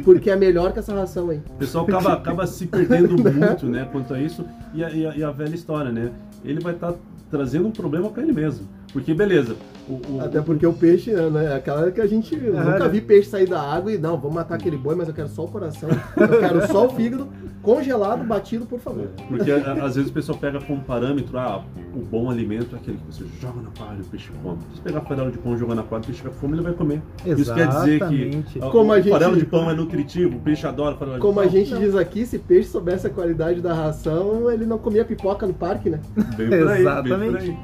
Porque 0.05 0.29
é 0.29 0.35
melhor 0.35 0.71
que 0.71 0.77
essa 0.77 0.93
ração 0.93 1.31
aí. 1.31 1.41
O 1.49 1.57
pessoal 1.57 1.83
acaba, 1.85 2.13
acaba 2.13 2.45
se 2.45 2.67
perdendo 2.67 3.09
muito, 3.17 3.65
né, 3.65 3.87
quanto 3.91 4.13
a 4.13 4.21
isso. 4.21 4.45
E 4.75 4.83
a, 4.83 4.91
e 4.91 5.05
a, 5.07 5.15
e 5.17 5.23
a 5.23 5.31
velha 5.31 5.55
história, 5.55 5.91
né? 5.91 6.11
Ele 6.45 6.59
vai 6.59 6.73
estar 6.75 6.93
trazendo 7.31 7.67
um 7.67 7.71
problema 7.71 8.09
para 8.09 8.21
ele 8.21 8.31
mesmo. 8.31 8.67
Porque, 8.93 9.11
beleza, 9.11 9.55
o, 9.89 9.93
o- 9.93 10.21
Até 10.21 10.39
porque 10.39 10.67
o 10.67 10.73
peixe, 10.73 11.11
né? 11.11 11.45
é 11.45 11.55
Aquela 11.55 11.91
que 11.91 11.99
a 11.99 12.05
gente 12.05 12.35
nunca 12.37 12.79
né? 12.83 12.89
vi 12.89 13.01
peixe 13.01 13.27
sair 13.31 13.47
da 13.49 13.59
água 13.59 13.91
e 13.91 13.97
não, 13.97 14.17
vamos 14.17 14.35
matar 14.35 14.53
aquele 14.53 14.77
boi, 14.77 14.93
mas 14.93 15.07
eu 15.07 15.15
quero 15.15 15.29
só 15.29 15.45
o 15.45 15.47
coração. 15.47 15.89
Eu 16.15 16.39
quero 16.39 16.67
só 16.67 16.85
o 16.85 16.89
fígado, 16.91 17.27
congelado, 17.63 18.23
batido, 18.25 18.65
por 18.65 18.79
favor. 18.79 19.07
Porque 19.27 19.49
a- 19.51 19.85
às 19.85 19.95
vezes 19.95 20.11
o 20.11 20.13
pessoal 20.13 20.37
pega 20.37 20.59
como 20.61 20.81
parâmetro, 20.81 21.37
ah, 21.39 21.63
o 21.95 21.99
bom 21.99 22.29
alimento 22.29 22.75
é 22.75 22.79
aquele 22.79 22.97
que 22.97 23.05
você 23.15 23.25
joga 23.41 23.61
na 23.61 23.69
palha, 23.71 24.01
o 24.01 24.05
peixe 24.05 24.29
come. 24.43 24.57
Se 24.73 24.75
você 24.77 24.81
pegar 24.83 25.01
farelo 25.01 25.31
de 25.31 25.37
pão 25.37 25.53
e 25.53 25.57
jogar 25.57 25.75
na 25.75 25.83
palha, 25.83 26.01
o 26.03 26.05
peixe 26.05 26.21
vai 26.21 26.33
fome, 26.33 26.53
ele 26.55 26.61
vai 26.61 26.73
comer. 26.73 27.01
Isso 27.25 27.53
quer 27.55 27.67
dizer 27.69 27.99
que 27.99 28.03
Exatamente. 28.23 28.59
Como 28.59 28.89
o 28.89 28.93
a 28.93 28.99
gente- 28.99 29.09
farelo 29.11 29.35
de 29.37 29.45
pão 29.45 29.69
é 29.69 29.73
nutritivo, 29.73 30.37
o 30.37 30.39
peixe 30.41 30.67
adora 30.67 30.95
farelo 30.95 31.15
de 31.15 31.21
Como 31.21 31.35
pão. 31.35 31.43
a 31.43 31.47
gente 31.47 31.75
diz 31.77 31.95
aqui, 31.95 32.25
se 32.25 32.37
peixe 32.37 32.69
soubesse 32.69 33.07
a 33.07 33.09
qualidade 33.09 33.61
da 33.61 33.73
ração, 33.73 34.51
ele 34.51 34.65
não 34.65 34.77
comia 34.77 35.05
pipoca 35.05 35.47
no 35.47 35.53
parque, 35.53 35.89
né? 35.89 35.99
Bem 36.35 36.49
por 36.49 36.67
aí, 36.67 36.81
Exatamente. 36.81 37.57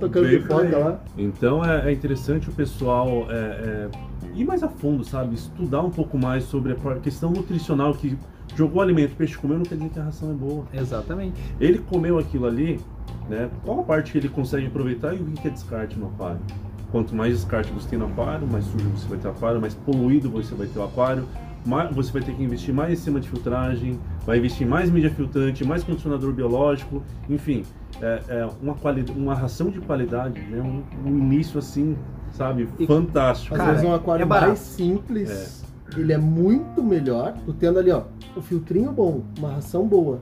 tocando 0.00 0.28
Bem 0.28 0.40
pipoca 0.40 0.78
lá. 0.78 1.00
Então 1.18 1.64
é, 1.64 1.90
é 1.90 1.92
interessante 1.92 2.48
o 2.48 2.52
pessoal 2.52 3.26
é, 3.30 3.34
é, 3.34 3.88
ir 4.34 4.44
mais 4.44 4.62
a 4.62 4.68
fundo, 4.68 5.04
sabe? 5.04 5.34
Estudar 5.34 5.82
um 5.82 5.90
pouco 5.90 6.16
mais 6.16 6.44
sobre 6.44 6.72
a 6.72 6.94
questão 6.96 7.30
nutricional 7.30 7.92
que 7.94 8.16
jogou 8.56 8.82
alimento, 8.82 9.12
o 9.12 9.16
peixe 9.16 9.36
comeu, 9.36 9.58
não 9.58 9.64
quer 9.64 9.76
dizer 9.76 9.90
que 9.90 9.98
a 9.98 10.04
ração 10.04 10.30
é 10.30 10.34
boa. 10.34 10.64
Exatamente. 10.72 11.34
Ele 11.60 11.78
comeu 11.78 12.18
aquilo 12.18 12.46
ali, 12.46 12.80
né? 13.28 13.48
Qual 13.64 13.80
a 13.80 13.82
parte 13.82 14.12
que 14.12 14.18
ele 14.18 14.28
consegue 14.28 14.66
aproveitar 14.66 15.14
e 15.14 15.18
o 15.20 15.24
que 15.24 15.48
é 15.48 15.50
descarte 15.50 15.98
no 15.98 16.06
aquário? 16.08 16.40
Quanto 16.90 17.14
mais 17.14 17.34
descarte 17.36 17.72
você 17.72 17.88
tem 17.88 17.98
no 17.98 18.06
aquário, 18.06 18.46
mais 18.46 18.64
sujo 18.66 18.88
você 18.90 19.08
vai 19.08 19.18
ter 19.18 19.28
o 19.28 19.30
aquário, 19.30 19.60
mais 19.60 19.74
poluído 19.74 20.28
você 20.30 20.54
vai 20.54 20.66
ter 20.66 20.78
o 20.78 20.82
aquário, 20.84 21.26
mais, 21.64 21.94
você 21.94 22.12
vai 22.12 22.22
ter 22.22 22.34
que 22.34 22.42
investir 22.42 22.74
mais 22.74 22.92
em 22.92 22.96
sistema 22.96 23.18
de 23.20 23.28
filtragem, 23.28 23.98
vai 24.26 24.38
investir 24.38 24.66
em 24.66 24.70
mais 24.70 24.90
mídia 24.90 25.10
filtrante, 25.10 25.64
mais 25.64 25.82
condicionador 25.82 26.32
biológico, 26.32 27.02
enfim, 27.30 27.62
é, 28.00 28.22
é 28.28 28.48
uma, 28.60 28.74
quali 28.74 29.04
uma 29.16 29.34
ração 29.34 29.70
de 29.70 29.80
qualidade, 29.80 30.38
né? 30.42 30.60
Um, 30.60 30.82
um 31.08 31.16
início 31.18 31.58
assim, 31.58 31.96
sabe, 32.32 32.68
E- 32.78 32.86
fantástico. 32.86 33.54
Às 33.54 33.60
Cara, 33.60 33.72
vezes 33.72 33.88
um 33.88 33.94
aquário 33.94 34.22
é 34.24 34.26
mais 34.26 34.58
simples, 34.58 35.64
ele 36.00 36.12
é 36.12 36.18
muito 36.18 36.82
melhor. 36.82 37.34
Tu 37.44 37.52
tendo 37.54 37.78
ali, 37.78 37.90
ó, 37.90 38.02
o 38.36 38.40
filtrinho 38.40 38.92
bom, 38.92 39.22
uma 39.38 39.52
ração 39.52 39.86
boa, 39.86 40.18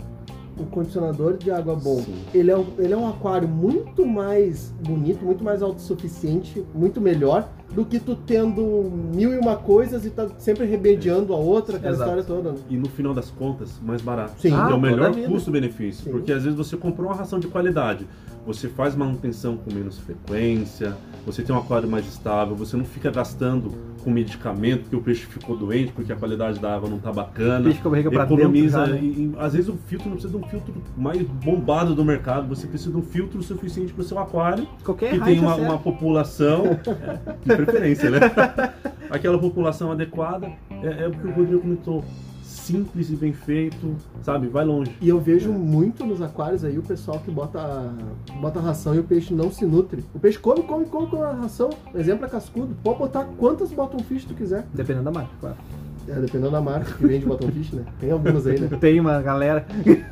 um 0.58 0.64
condicionador 0.64 1.36
de 1.36 1.50
água 1.50 1.74
bom. 1.74 2.00
Sim. 2.00 2.14
Ele 2.34 2.50
é, 2.50 2.56
um, 2.56 2.66
ele 2.78 2.92
é 2.92 2.96
um 2.96 3.08
aquário 3.08 3.48
muito 3.48 4.06
mais 4.06 4.72
bonito, 4.84 5.24
muito 5.24 5.42
mais 5.42 5.62
autossuficiente, 5.62 6.64
muito 6.74 7.00
melhor 7.00 7.48
do 7.74 7.84
que 7.84 8.00
tu 8.00 8.16
tendo 8.16 8.90
mil 9.14 9.32
e 9.32 9.38
uma 9.38 9.56
coisas 9.56 10.04
e 10.04 10.10
tá 10.10 10.28
sempre 10.38 10.66
remediando 10.66 11.32
a 11.32 11.36
outra, 11.36 11.76
aquela 11.76 11.94
Exato. 11.94 12.10
história 12.10 12.24
toda. 12.24 12.52
Né? 12.52 12.58
E 12.68 12.76
no 12.76 12.88
final 12.88 13.14
das 13.14 13.30
contas, 13.30 13.80
mais 13.82 14.02
barato. 14.02 14.40
Sim. 14.40 14.52
é 14.52 14.54
Ah, 14.54 14.66
o 14.66 14.70
toda 14.70 14.78
melhor 14.78 15.14
custo-benefício. 15.28 16.10
Porque 16.10 16.32
às 16.32 16.42
vezes 16.42 16.56
você 16.56 16.76
comprou 16.76 17.08
uma 17.08 17.14
ração 17.14 17.38
de 17.38 17.46
qualidade, 17.46 18.06
você 18.44 18.68
faz 18.68 18.96
manutenção 18.96 19.56
com 19.56 19.72
menos 19.72 19.98
frequência, 19.98 20.96
você 21.24 21.42
tem 21.42 21.54
um 21.54 21.58
aquário 21.58 21.88
mais 21.88 22.06
estável, 22.06 22.56
você 22.56 22.76
não 22.76 22.84
fica 22.84 23.10
gastando 23.10 23.72
com 24.02 24.10
medicamento 24.10 24.82
porque 24.82 24.96
o 24.96 25.02
peixe 25.02 25.26
ficou 25.26 25.56
doente, 25.56 25.92
porque 25.92 26.12
a 26.12 26.16
qualidade 26.16 26.58
da 26.58 26.74
água 26.74 26.88
não 26.88 26.98
tá 26.98 27.10
O 27.10 27.14
bacana. 27.14 27.64
peixe 27.64 27.80
pra 27.80 27.90
dentro 27.90 28.22
Economiza, 28.22 28.86
já, 28.86 28.92
né? 28.92 29.00
e, 29.02 29.06
e, 29.06 29.32
às 29.38 29.52
vezes 29.52 29.68
o 29.68 29.76
filtro 29.86 30.08
não 30.08 30.16
precisa 30.16 30.38
de 30.38 30.44
um 30.44 30.48
filtro 30.48 30.74
mais 30.96 31.22
bombado 31.22 31.94
do 31.94 32.04
mercado, 32.04 32.48
você 32.48 32.66
precisa 32.66 32.90
de 32.90 32.96
um 32.96 33.02
filtro 33.02 33.42
suficiente 33.42 33.92
para 33.92 34.02
o 34.02 34.04
seu 34.04 34.18
aquário 34.18 34.66
Qualquer 34.84 35.12
que 35.12 35.20
tem 35.20 35.38
uma, 35.38 35.54
uma 35.56 35.78
população 35.78 36.66
é, 36.66 37.34
de 37.44 37.56
preferência, 37.56 38.10
né? 38.10 38.20
Aquela 39.10 39.38
população 39.38 39.92
adequada 39.92 40.50
é, 40.70 41.04
é 41.04 41.08
o 41.08 41.10
que 41.10 41.26
o 41.26 41.30
Rodrigo 41.32 41.60
comentou. 41.60 42.04
Simples 42.50 43.10
e 43.10 43.16
bem 43.16 43.32
feito, 43.32 43.96
sabe? 44.22 44.48
Vai 44.48 44.64
longe. 44.64 44.90
E 45.00 45.08
eu 45.08 45.20
vejo 45.20 45.52
muito 45.52 46.04
nos 46.04 46.20
aquários 46.20 46.64
aí 46.64 46.76
o 46.76 46.82
pessoal 46.82 47.20
que 47.20 47.30
bota, 47.30 47.94
bota 48.40 48.58
ração 48.58 48.92
e 48.92 48.98
o 48.98 49.04
peixe 49.04 49.32
não 49.32 49.52
se 49.52 49.64
nutre. 49.64 50.04
O 50.12 50.18
peixe 50.18 50.36
come, 50.36 50.64
come, 50.64 50.84
come 50.86 51.06
com 51.06 51.22
a 51.22 51.32
ração. 51.32 51.70
Exemplo 51.94 52.26
é 52.26 52.28
cascudo. 52.28 52.76
Pode 52.82 52.98
botar 52.98 53.24
quantas 53.38 53.70
bottom 53.70 54.00
fish 54.00 54.24
tu 54.24 54.34
quiser. 54.34 54.66
Dependendo 54.74 55.04
da 55.04 55.12
marca, 55.12 55.30
claro. 55.40 55.56
É, 56.08 56.14
dependendo 56.14 56.50
da 56.50 56.60
marca 56.60 56.92
que 56.92 57.06
vende 57.06 57.24
bottom 57.24 57.48
fish, 57.48 57.70
né? 57.70 57.84
Tem 58.00 58.10
algumas 58.10 58.44
aí, 58.44 58.58
né? 58.58 58.68
Tem 58.80 58.98
uma 58.98 59.22
galera. 59.22 59.64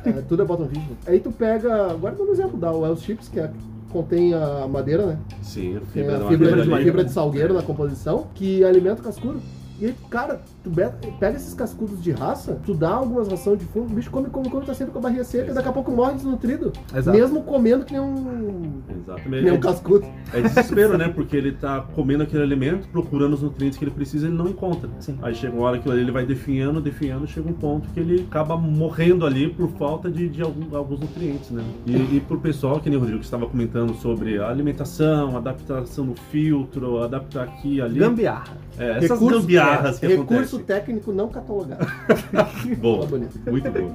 É, 0.05 0.21
tudo 0.21 0.41
é 0.41 0.45
bottom 0.45 0.67
fish. 0.67 0.77
Né? 0.77 0.95
Aí 1.07 1.19
tu 1.19 1.31
pega, 1.33 1.91
agora 1.91 2.15
um 2.17 2.31
exemplo 2.31 2.57
da 2.57 2.71
Wells 2.71 3.03
Chips, 3.03 3.27
que 3.27 3.41
é, 3.41 3.51
contém 3.91 4.33
a 4.33 4.65
madeira, 4.65 5.05
né? 5.05 5.19
Sim, 5.41 5.77
a 5.77 5.81
fibra, 5.81 6.23
a 6.23 6.27
fibra, 6.29 6.63
de, 6.63 6.83
fibra 6.83 7.03
de 7.03 7.11
salgueiro 7.11 7.53
na 7.53 7.61
composição, 7.61 8.27
que 8.33 8.63
alimenta 8.63 9.01
o 9.01 9.03
cascudo. 9.03 9.41
E 9.79 9.85
aí, 9.85 9.95
cara, 10.09 10.41
tu 10.63 10.71
pega 11.19 11.37
esses 11.37 11.53
cascudos 11.53 12.01
de 12.03 12.11
raça, 12.11 12.59
tu 12.65 12.73
dá 12.73 12.89
algumas 12.89 13.27
rações 13.27 13.59
de 13.59 13.65
fundo, 13.65 13.91
o 13.91 13.95
bicho 13.95 14.09
come, 14.11 14.29
come, 14.29 14.49
come, 14.49 14.65
tá 14.65 14.73
sempre 14.73 14.91
com 14.93 14.99
a 14.99 15.01
barriga 15.03 15.23
seca, 15.23 15.51
e 15.51 15.53
daqui 15.53 15.69
a 15.69 15.71
pouco 15.71 15.91
morre 15.91 16.13
desnutrido. 16.15 16.71
Exato. 16.93 17.17
Mesmo 17.17 17.43
comendo 17.43 17.85
que 17.85 17.93
nem 17.93 18.01
um, 18.01 18.81
Exatamente. 18.89 19.43
nem 19.43 19.53
um 19.53 19.59
cascudo. 19.59 20.05
É 20.33 20.41
desespero, 20.41 20.97
né? 20.97 21.07
Porque 21.09 21.35
ele 21.35 21.51
tá 21.53 21.81
comendo 21.95 22.23
aquele 22.23 22.43
alimento, 22.43 22.87
procurando 22.89 23.33
os 23.33 23.41
nutrientes 23.41 23.77
que 23.77 23.83
ele 23.85 23.91
precisa 23.91 24.27
e 24.27 24.29
ele 24.29 24.37
não 24.37 24.47
encontra. 24.47 24.89
Sim. 24.99 25.17
Aí 25.21 25.33
chega 25.33 25.55
uma 25.55 25.65
hora 25.67 25.79
que 25.79 25.89
ele 25.89 26.11
vai 26.11 26.25
definhando, 26.25 26.81
definhando, 26.81 27.25
chega 27.27 27.47
um 27.49 27.53
ponto 27.53 27.87
que 27.89 27.99
ele 27.99 28.25
acaba 28.29 28.57
morrendo 28.57 29.25
ali 29.25 29.49
por 29.49 29.69
falta 29.71 30.09
de, 30.09 30.27
de 30.29 30.41
algum- 30.41 30.75
alguns 30.75 30.99
nutrientes, 30.99 31.51
né? 31.51 31.63
E, 31.85 32.17
e 32.17 32.23
pro 32.27 32.39
pessoal, 32.39 32.79
que 32.79 32.89
nem 32.89 32.97
o 32.97 32.99
Rodrigo 32.99 33.19
que 33.19 33.25
estava 33.25 33.45
comentando 33.47 33.93
sobre 33.95 34.39
a 34.39 34.49
alimentação, 34.49 35.35
adaptação 35.37 36.05
no 36.05 36.15
filtro, 36.15 37.01
adaptar 37.01 37.43
aqui 37.43 37.75
e 37.75 37.81
ali. 37.81 37.99
Gambiarra. 37.99 38.57
É, 38.77 38.97
essas 39.03 39.19
gambiarras 39.19 39.99
que 39.99 40.05
recurso 40.49 40.59
técnico 40.59 41.11
não 41.11 41.29
catalogado. 41.29 41.85
Boa, 42.81 43.07
Tá 43.07 43.51
muito 43.51 43.71
bom. 43.71 43.91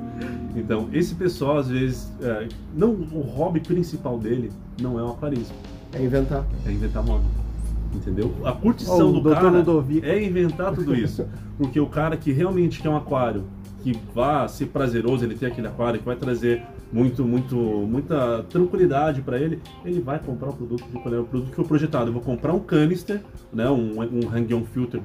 Então, 0.57 0.89
esse 0.93 1.15
pessoal, 1.15 1.59
às 1.59 1.69
vezes, 1.69 2.13
é, 2.23 2.49
não, 2.75 2.91
o 2.91 3.21
hobby 3.21 3.61
principal 3.61 4.19
dele 4.19 4.53
não 4.81 4.99
é 4.99 5.03
o 5.03 5.09
aquarismo, 5.11 5.55
É 5.93 6.03
inventar. 6.03 6.45
é 6.67 6.71
inventar 6.73 7.05
moda. 7.05 7.25
Entendeu? 7.93 8.35
A 8.45 8.53
curtição 8.53 9.15
Ó, 9.15 9.19
o 9.19 9.21
do 9.21 9.31
cara 9.31 9.51
Ludovico. 9.51 10.05
é 10.07 10.23
inventar 10.23 10.75
tudo 10.75 10.95
isso. 10.95 11.25
Porque 11.57 11.79
o 11.79 11.87
cara 11.87 12.17
que 12.17 12.33
realmente 12.33 12.83
quer 12.83 12.89
um 12.89 12.97
aquário 12.97 13.45
que 13.83 13.97
vá 14.15 14.49
ser 14.49 14.67
prazeroso, 14.67 15.25
ele 15.25 15.37
tem 15.37 15.49
aquele 15.49 15.69
aquário 15.69 16.01
que 16.01 16.07
vai 16.07 16.17
trazer 16.17 16.63
muito, 16.93 17.25
muito, 17.25 17.57
muita 17.57 18.45
tranquilidade 18.45 19.23
para 19.23 19.39
ele, 19.39 19.61
ele 19.85 20.01
vai 20.01 20.19
comprar 20.19 20.51
o 20.51 20.53
produto 20.53 20.85
de 20.85 20.93
qualidade, 20.93 21.23
o 21.23 21.27
produto 21.27 21.51
que 21.51 21.57
foi 21.57 21.65
projetado. 21.65 22.09
Eu 22.09 22.13
vou 22.13 22.23
comprar 22.23 22.53
um 22.53 22.61
canister, 22.61 23.21
né, 23.53 23.69
um, 23.69 24.01
um 24.01 24.27
hang-on 24.29 24.65
filter 24.65 25.01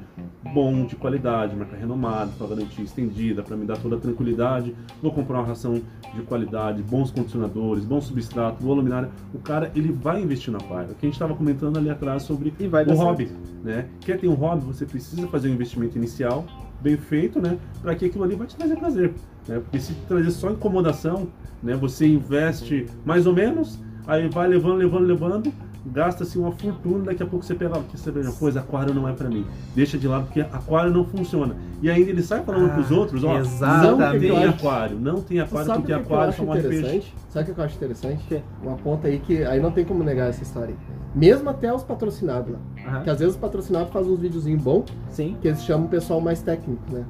bom, 0.53 0.85
de 0.85 0.95
qualidade, 0.95 1.55
marca 1.55 1.75
renomada, 1.75 2.31
para 2.37 2.47
garantia 2.47 2.83
estendida, 2.83 3.43
para 3.43 3.57
me 3.57 3.65
dar 3.65 3.77
toda 3.77 3.95
a 3.95 3.99
tranquilidade. 3.99 4.75
Vou 5.01 5.11
comprar 5.11 5.39
uma 5.39 5.47
ração 5.47 5.81
de 6.13 6.21
qualidade, 6.23 6.81
bons 6.81 7.11
condicionadores, 7.11 7.85
bom 7.85 7.99
substrato, 7.99 8.63
boa 8.63 8.75
luminária. 8.75 9.09
O 9.33 9.39
cara, 9.39 9.71
ele 9.75 9.91
vai 9.91 10.21
investir 10.21 10.51
no 10.51 10.59
aquário. 10.59 10.91
O 10.91 10.95
que 10.95 11.05
a 11.05 11.07
gente 11.07 11.15
estava 11.15 11.35
comentando 11.35 11.77
ali 11.77 11.89
atrás 11.89 12.23
sobre 12.23 12.53
E 12.59 12.67
vai 12.67 12.83
o 12.83 12.87
certo. 12.87 12.99
hobby, 12.99 13.31
né? 13.63 13.87
Quer 14.01 14.19
ter 14.19 14.27
um 14.27 14.33
hobby, 14.33 14.65
você 14.65 14.85
precisa 14.85 15.27
fazer 15.27 15.49
um 15.49 15.53
investimento 15.53 15.97
inicial 15.97 16.45
bem 16.81 16.97
feito, 16.97 17.41
né? 17.41 17.57
Para 17.81 17.95
que 17.95 18.05
aquilo 18.05 18.23
ali 18.23 18.35
vai 18.35 18.47
te 18.47 18.55
trazer 18.55 18.75
prazer, 18.77 19.13
né? 19.47 19.59
Porque 19.59 19.79
se 19.79 19.93
trazer 20.07 20.31
só 20.31 20.49
incomodação, 20.51 21.27
né? 21.61 21.75
Você 21.75 22.07
investe 22.07 22.85
mais 23.05 23.25
ou 23.27 23.33
menos, 23.33 23.79
aí 24.07 24.27
vai 24.29 24.47
levando, 24.47 24.75
levando, 24.77 25.05
levando, 25.05 25.53
gasta-se 25.85 26.37
uma 26.37 26.51
fortuna, 26.51 27.05
daqui 27.05 27.23
a 27.23 27.25
pouco 27.25 27.43
você 27.45 27.55
pega, 27.55 27.79
quer 27.89 27.97
saber 27.97 28.21
de 28.21 28.27
uma 28.27 28.35
coisa, 28.35 28.59
aquário 28.59 28.93
não 28.93 29.07
é 29.07 29.13
para 29.13 29.29
mim. 29.29 29.45
Deixa 29.75 29.97
de 29.97 30.07
lado 30.07 30.25
porque 30.25 30.41
aquário 30.41 30.91
não 30.91 31.05
funciona. 31.05 31.55
E 31.81 31.89
ainda 31.89 32.09
ele 32.09 32.21
sai 32.21 32.43
falando 32.43 32.69
Ah, 32.69 32.73
pros 32.73 32.91
outros, 32.91 33.23
ó, 33.23 33.33
não 33.33 33.39
exatamente. 33.39 34.27
tem 34.27 34.45
aquário, 34.45 34.99
não 34.99 35.21
tem 35.21 35.39
aquário 35.39 35.67
porque 35.73 35.81
que, 35.81 35.87
que 35.87 35.91
eu 35.93 35.97
aquário 35.99 36.29
acho 36.29 36.37
só 36.37 36.45
morre 36.45 36.61
peixe. 36.61 36.77
interessante? 36.79 37.15
Sabe 37.29 37.51
o 37.51 37.53
que 37.55 37.59
eu 37.59 37.65
acho 37.65 37.75
interessante? 37.75 38.25
quê? 38.27 38.41
Uma 38.61 38.75
ponta 38.77 39.07
aí 39.07 39.19
que 39.19 39.43
aí 39.43 39.59
não 39.61 39.71
tem 39.71 39.85
como 39.85 40.03
negar 40.03 40.29
essa 40.29 40.43
história. 40.43 40.75
aí. 40.75 40.98
Mesmo 41.15 41.49
até 41.49 41.73
os 41.73 41.83
patrocinados 41.83 42.51
lá. 42.53 42.59
Aham. 42.87 43.03
Que 43.03 43.09
às 43.09 43.19
vezes 43.19 43.33
os 43.33 43.39
patrocinados 43.39 43.91
fazem 43.91 44.11
uns 44.11 44.19
videozinhos 44.19 44.61
bons, 44.61 44.85
Sim. 45.09 45.35
que 45.41 45.47
eles 45.47 45.63
chamam 45.63 45.87
o 45.87 45.89
pessoal 45.89 46.21
mais 46.21 46.41
técnico, 46.41 46.81
né? 46.91 47.03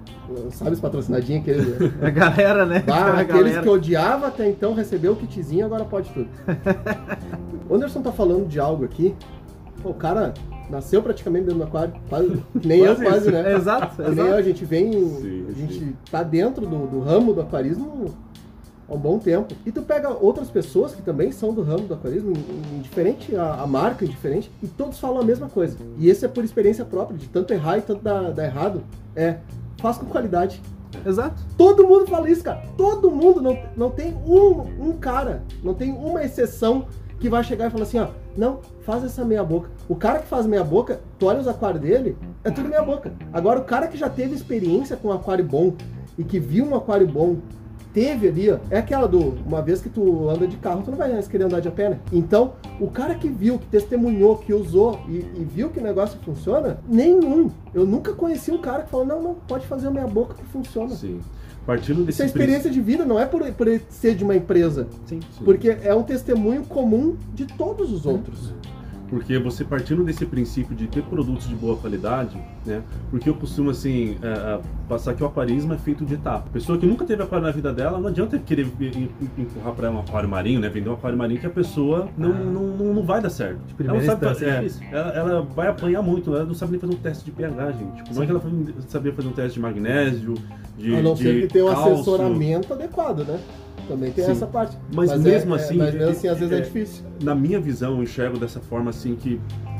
Sabe 0.51 0.71
os 0.71 0.79
patrocinadinhos 0.79 1.41
aqueles. 1.41 1.67
A 2.01 2.09
galera, 2.09 2.65
né? 2.65 2.83
Ah, 2.87 2.93
A 3.11 3.19
aqueles 3.21 3.41
galera. 3.43 3.61
que 3.61 3.69
odiava 3.69 4.27
até 4.27 4.49
então 4.49 4.73
recebeu 4.73 5.11
o 5.13 5.15
kitzinho, 5.17 5.65
agora 5.65 5.83
pode 5.83 6.09
tudo. 6.11 6.29
o 7.69 7.75
Anderson 7.75 8.01
tá 8.01 8.11
falando 8.11 8.47
de 8.47 8.59
algo 8.59 8.85
aqui. 8.85 9.13
Pô, 9.83 9.89
o 9.89 9.93
cara 9.93 10.33
nasceu 10.69 11.01
praticamente 11.01 11.45
dentro 11.45 11.59
do 11.59 11.63
aquário. 11.65 11.93
Quase, 12.09 12.43
nem 12.65 12.79
eu, 12.79 12.95
Quase 12.95 13.03
quase, 13.05 13.19
isso. 13.19 13.31
né? 13.31 13.55
Exato, 13.55 13.95
Que 13.95 14.09
nem 14.11 14.17
eu, 14.17 14.23
a 14.23 14.27
exato. 14.27 14.43
gente 14.43 14.65
vem. 14.65 14.91
Sim, 14.93 15.45
a 15.49 15.51
gente 15.53 15.73
sim. 15.73 15.95
tá 16.11 16.23
dentro 16.23 16.65
do, 16.65 16.87
do 16.87 16.99
ramo 16.99 17.33
do 17.33 17.41
aquarismo 17.41 18.05
há 18.89 18.93
um 18.93 18.97
bom 18.97 19.19
tempo. 19.19 19.53
E 19.65 19.71
tu 19.71 19.81
pega 19.81 20.09
outras 20.09 20.49
pessoas 20.49 20.93
que 20.95 21.01
também 21.01 21.31
são 21.31 21.53
do 21.53 21.61
ramo 21.61 21.87
do 21.87 21.93
aquarismo, 21.93 22.31
in- 22.31 22.77
indiferente 22.77 23.35
a, 23.35 23.61
a 23.61 23.67
marca, 23.67 24.05
indiferente, 24.05 24.51
e 24.61 24.67
todos 24.67 24.99
falam 24.99 25.21
a 25.21 25.23
mesma 25.23 25.47
coisa. 25.47 25.77
E 25.97 26.09
esse 26.09 26.25
é 26.25 26.27
por 26.27 26.43
experiência 26.43 26.83
própria, 26.85 27.17
de 27.17 27.27
tanto 27.27 27.53
errar 27.53 27.77
e 27.77 27.81
tanto 27.81 28.03
dar, 28.03 28.31
dar 28.31 28.45
errado. 28.45 28.81
É, 29.15 29.37
faz 29.79 29.97
com 29.97 30.05
qualidade. 30.05 30.61
Exato. 31.05 31.41
Todo 31.55 31.87
mundo 31.87 32.07
fala 32.07 32.29
isso, 32.29 32.43
cara. 32.43 32.63
Todo 32.75 33.11
mundo. 33.11 33.41
Não, 33.41 33.57
não 33.77 33.91
tem 33.91 34.13
um, 34.25 34.89
um 34.89 34.93
cara, 34.93 35.43
não 35.63 35.73
tem 35.73 35.91
uma 35.91 36.23
exceção 36.23 36.87
que 37.19 37.29
vai 37.29 37.43
chegar 37.43 37.67
e 37.67 37.69
falar 37.69 37.83
assim, 37.83 37.99
ó, 37.99 38.07
não, 38.35 38.59
faz 38.85 39.03
essa 39.03 39.25
meia 39.25 39.43
boca. 39.43 39.69
O 39.89 39.95
cara 39.95 40.19
que 40.19 40.27
faz 40.27 40.45
meia 40.45 40.63
boca, 40.63 41.01
tu 41.19 41.25
olha 41.25 41.39
os 41.39 41.47
aquários 41.47 41.81
dele, 41.81 42.17
é 42.45 42.49
tudo 42.49 42.69
meia 42.69 42.81
boca. 42.81 43.11
Agora 43.33 43.59
o 43.59 43.65
cara 43.65 43.87
que 43.87 43.97
já 43.97 44.09
teve 44.09 44.33
experiência 44.33 44.95
com 44.95 45.09
um 45.09 45.11
aquário 45.11 45.43
bom 45.43 45.73
e 46.17 46.23
que 46.23 46.39
viu 46.39 46.65
um 46.65 46.75
aquário 46.75 47.05
bom 47.05 47.35
teve 47.93 48.27
ali, 48.27 48.51
ó, 48.51 48.57
é 48.69 48.77
aquela 48.77 49.07
do 49.07 49.35
uma 49.45 49.61
vez 49.61 49.81
que 49.81 49.89
tu 49.89 50.29
anda 50.29 50.47
de 50.47 50.57
carro, 50.57 50.81
tu 50.83 50.91
não 50.91 50.97
vai 50.97 51.11
mais 51.11 51.27
querer 51.27 51.45
andar 51.45 51.59
de 51.59 51.67
a 51.67 51.71
pé, 51.71 51.89
né? 51.89 51.99
Então, 52.11 52.53
o 52.79 52.87
cara 52.89 53.15
que 53.15 53.27
viu, 53.27 53.57
que 53.59 53.65
testemunhou, 53.67 54.37
que 54.37 54.53
usou 54.53 54.99
e, 55.07 55.17
e 55.17 55.47
viu 55.53 55.69
que 55.69 55.79
o 55.79 55.83
negócio 55.83 56.19
funciona, 56.23 56.79
nenhum. 56.87 57.49
Eu 57.73 57.85
nunca 57.85 58.13
conheci 58.13 58.51
um 58.51 58.59
cara 58.59 58.83
que 58.83 58.89
falou, 58.89 59.05
não, 59.05 59.21
não, 59.21 59.33
pode 59.47 59.65
fazer 59.67 59.87
a 59.87 59.91
meia 59.91 60.07
boca 60.07 60.33
que 60.35 60.45
funciona. 60.45 60.89
Sim. 60.95 61.19
Partindo 61.65 61.97
desse 62.03 62.11
Isso 62.11 62.23
é 62.23 62.25
experiência 62.25 62.69
de 62.69 62.81
vida, 62.81 63.05
não 63.05 63.19
é 63.19 63.25
por, 63.25 63.43
por 63.53 63.67
ser 63.89 64.15
de 64.15 64.23
uma 64.23 64.35
empresa. 64.35 64.87
Sim. 65.05 65.19
princípio- 65.19 65.45
Porque 65.45 65.69
é 65.83 65.93
um 65.93 66.03
testemunho 66.03 66.63
comum 66.63 67.15
de 67.33 67.45
todos 67.45 67.91
os 67.91 68.05
outros. 68.05 68.53
Porque 69.09 69.39
você 69.39 69.63
partindo 69.63 70.03
desse 70.03 70.25
princípio 70.25 70.75
de 70.75 70.87
ter 70.87 71.01
produtos 71.03 71.47
de 71.47 71.55
boa 71.55 71.75
qualidade, 71.77 72.37
né? 72.65 72.81
Porque 73.09 73.27
eu 73.29 73.33
costumo 73.33 73.71
assim 73.71 74.17
é, 74.21 74.27
é, 74.27 74.59
passar 74.87 75.13
que 75.15 75.23
o 75.23 75.25
aquarismo 75.25 75.73
é 75.73 75.77
feito 75.77 76.05
de 76.05 76.13
etapa. 76.13 76.47
Pessoa 76.53 76.77
que 76.77 76.85
nunca 76.85 77.05
teve 77.05 77.23
aquário 77.23 77.45
na 77.45 77.51
vida 77.51 77.73
dela, 77.73 77.97
não 77.99 78.07
adianta 78.09 78.37
querer 78.37 78.67
em- 78.79 78.85
em- 78.85 79.09
empurrar 79.41 79.73
para 79.73 79.87
ela 79.87 79.97
um 79.97 79.99
aquário 79.99 80.29
marinho, 80.29 80.59
né? 80.59 80.69
Vender 80.69 80.89
um 80.89 80.93
aquário 80.93 81.17
marinho 81.17 81.39
que 81.39 81.47
a 81.47 81.49
pessoa 81.49 82.07
não, 82.17 82.29
não, 82.33 82.67
não, 82.77 82.93
não 82.93 83.03
vai 83.03 83.19
dar 83.21 83.29
certo. 83.29 83.59
De 83.65 83.83
ela, 83.87 83.93
não 83.97 84.05
sabe, 84.05 84.25
é 84.45 84.49
é, 84.49 84.91
ela, 84.91 85.09
ela 85.11 85.41
vai 85.41 85.67
apanhar 85.67 86.01
muito, 86.01 86.33
ela 86.35 86.45
não 86.45 86.53
sabe 86.53 86.73
nem 86.73 86.79
fazer 86.81 86.93
um 86.93 86.97
teste 86.97 87.25
de 87.25 87.31
pH, 87.31 87.71
gente. 87.71 88.03
Como 88.07 88.21
é 88.21 88.25
que 88.25 88.31
ela 88.31 88.41
saber 88.87 89.13
fazer 89.13 89.27
um 89.27 89.31
teste 89.33 89.53
de 89.53 89.59
magnésio, 89.59 90.35
de 90.77 90.95
a 90.95 91.01
não 91.01 91.13
de 91.15 91.23
ser 91.23 91.41
que 91.47 91.53
tenha 91.53 91.65
um 91.65 91.69
assessoramento 91.69 92.73
adequado, 92.73 93.19
né? 93.25 93.39
Também 93.89 94.11
tem 94.11 94.23
Sim. 94.23 94.31
essa 94.31 94.47
parte. 94.47 94.77
Mas 94.95 95.11
é- 95.11 95.17
mesmo 95.17 95.53
é- 95.53 95.57
assim, 95.57 95.77
mas 95.77 95.93
mesmo 95.93 96.09
assim, 96.11 96.27
às 96.29 96.37
vezes 96.39 96.53
é, 96.53 96.57
é- 96.59 96.61
difícil. 96.61 97.05
na 97.21 97.35
minha 97.35 97.59
visão, 97.59 97.97
eu 97.97 98.03
enxergo 98.03 98.37
dessa 98.39 98.59
forma 98.61 98.89
assim 98.91 99.15
que 99.15 99.39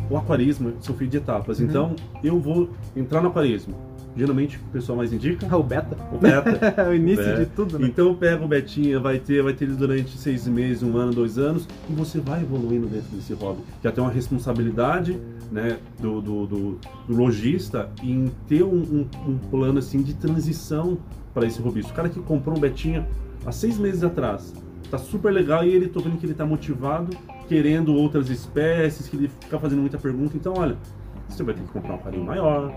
o 0.10 0.18
aquarismo 0.18 0.74
são 0.82 0.96
feitos 0.96 1.12
de 1.12 1.18
etapas. 1.18 1.60
Uhum. 1.60 1.66
Então, 1.66 1.96
eu 2.24 2.40
vou 2.40 2.70
entrar 2.98 3.22
no 3.22 3.30
aquarismo. 3.30 3.76
Geralmente, 4.18 4.58
o 4.58 4.72
pessoal 4.74 4.98
mais 4.98 5.14
indica 5.14 5.48
Ah, 5.50 5.56
o 5.56 5.62
beta. 5.64 5.96
o 6.12 6.18
beta. 6.18 6.50
É 6.82 6.90
o 6.90 6.96
início 6.96 7.24
É. 7.24 7.36
de 7.42 7.46
tudo, 7.46 7.78
né? 7.78 7.88
Então, 7.88 8.14
pega 8.16 8.44
o 8.44 8.48
betinha, 8.48 9.00
vai 9.00 9.20
ter, 9.20 9.42
vai 9.44 9.54
ter 9.54 9.66
ele 9.66 9.76
durante 9.76 10.18
seis 10.18 10.48
meses, 10.48 10.82
um 10.82 10.98
ano, 10.98 11.14
dois 11.14 11.38
anos, 11.38 11.68
e 11.88 11.94
você 11.94 12.20
vai 12.20 12.42
evoluindo 12.42 12.88
dentro 12.88 13.16
desse 13.16 13.34
hobby. 13.34 13.62
Já 13.84 13.92
tem 13.92 14.04
uma 14.04 14.12
responsabilidade, 14.12 15.18
né, 15.52 15.78
do, 16.02 16.20
do, 16.22 16.46
do- 16.48 16.78
do 17.08 17.16
lojista 17.16 17.90
em 18.04 18.32
ter 18.48 18.64
um, 18.64 18.78
um- 18.82 19.08
um 19.28 19.38
plano 19.38 19.78
assim 19.78 20.02
de 20.02 20.16
transição 20.16 20.98
para 21.34 21.46
esse 21.46 21.62
hobbyista. 21.62 21.92
O 21.92 21.96
cara 21.96 22.10
que 22.10 22.20
comprou 22.20 22.58
um 22.58 22.60
betinha 22.60 23.08
há 23.46 23.52
seis 23.52 23.78
meses 23.78 24.04
atrás, 24.04 24.54
tá 24.90 24.98
super 24.98 25.32
legal 25.32 25.64
e 25.64 25.70
ele 25.70 25.88
tô 25.88 26.00
vendo 26.00 26.18
que 26.18 26.26
ele 26.26 26.34
tá 26.34 26.46
motivado, 26.46 27.16
querendo 27.48 27.96
outras 27.96 28.30
espécies, 28.30 29.08
que 29.08 29.16
ele 29.16 29.32
fica 29.42 29.60
fazendo 29.60 29.80
muita 29.80 29.98
pergunta. 29.98 30.36
Então, 30.36 30.54
olha, 30.58 30.78
você 31.28 31.44
vai 31.44 31.54
ter 31.54 31.62
que 31.62 31.70
comprar 31.70 31.94
um 31.94 31.96
aquário 31.96 32.24
maior, 32.24 32.74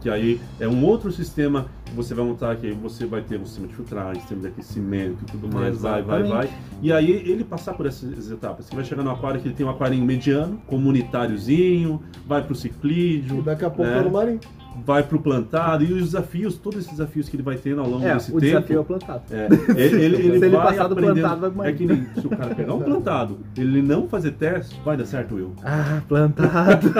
que 0.00 0.10
aí 0.10 0.40
é 0.58 0.66
um 0.66 0.84
outro 0.84 1.12
sistema 1.12 1.66
que 1.84 1.94
você 1.94 2.12
vai 2.14 2.24
montar, 2.24 2.56
que 2.56 2.66
aí 2.66 2.72
você 2.72 3.06
vai 3.06 3.22
ter 3.22 3.38
um 3.38 3.46
sistema 3.46 3.68
de 3.68 3.74
filtragem, 3.74 4.20
sistema 4.20 4.40
de 4.40 4.46
aquecimento 4.48 5.22
e 5.22 5.26
tudo 5.26 5.48
mais, 5.52 5.80
vai, 5.80 6.02
vai, 6.02 6.22
vai. 6.22 6.44
Exatamente. 6.46 6.54
E 6.82 6.92
aí 6.92 7.10
ele 7.10 7.44
passar 7.44 7.74
por 7.74 7.86
essas 7.86 8.30
etapas. 8.30 8.66
Você 8.66 8.74
vai 8.74 8.84
chegar 8.84 9.04
no 9.04 9.10
aquário 9.10 9.40
que 9.40 9.46
ele 9.46 9.54
tem 9.54 9.64
um 9.64 9.70
aquarinho 9.70 10.04
mediano, 10.04 10.60
comunitáriozinho, 10.66 12.02
vai 12.26 12.42
pro 12.42 12.54
E 12.54 12.56
ciclídeo, 12.56 13.42
daqui 13.42 13.64
a 13.64 13.70
pouco 13.70 13.90
né? 13.90 13.96
tá 13.98 14.02
no 14.02 14.10
marinho. 14.10 14.40
Vai 14.84 15.02
pro 15.02 15.18
plantado, 15.20 15.84
e 15.84 15.92
os 15.92 16.06
desafios, 16.06 16.56
todos 16.56 16.80
esses 16.80 16.90
desafios 16.92 17.28
que 17.28 17.36
ele 17.36 17.42
vai 17.42 17.56
tendo 17.56 17.80
ao 17.80 17.88
longo 17.88 18.04
É, 18.06 18.14
desse 18.14 18.30
o 18.30 18.34
tempo. 18.40 18.40
desafio 18.46 18.76
é 18.76 18.80
o 18.80 18.84
plantado. 18.84 19.22
É, 19.30 19.46
ele, 19.76 20.04
ele, 20.04 20.16
ele 20.16 20.38
Se 20.38 20.44
ele 20.46 20.56
vai 20.56 20.66
passar 20.66 20.88
do 20.88 20.96
plantado, 20.96 21.40
vai 21.40 21.50
pro 21.50 21.64
É 21.64 21.72
que 21.72 21.86
nem 21.86 22.06
se 22.20 22.26
o 22.26 22.30
cara 22.30 22.54
pegar 22.54 22.74
um 22.74 22.80
plantado, 22.82 23.38
ele 23.56 23.82
não 23.82 24.08
fazer 24.08 24.32
teste, 24.32 24.80
vai 24.84 24.96
dar 24.96 25.04
certo, 25.06 25.34
Will. 25.34 25.52
Ah, 25.64 26.00
plantado. 26.08 26.92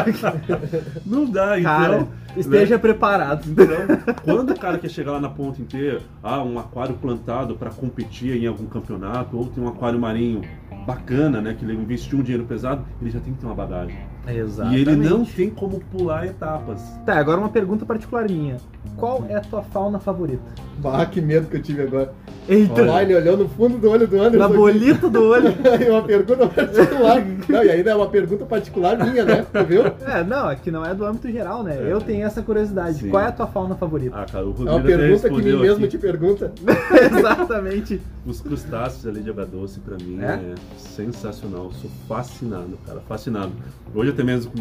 Não 1.06 1.24
dá, 1.26 1.58
então. 1.58 2.08
Esteja 2.36 2.78
preparado. 2.78 3.44
Então, 3.50 4.14
quando 4.24 4.50
o 4.50 4.58
cara 4.58 4.78
quer 4.78 4.88
chegar 4.88 5.12
lá 5.12 5.20
na 5.20 5.28
ponta 5.28 5.60
inteira, 5.60 6.00
ah, 6.22 6.42
um 6.42 6.58
aquário 6.58 6.94
plantado 6.94 7.54
para 7.56 7.70
competir 7.70 8.36
em 8.36 8.46
algum 8.46 8.66
campeonato, 8.66 9.36
ou 9.36 9.46
tem 9.46 9.62
um 9.62 9.68
aquário 9.68 9.98
marinho 9.98 10.42
bacana, 10.86 11.40
né, 11.40 11.54
que 11.54 11.64
ele 11.64 11.74
investiu 11.74 12.18
um 12.18 12.22
dinheiro 12.22 12.44
pesado, 12.44 12.84
ele 13.00 13.10
já 13.10 13.20
tem 13.20 13.32
que 13.32 13.40
ter 13.40 13.46
uma 13.46 13.54
bagagem. 13.54 13.96
Exatamente. 14.26 14.78
E 14.78 14.80
ele 14.82 14.96
não 14.96 15.24
tem 15.24 15.50
como 15.50 15.80
pular 15.80 16.26
etapas. 16.26 16.80
Tá, 17.04 17.18
agora 17.18 17.40
uma 17.40 17.48
pergunta 17.48 17.84
particular 17.84 18.28
minha. 18.28 18.56
Qual 18.96 19.24
é 19.28 19.34
a 19.36 19.40
tua 19.40 19.62
fauna 19.62 19.98
favorita? 19.98 20.42
Bah, 20.78 21.04
que 21.06 21.20
medo 21.20 21.46
que 21.48 21.56
eu 21.56 21.62
tive 21.62 21.82
agora. 21.82 22.12
Eita, 22.48 22.82
Olha, 22.82 23.02
ele 23.02 23.14
olhou 23.16 23.36
no 23.36 23.48
fundo 23.48 23.78
do 23.78 23.88
olho 23.90 24.06
do 24.06 24.16
Anderson. 24.16 24.38
na 24.38 24.46
aqui. 24.46 24.56
bolita 24.56 25.08
do 25.08 25.22
olho. 25.28 25.48
É 25.64 25.90
uma 25.90 26.02
pergunta 26.02 26.46
particular. 26.48 27.24
Não, 27.48 27.64
e 27.64 27.70
ainda 27.70 27.90
é 27.90 27.94
uma 27.94 28.08
pergunta 28.08 28.44
particular 28.44 28.98
minha, 28.98 29.24
né? 29.24 29.46
Tu 29.52 29.64
viu? 29.64 29.82
É, 30.06 30.24
não, 30.24 30.50
é 30.50 30.56
que 30.56 30.70
não 30.70 30.84
é 30.84 30.92
do 30.94 31.04
âmbito 31.04 31.30
geral, 31.30 31.62
né? 31.62 31.78
Eu 31.88 32.00
tenho 32.00 32.26
essa 32.26 32.42
curiosidade. 32.42 32.98
Sim. 32.98 33.10
Qual 33.10 33.22
é 33.22 33.28
a 33.28 33.32
tua 33.32 33.46
fauna 33.46 33.76
favorita? 33.76 34.16
Ah, 34.20 34.26
cara, 34.26 34.44
o 34.44 34.50
É 34.50 34.52
Rodrigo 34.52 34.70
uma 34.70 34.78
até 34.80 34.96
pergunta 34.96 35.30
que 35.30 35.36
mim 35.42 35.56
mesmo 35.60 35.84
aqui. 35.84 35.88
te 35.88 35.98
pergunta. 35.98 36.52
Exatamente. 37.16 38.00
Os 38.26 38.40
crustáceos 38.40 39.06
ali 39.06 39.22
de 39.22 39.30
água 39.30 39.46
doce 39.46 39.78
pra 39.80 39.96
mim 39.96 40.20
É? 40.20 40.32
é, 40.34 40.54
sensacional. 40.76 41.70
Sou 41.72 41.90
fascinado, 42.08 42.78
cara, 42.86 43.00
fascinado. 43.08 43.52
Hoje 43.94 44.10
até 44.10 44.22
mesmo 44.24 44.52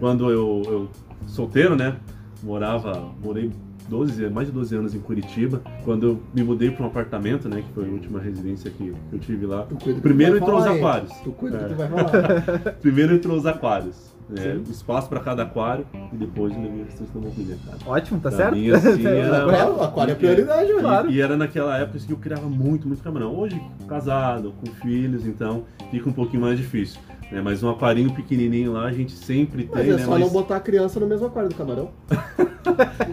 quando 0.00 0.30
eu, 0.30 0.62
eu 0.66 0.88
solteiro, 1.26 1.76
né? 1.76 1.96
Morava, 2.42 3.10
morei 3.22 3.50
12, 3.88 4.28
mais 4.30 4.48
de 4.48 4.52
12 4.54 4.74
anos 4.76 4.94
em 4.94 4.98
Curitiba. 5.00 5.60
Quando 5.84 6.06
eu 6.06 6.22
me 6.34 6.42
mudei 6.42 6.70
para 6.70 6.84
um 6.84 6.86
apartamento, 6.88 7.48
né? 7.48 7.62
Que 7.66 7.72
foi 7.74 7.84
a 7.88 7.92
última 7.92 8.20
residência 8.20 8.70
que 8.70 8.92
eu 9.12 9.18
tive 9.18 9.46
lá. 9.46 9.66
Primeiro 10.02 10.36
entrou 10.36 10.58
os 10.58 10.66
aquários. 10.66 11.12
Tu 11.22 11.30
cuida 11.32 11.56
É. 11.56 11.60
que 11.60 11.68
tu 11.68 11.74
vai 11.76 11.88
falar. 11.88 12.72
Primeiro 12.80 13.14
entrou 13.14 13.36
os 13.36 13.46
aquários. 13.46 14.14
Sim. 14.28 14.64
Espaço 14.68 15.08
para 15.08 15.20
cada 15.20 15.44
aquário 15.44 15.86
e 16.12 16.16
depois 16.16 16.52
eu 16.52 16.60
levei 16.60 16.82
a 16.82 16.84
restrição 16.86 17.20
da 17.20 17.28
mobília, 17.28 17.56
cara. 17.64 17.78
Ótimo, 17.86 18.18
tá 18.18 18.28
Pra 18.28 18.36
certo? 18.38 18.56
mim, 18.56 18.70
assim, 18.70 19.06
era- 19.06 19.44
Claro, 19.44 19.76
o 19.76 19.82
aquário 19.84 20.10
é 20.10 20.14
prioridade, 20.16 20.68
mano. 20.70 20.80
Claro. 20.82 21.10
E 21.12 21.20
era 21.20 21.36
naquela 21.36 21.78
época 21.78 21.98
assim, 21.98 22.08
que 22.08 22.12
eu 22.12 22.16
criava 22.16 22.48
muito, 22.48 22.88
muito 22.88 23.04
camarão. 23.04 23.32
Hoje, 23.36 23.60
casado, 23.86 24.52
com 24.60 24.66
filhos, 24.82 25.24
então 25.28 25.62
fica 25.92 26.08
um 26.08 26.12
pouquinho 26.12 26.42
mais 26.42 26.58
difícil. 26.58 26.98
Né? 27.30 27.40
Mas 27.42 27.62
um 27.62 27.70
aquarinho 27.70 28.12
pequenininho 28.12 28.72
lá 28.72 28.86
a 28.86 28.92
gente 28.92 29.12
sempre 29.12 29.68
Mas 29.72 29.82
tem, 29.84 29.92
é 29.92 29.96
né? 29.96 30.04
só 30.04 30.10
Mas, 30.12 30.20
não 30.20 30.28
botar 30.30 30.56
a 30.56 30.60
criança 30.60 31.00
no 31.00 31.06
mesmo 31.06 31.26
aquário 31.26 31.48
do 31.48 31.54
camarão. 31.54 31.90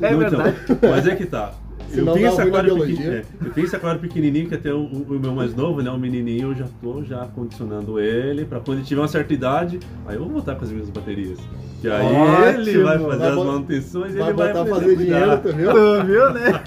É 0.02 0.12
Não, 0.12 0.18
verdade. 0.20 0.56
então, 0.64 0.90
mas 0.90 1.08
é 1.08 1.16
que 1.16 1.26
tá. 1.28 1.54
Eu 1.96 2.12
tenho, 2.12 2.28
esse 2.28 2.42
aquário 2.42 2.76
pequen- 2.80 3.04
é, 3.08 3.24
eu 3.46 3.52
tenho 3.54 3.66
esse 3.66 3.76
aquário 3.76 4.02
pequenininho 4.02 4.50
que 4.50 4.56
até 4.56 4.74
o, 4.74 4.84
o 4.84 5.20
meu 5.20 5.32
mais 5.36 5.54
novo, 5.56 5.82
né, 5.84 5.92
o 5.92 5.98
menininho, 5.98 6.50
eu 6.50 6.56
já 6.56 6.66
tô 6.82 7.04
já 7.04 7.28
condicionando 7.28 8.00
ele 8.00 8.46
pra 8.46 8.60
quando 8.60 8.80
ele 8.80 8.88
tiver 8.88 9.00
uma 9.02 9.08
certa 9.08 9.32
idade, 9.32 9.80
aí 10.08 10.16
eu 10.16 10.22
vou 10.24 10.30
voltar 10.30 10.56
com 10.56 10.64
as 10.66 10.72
minhas 10.72 10.90
baterias. 10.90 11.38
Que 11.84 11.90
aí 11.92 12.06
Ótimo, 12.06 12.62
ele 12.62 12.84
vai 12.84 12.98
fazer 12.98 13.18
vai 13.18 13.30
as 13.30 13.36
manutenções 13.36 14.06
e 14.14 14.18
ele 14.18 14.20
vai 14.24 14.34
botar 14.34 14.66
fazer 14.66 14.96
dinheiro, 14.96 15.38
tu 15.44 15.50
viu? 15.54 15.72
Viu, 16.06 16.30
né? 16.34 16.62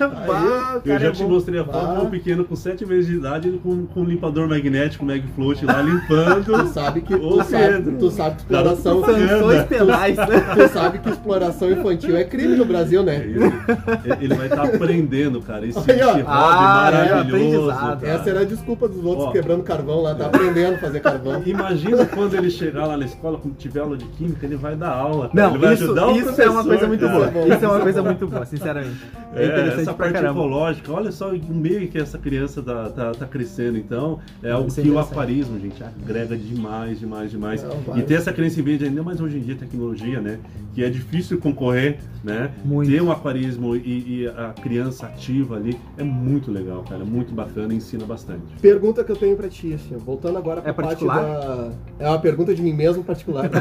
O 0.85 0.89
Eu 0.89 0.99
já 0.99 1.07
é 1.09 1.11
te 1.11 1.23
bom. 1.23 1.29
mostrei 1.31 1.59
a 1.61 1.65
foto 1.65 2.05
do 2.05 2.11
pequeno 2.11 2.45
com 2.45 2.55
7 2.55 2.85
meses 2.85 3.07
de 3.07 3.17
idade, 3.17 3.49
ele 3.49 3.59
com, 3.59 3.87
com 3.87 4.01
um 4.01 4.05
limpador 4.05 4.47
magnético, 4.47 5.07
Mag 5.07 5.25
Float 5.35 5.65
lá 5.65 5.81
limpando. 5.81 6.45
Tu 6.67 6.69
sabe 6.69 7.01
que, 7.01 7.15
Ô, 7.15 7.39
tu 7.39 7.45
sabe, 7.45 7.93
tu 7.99 8.11
sabe 8.11 8.37
que 8.37 8.43
exploração, 8.43 9.05
Sanções 9.05 9.63
penais. 9.65 10.17
tu 10.17 10.69
sabe 10.73 10.99
que 10.99 11.09
exploração 11.09 11.71
infantil 11.71 12.15
é 12.17 12.25
crime 12.25 12.55
no 12.57 12.67
Brasil, 12.67 13.01
É 13.01 13.05
né? 13.05 13.27
isso. 13.27 14.17
Ele 14.21 14.35
vai 14.35 14.47
estar 14.49 14.65
aprendendo, 14.65 15.41
cara. 15.41 15.65
Esse, 15.67 15.79
Aí, 15.91 16.01
hobby 16.03 16.25
Ah, 16.27 16.91
é, 16.93 17.09
maravilhoso. 17.15 17.69
cara. 17.69 17.99
Essa 18.03 18.29
era 18.31 18.41
a 18.41 18.45
desculpa 18.45 18.87
dos 18.87 19.03
outros 19.03 19.29
Ó. 19.29 19.33
quebrando 19.33 19.63
carvão 19.63 20.03
lá, 20.03 20.15
tá 20.15 20.27
aprendendo 20.27 20.75
a 20.75 20.79
fazer 20.79 21.01
carvão. 21.01 21.43
Imagina 21.47 22.05
quando 22.05 22.35
ele 22.35 22.51
chegar 22.51 22.85
lá 22.87 22.97
na 22.99 23.07
escola, 23.07 23.39
quando 23.39 23.55
tiver 23.57 23.81
aula 23.81 23.97
de 23.97 24.05
química, 24.05 24.45
ele 24.45 24.57
vai 24.57 24.77
dar 24.77 24.91
aula. 24.91 25.06
Cara. 25.11 25.31
Não, 25.33 25.51
ele 25.51 25.59
vai 25.59 25.75
isso, 25.75 25.85
ajudar 25.85 26.09
o 26.09 26.17
isso 26.17 26.43
é 26.43 26.51
uma 26.51 26.65
coisa 26.65 26.87
muito 26.87 27.07
cara. 27.07 27.27
boa. 27.31 27.49
Isso 27.49 27.65
é 27.65 27.65
é 27.65 27.69
uma 27.69 27.81
coisa 27.81 28.03
muito 28.03 28.27
boa, 28.27 28.47
sinceramente. 28.47 28.97
É, 29.35 29.43
É, 29.43 29.47
interessante 29.47 29.81
essa 29.83 29.95
parte 29.95 30.13
caramba. 30.15 30.41
ecológica, 30.41 30.93
olha 30.93 31.13
só 31.13 31.31
o 31.31 31.55
meio 31.55 31.89
que 31.89 31.99
essa 31.99 32.19
criança 32.19 32.63
tá, 32.63 32.89
tá, 32.91 33.13
tá 33.13 33.27
crescendo, 33.27 33.77
então 33.79 34.19
é 34.43 34.51
algo 34.51 34.69
é 34.77 34.83
que 34.83 34.91
o 34.91 34.99
aquarismo, 34.99 35.59
gente, 35.61 35.83
agrega 35.83 36.37
demais, 36.37 36.99
demais, 36.99 37.31
demais. 37.31 37.63
Não, 37.63 37.99
e 37.99 38.03
ter 38.03 38.15
essa 38.15 38.33
crença 38.33 38.61
em 38.61 38.63
verde, 38.63 38.85
ainda 38.87 39.03
mais 39.03 39.21
hoje 39.21 39.37
em 39.39 39.41
dia, 39.41 39.55
tecnologia, 39.57 40.21
né? 40.21 40.39
Que 40.75 40.85
é 40.85 40.91
difícil 40.91 41.39
concorrer, 41.39 41.99
né? 42.23 42.51
Muito. 42.65 42.91
Ter 42.91 43.01
um 43.03 43.11
aquarismo 43.11 43.75
e, 43.77 44.23
e 44.23 44.27
a 44.29 44.53
criança 44.63 45.07
ativa 45.07 45.57
ali 45.57 45.77
é 45.97 46.03
muito 46.05 46.51
legal, 46.51 46.83
cara, 46.89 47.05
muito 47.05 47.35
bacana 47.35 47.73
ensina 47.75 48.05
bastante. 48.05 48.43
Pergunta 48.61 49.03
que 49.05 49.11
eu 49.13 49.17
tenho 49.17 49.37
pra 49.37 49.49
ti, 49.49 49.73
assim, 49.75 49.97
voltando 49.97 50.37
agora 50.39 50.61
pra 50.61 50.71
É 50.71 50.73
parte 50.73 51.05
particular? 51.05 51.23
da. 51.23 51.71
É 51.99 52.09
uma 52.09 52.19
pergunta 52.19 52.55
de 52.55 52.63
mim 52.63 52.73
mesmo 52.73 53.03
particular. 53.05 53.51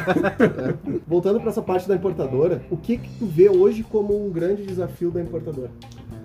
É. 0.46 0.74
Voltando 1.08 1.35
pra 1.40 1.50
essa 1.50 1.62
parte 1.62 1.88
da 1.88 1.96
importadora, 1.96 2.62
o 2.70 2.78
que 2.78 2.98
que 2.98 3.10
tu 3.18 3.26
vê 3.26 3.50
hoje 3.50 3.84
como 3.84 4.26
um 4.26 4.30
grande 4.30 4.64
desafio 4.66 5.12
da 5.12 5.22
importadora? 5.22 5.70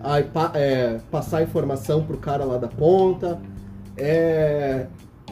Ah, 0.02 0.18
é, 0.54 0.98
passar 1.11 1.42
informação 1.42 2.02
pro 2.04 2.16
cara 2.16 2.44
lá 2.44 2.56
da 2.58 2.68
ponta, 2.68 3.38
é 3.96 4.86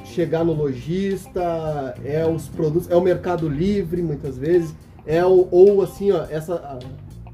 chegar 0.05 0.45
no 0.45 0.53
lojista, 0.53 1.95
é 2.05 2.27
os 2.27 2.49
produtos, 2.49 2.91
é 2.91 2.97
o 2.97 3.01
mercado 3.01 3.49
livre 3.49 4.03
muitas 4.03 4.37
vezes, 4.39 4.75
é 5.07 5.25
o, 5.25 5.49
ou 5.51 5.83
assim, 5.83 6.11
ó, 6.13 6.25
essa 6.31 6.79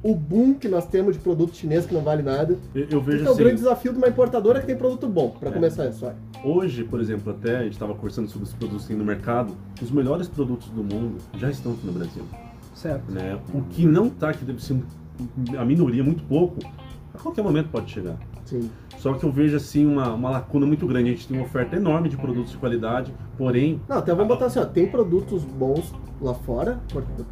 o 0.03 0.15
boom 0.15 0.53
que 0.55 0.69
nós 0.69 0.87
temos 0.87 1.15
de 1.17 1.21
produto 1.23 1.57
chinês 1.57 1.87
que 1.87 1.95
não 1.95 2.03
vale 2.03 2.23
nada. 2.23 2.59
Eu, 2.75 2.87
eu 2.91 3.01
vejo 3.01 3.19
Esse 3.19 3.27
é 3.27 3.29
o 3.29 3.33
assim, 3.33 3.43
grande 3.43 3.57
desafio 3.57 3.93
de 3.93 3.99
uma 3.99 4.09
importadora 4.09 4.61
que 4.61 4.67
tem 4.67 4.77
produto 4.77 5.09
bom, 5.09 5.31
pra 5.31 5.49
É. 5.49 5.53
começar 5.53 5.87
isso 5.87 6.05
aí. 6.07 6.13
Hoje, 6.45 6.85
por 6.85 7.01
exemplo, 7.01 7.33
até 7.33 7.57
a 7.57 7.63
gente 7.63 7.73
estava 7.73 7.95
conversando 7.95 8.29
sobre 8.29 8.47
os 8.47 8.53
produtos 8.53 8.83
que 8.83 8.89
tem 8.89 8.97
no 8.99 9.05
mercado, 9.05 9.57
os 9.81 9.91
melhores 9.91 10.29
produtos 10.29 10.69
do 10.69 10.85
mundo 10.85 11.17
já 11.39 11.49
estão 11.49 11.73
aqui 11.73 11.87
no 11.87 11.93
Brasil. 11.93 12.23
Certo. 12.75 13.11
Né? 13.11 13.41
O 13.55 13.63
que 13.63 13.87
não 13.87 14.09
está 14.09 14.29
aqui 14.29 14.45
deve 14.45 14.63
ser 14.63 14.79
a 15.57 15.65
minoria, 15.65 16.05
muito 16.05 16.23
pouco, 16.25 16.59
a 17.15 17.19
qualquer 17.19 17.43
momento 17.43 17.71
pode 17.71 17.91
chegar. 17.91 18.19
Sim. 18.45 18.71
Só 18.99 19.15
que 19.15 19.25
eu 19.25 19.33
vejo 19.33 19.57
assim 19.57 19.87
uma, 19.87 20.13
uma 20.13 20.31
lacuna 20.31 20.67
muito 20.67 20.87
grande. 20.87 21.11
A 21.11 21.13
gente 21.13 21.27
tem 21.27 21.39
uma 21.39 21.47
oferta 21.47 21.77
enorme 21.77 22.11
de 22.11 22.17
produtos 22.19 22.53
de 22.53 22.59
qualidade, 22.59 23.15
porém. 23.39 23.81
Não, 23.89 23.99
até 23.99 24.13
vamos 24.13 24.29
botar 24.29 24.47
assim, 24.47 24.59
ó, 24.59 24.67
tem 24.67 24.87
produtos 24.87 25.45
bons 25.45 25.95
lá 26.21 26.35
fora, 26.35 26.79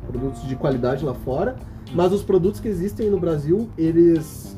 produtos 0.07 0.47
de 0.49 0.57
qualidade 0.57 1.05
lá 1.05 1.13
fora, 1.13 1.57
mas 1.93 2.13
os 2.13 2.23
produtos 2.23 2.61
que 2.61 2.69
existem 2.69 3.11
no 3.11 3.21
Brasil, 3.21 3.69
eles 3.77 4.57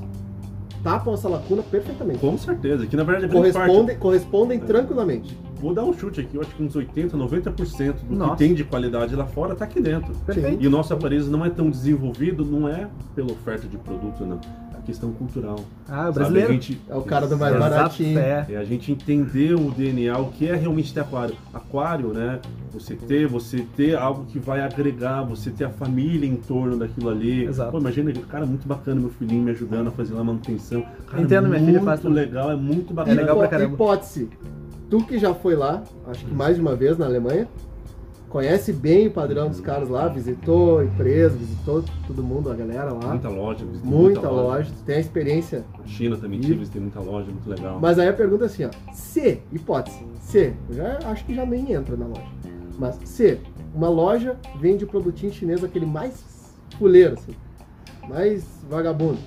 tapam 0.85 1.14
essa 1.14 1.28
lacuna 1.28 1.62
perfeitamente. 1.62 2.18
Com 2.18 2.37
certeza, 2.37 2.87
que 2.87 2.95
na 2.95 3.03
verdade 3.03 3.26
a 3.26 3.28
correspondem, 3.30 3.87
parte... 3.87 3.99
correspondem 3.99 4.61
tranquilamente. 4.61 5.37
Vou 5.57 5.72
dar 5.72 5.82
um 5.82 5.95
chute 5.95 6.20
aqui, 6.20 6.37
eu 6.37 6.43
acho 6.43 6.55
que 6.55 6.62
uns 6.62 6.76
80, 6.76 7.16
90% 7.16 7.95
do 8.07 8.14
Nossa. 8.14 8.32
que 8.32 8.39
tem 8.39 8.53
de 8.53 8.64
qualidade 8.64 9.16
lá 9.16 9.24
fora 9.24 9.55
está 9.55 9.64
aqui 9.64 9.80
dentro. 9.80 10.14
Perfeito. 10.26 10.62
E 10.62 10.66
o 10.66 10.70
nosso 10.70 10.93
aparelho 10.93 11.24
não 11.28 11.43
é 11.43 11.49
tão 11.49 11.70
desenvolvido, 11.70 12.45
não 12.45 12.68
é 12.68 12.87
pela 13.14 13.32
oferta 13.32 13.66
de 13.66 13.78
produto, 13.78 14.26
não 14.26 14.39
questão 14.85 15.12
cultural. 15.12 15.61
Ah, 15.89 16.11
o 16.11 16.12
brasileiro. 16.12 16.53
Gente, 16.53 16.80
é 16.89 16.95
o 16.95 17.03
cara 17.03 17.26
do 17.26 17.37
mais 17.37 17.59
baratinho. 17.59 18.18
É. 18.18 18.47
é. 18.51 18.57
a 18.57 18.64
gente 18.64 18.93
entender 18.93 19.55
o 19.55 19.70
DNA, 19.70 20.16
o 20.18 20.30
que 20.30 20.49
é 20.49 20.55
realmente 20.55 20.93
ter 20.93 21.01
aquário. 21.01 21.35
Aquário, 21.53 22.12
né? 22.12 22.41
Você 22.72 22.95
ter, 22.95 23.26
você 23.26 23.64
ter 23.76 23.97
algo 23.97 24.24
que 24.26 24.39
vai 24.39 24.61
agregar, 24.61 25.22
você 25.22 25.51
ter 25.51 25.64
a 25.64 25.70
família 25.70 26.28
em 26.28 26.37
torno 26.37 26.76
daquilo 26.76 27.09
ali. 27.09 27.45
Exato. 27.45 27.72
Pô, 27.72 27.78
imagina, 27.78 28.12
cara, 28.28 28.47
muito 28.47 28.66
bacana 28.66 29.01
meu 29.01 29.11
filhinho 29.11 29.43
me 29.43 29.51
ajudando 29.51 29.89
a 29.89 29.91
fazer 29.91 30.14
a 30.16 30.24
manutenção. 30.24 30.85
Cara, 31.07 31.22
Entendo, 31.22 31.49
minha 31.49 31.64
filha 31.64 31.80
faz 31.80 32.03
Muito 32.03 32.14
legal, 32.14 32.51
é 32.51 32.57
muito 32.57 32.93
bacana. 32.95 33.20
É 33.20 33.22
legal 33.22 33.39
pra 33.39 33.49
caramba. 33.49 33.74
Hipótese. 33.74 34.28
Tu 34.91 35.05
que 35.07 35.18
já 35.18 35.35
foi 35.35 35.57
lá, 35.57 35.82
acho 36.07 36.24
que 36.24 36.35
mais 36.35 36.57
de 36.57 36.61
uma 36.61 36.76
vez 36.76 36.99
na 36.99 37.07
Alemanha, 37.07 37.49
conhece 38.35 38.72
bem 38.72 39.07
o 39.07 39.12
padrão 39.12 39.49
dos 39.49 39.61
caras 39.61 39.89
lá, 39.89 40.09
visitou 40.09 40.80
a 40.80 40.85
empresa, 40.85 41.37
visitou 41.37 41.85
todo 42.05 42.20
mundo, 42.20 42.51
a 42.51 42.55
galera 42.55 42.93
lá. 42.93 43.11
Muita 43.11 43.28
loja, 43.28 43.64
muita, 43.64 43.87
muita 43.87 44.28
loja. 44.28 44.59
loja. 44.59 44.72
Tem 44.85 44.97
a 44.97 44.99
experiência. 44.99 45.64
A 45.78 45.87
China 45.87 46.16
também 46.16 46.41
tive, 46.41 46.55
visitei 46.55 46.82
muita 46.82 46.99
loja, 46.99 47.30
muito 47.30 47.49
legal. 47.49 47.78
Mas 47.80 47.97
aí 47.97 48.09
a 48.09 48.12
pergunta 48.12 48.43
é 48.43 48.47
assim, 48.47 48.64
ó, 48.64 48.70
se, 48.93 49.41
hipótese, 49.53 50.05
se, 50.18 50.53
eu 50.68 50.74
já 50.74 50.99
acho 51.05 51.24
que 51.24 51.32
já 51.32 51.47
nem 51.47 51.74
entra 51.74 51.97
na 51.97 52.09
loja. 52.09 52.26
Mas 52.76 52.99
se 53.05 53.39
uma 53.72 53.89
loja 53.89 54.37
vende 54.61 54.85
produtinho 54.85 55.32
chinês 55.32 55.62
aquele 55.62 55.87
mais 55.87 56.57
fuleiro, 56.76 57.14
assim, 57.14 57.37
mais 58.09 58.45
vagabundo. 58.68 59.18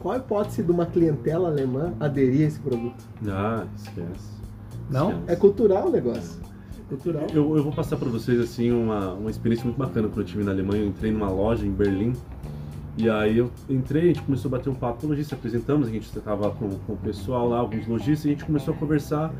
Qual 0.00 0.12
a 0.12 0.18
hipótese 0.18 0.62
de 0.62 0.70
uma 0.70 0.84
clientela 0.84 1.48
alemã 1.48 1.94
aderir 1.98 2.42
a 2.42 2.48
esse 2.48 2.60
produto? 2.60 3.02
Ah, 3.26 3.64
esquece. 3.74 4.36
Não? 4.90 5.12
Esquece. 5.12 5.32
É 5.32 5.36
cultural 5.36 5.86
o 5.86 5.90
negócio 5.90 6.47
cultural. 6.88 7.26
Eu, 7.32 7.56
eu 7.56 7.62
vou 7.62 7.72
passar 7.72 7.96
para 7.96 8.08
vocês 8.08 8.40
assim 8.40 8.70
uma, 8.70 9.12
uma 9.12 9.30
experiência 9.30 9.64
muito 9.64 9.78
bacana 9.78 10.08
quando 10.08 10.18
eu 10.18 10.24
estive 10.24 10.44
na 10.44 10.52
Alemanha. 10.52 10.82
Eu 10.82 10.88
entrei 10.88 11.12
numa 11.12 11.30
loja 11.30 11.66
em 11.66 11.70
Berlim 11.70 12.14
e 12.98 13.08
aí 13.08 13.38
eu 13.38 13.48
entrei, 13.70 14.02
a 14.02 14.06
gente 14.06 14.22
começou 14.22 14.48
a 14.48 14.58
bater 14.58 14.68
um 14.68 14.74
papo 14.74 15.02
com 15.02 15.06
o 15.06 15.10
lojista, 15.10 15.36
apresentamos, 15.36 15.86
a 15.86 15.90
gente 15.90 16.04
estava 16.04 16.50
com, 16.50 16.68
com 16.70 16.94
o 16.94 16.96
pessoal 16.96 17.48
lá, 17.48 17.58
alguns 17.58 17.86
lojistas, 17.86 18.24
e 18.24 18.28
a 18.28 18.32
gente 18.32 18.44
começou 18.44 18.74
a 18.74 18.76
conversar. 18.76 19.32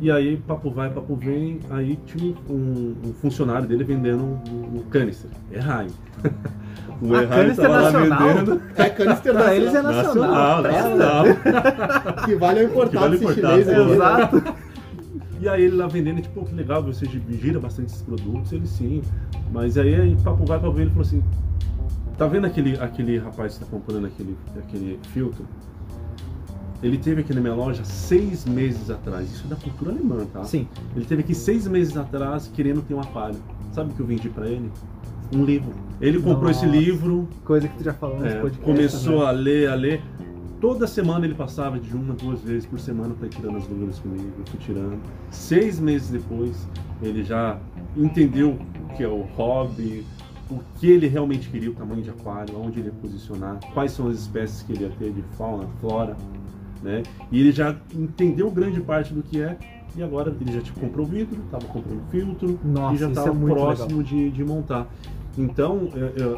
E 0.00 0.08
aí, 0.08 0.36
papo 0.36 0.70
vai, 0.70 0.88
papo 0.88 1.16
vem, 1.16 1.58
aí 1.70 1.98
tinha 2.06 2.32
um, 2.48 2.94
um 3.04 3.12
funcionário 3.14 3.66
dele 3.66 3.82
vendendo 3.82 4.22
um, 4.22 4.78
um 4.78 4.82
canister, 4.88 5.30
Erraim. 5.50 5.90
O 7.00 7.16
a 7.16 7.26
canister 7.26 7.68
nacional? 7.68 8.28
Vendendo... 8.28 8.62
É, 8.76 8.88
canister 8.88 9.34
nacional. 9.34 9.54
eles 9.54 9.74
é 9.74 9.82
nacional. 9.82 10.62
Nacional, 10.62 11.24
nacional. 11.24 12.24
que 12.24 12.34
vale 12.36 12.60
o 12.60 12.64
importado, 12.66 12.90
que 12.92 12.96
vale 12.96 13.16
importado. 13.16 13.62
chinês. 13.62 13.66
Né? 13.66 13.92
Exato. 13.94 14.54
E 15.42 15.48
aí 15.48 15.64
ele 15.64 15.74
lá 15.74 15.88
vendendo, 15.88 16.22
tipo, 16.22 16.44
que 16.44 16.54
legal, 16.54 16.84
você 16.84 17.04
gira 17.04 17.58
bastante 17.58 17.88
esses 17.88 18.02
produtos, 18.02 18.52
ele 18.52 18.64
sim. 18.64 19.02
Mas 19.52 19.76
aí, 19.76 19.92
aí 19.92 20.16
papo 20.22 20.46
vai, 20.46 20.56
papo 20.56 20.72
vem, 20.72 20.82
ele 20.82 20.90
falou 20.90 21.04
assim, 21.04 21.20
tá 22.16 22.28
vendo 22.28 22.46
aquele, 22.46 22.78
aquele 22.78 23.18
rapaz 23.18 23.58
que 23.58 23.64
está 23.64 23.76
comprando 23.76 24.06
aquele, 24.06 24.36
aquele 24.56 25.00
filtro? 25.12 25.44
Ele 26.80 26.96
teve 26.96 27.22
aqui 27.22 27.34
na 27.34 27.40
minha 27.40 27.54
loja 27.54 27.84
seis 27.84 28.44
meses 28.44 28.88
atrás. 28.88 29.32
Isso 29.32 29.44
é 29.46 29.48
da 29.48 29.56
cultura 29.56 29.90
alemã, 29.90 30.24
tá? 30.32 30.44
Sim. 30.44 30.68
Ele 30.94 31.04
teve 31.04 31.22
aqui 31.22 31.34
seis 31.34 31.66
meses 31.66 31.96
atrás 31.96 32.48
querendo 32.54 32.80
ter 32.80 32.94
um 32.94 33.00
aquário. 33.00 33.38
Sabe 33.72 33.90
o 33.90 33.94
que 33.94 34.00
eu 34.00 34.06
vendi 34.06 34.28
para 34.28 34.46
ele? 34.46 34.70
Um 35.34 35.44
livro. 35.44 35.72
Ele 36.00 36.18
comprou 36.18 36.52
Nossa, 36.52 36.64
esse 36.64 36.66
livro. 36.66 37.28
Coisa 37.44 37.66
que 37.66 37.78
tu 37.78 37.84
já 37.84 37.94
falou 37.94 38.24
é, 38.24 38.48
Começou 38.62 39.20
né? 39.20 39.26
a 39.26 39.30
ler, 39.32 39.68
a 39.68 39.74
ler. 39.74 40.02
Toda 40.62 40.86
semana 40.86 41.26
ele 41.26 41.34
passava 41.34 41.76
de 41.76 41.92
uma, 41.92 42.14
duas 42.14 42.40
vezes 42.40 42.64
por 42.64 42.78
semana 42.78 43.12
para 43.14 43.26
ir 43.26 43.30
tirando 43.30 43.56
as 43.56 43.66
dúvidas 43.66 43.98
comigo, 43.98 44.32
eu 44.38 44.46
fui 44.46 44.60
tirando. 44.60 44.96
Seis 45.28 45.80
meses 45.80 46.08
depois, 46.08 46.68
ele 47.02 47.24
já 47.24 47.58
entendeu 47.96 48.50
o 48.84 48.94
que 48.94 49.02
é 49.02 49.08
o 49.08 49.22
hobby, 49.22 50.06
o 50.48 50.60
que 50.78 50.88
ele 50.88 51.08
realmente 51.08 51.48
queria, 51.48 51.68
o 51.68 51.74
tamanho 51.74 52.00
de 52.00 52.10
aquário, 52.10 52.56
onde 52.56 52.78
ele 52.78 52.90
ia 52.90 52.94
posicionar, 52.94 53.58
quais 53.74 53.90
são 53.90 54.06
as 54.06 54.20
espécies 54.20 54.62
que 54.62 54.70
ele 54.70 54.84
ia 54.84 54.90
ter 54.90 55.10
de 55.10 55.22
fauna, 55.36 55.66
flora, 55.80 56.16
né? 56.80 57.02
E 57.32 57.40
ele 57.40 57.50
já 57.50 57.76
entendeu 57.92 58.48
grande 58.48 58.80
parte 58.80 59.12
do 59.12 59.20
que 59.20 59.42
é 59.42 59.58
e 59.96 60.02
agora 60.02 60.32
ele 60.40 60.52
já 60.52 60.60
tipo, 60.60 60.78
comprou 60.78 61.04
vidro, 61.04 61.42
estava 61.44 61.66
comprando 61.66 62.08
filtro 62.08 62.60
Nossa, 62.64 62.94
e 62.94 62.98
já 62.98 63.08
estava 63.08 63.30
é 63.30 63.52
próximo 63.52 64.04
de, 64.04 64.30
de 64.30 64.44
montar. 64.44 64.86
Então, 65.36 65.88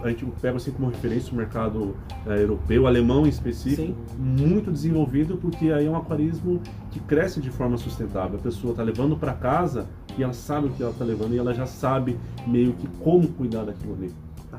a 0.02 0.08
gente 0.08 0.24
pega 0.40 0.56
assim 0.56 0.70
como 0.70 0.88
referência 0.88 1.32
o 1.32 1.36
mercado 1.36 1.96
é, 2.26 2.42
europeu, 2.42 2.86
alemão 2.86 3.26
em 3.26 3.28
específico, 3.28 3.82
Sim. 3.82 3.96
muito 4.18 4.70
desenvolvido, 4.70 5.36
porque 5.36 5.72
aí 5.72 5.86
é 5.86 5.90
um 5.90 5.96
aquarismo 5.96 6.60
que 6.90 7.00
cresce 7.00 7.40
de 7.40 7.50
forma 7.50 7.76
sustentável. 7.76 8.38
A 8.38 8.42
pessoa 8.42 8.70
está 8.70 8.82
levando 8.82 9.16
para 9.16 9.32
casa 9.32 9.88
e 10.16 10.22
ela 10.22 10.32
sabe 10.32 10.68
o 10.68 10.70
que 10.70 10.82
ela 10.82 10.92
está 10.92 11.04
levando 11.04 11.34
e 11.34 11.38
ela 11.38 11.52
já 11.52 11.66
sabe 11.66 12.18
meio 12.46 12.72
que 12.74 12.86
como 13.02 13.26
cuidar 13.28 13.64
daquilo 13.64 13.94
ali. 13.94 14.12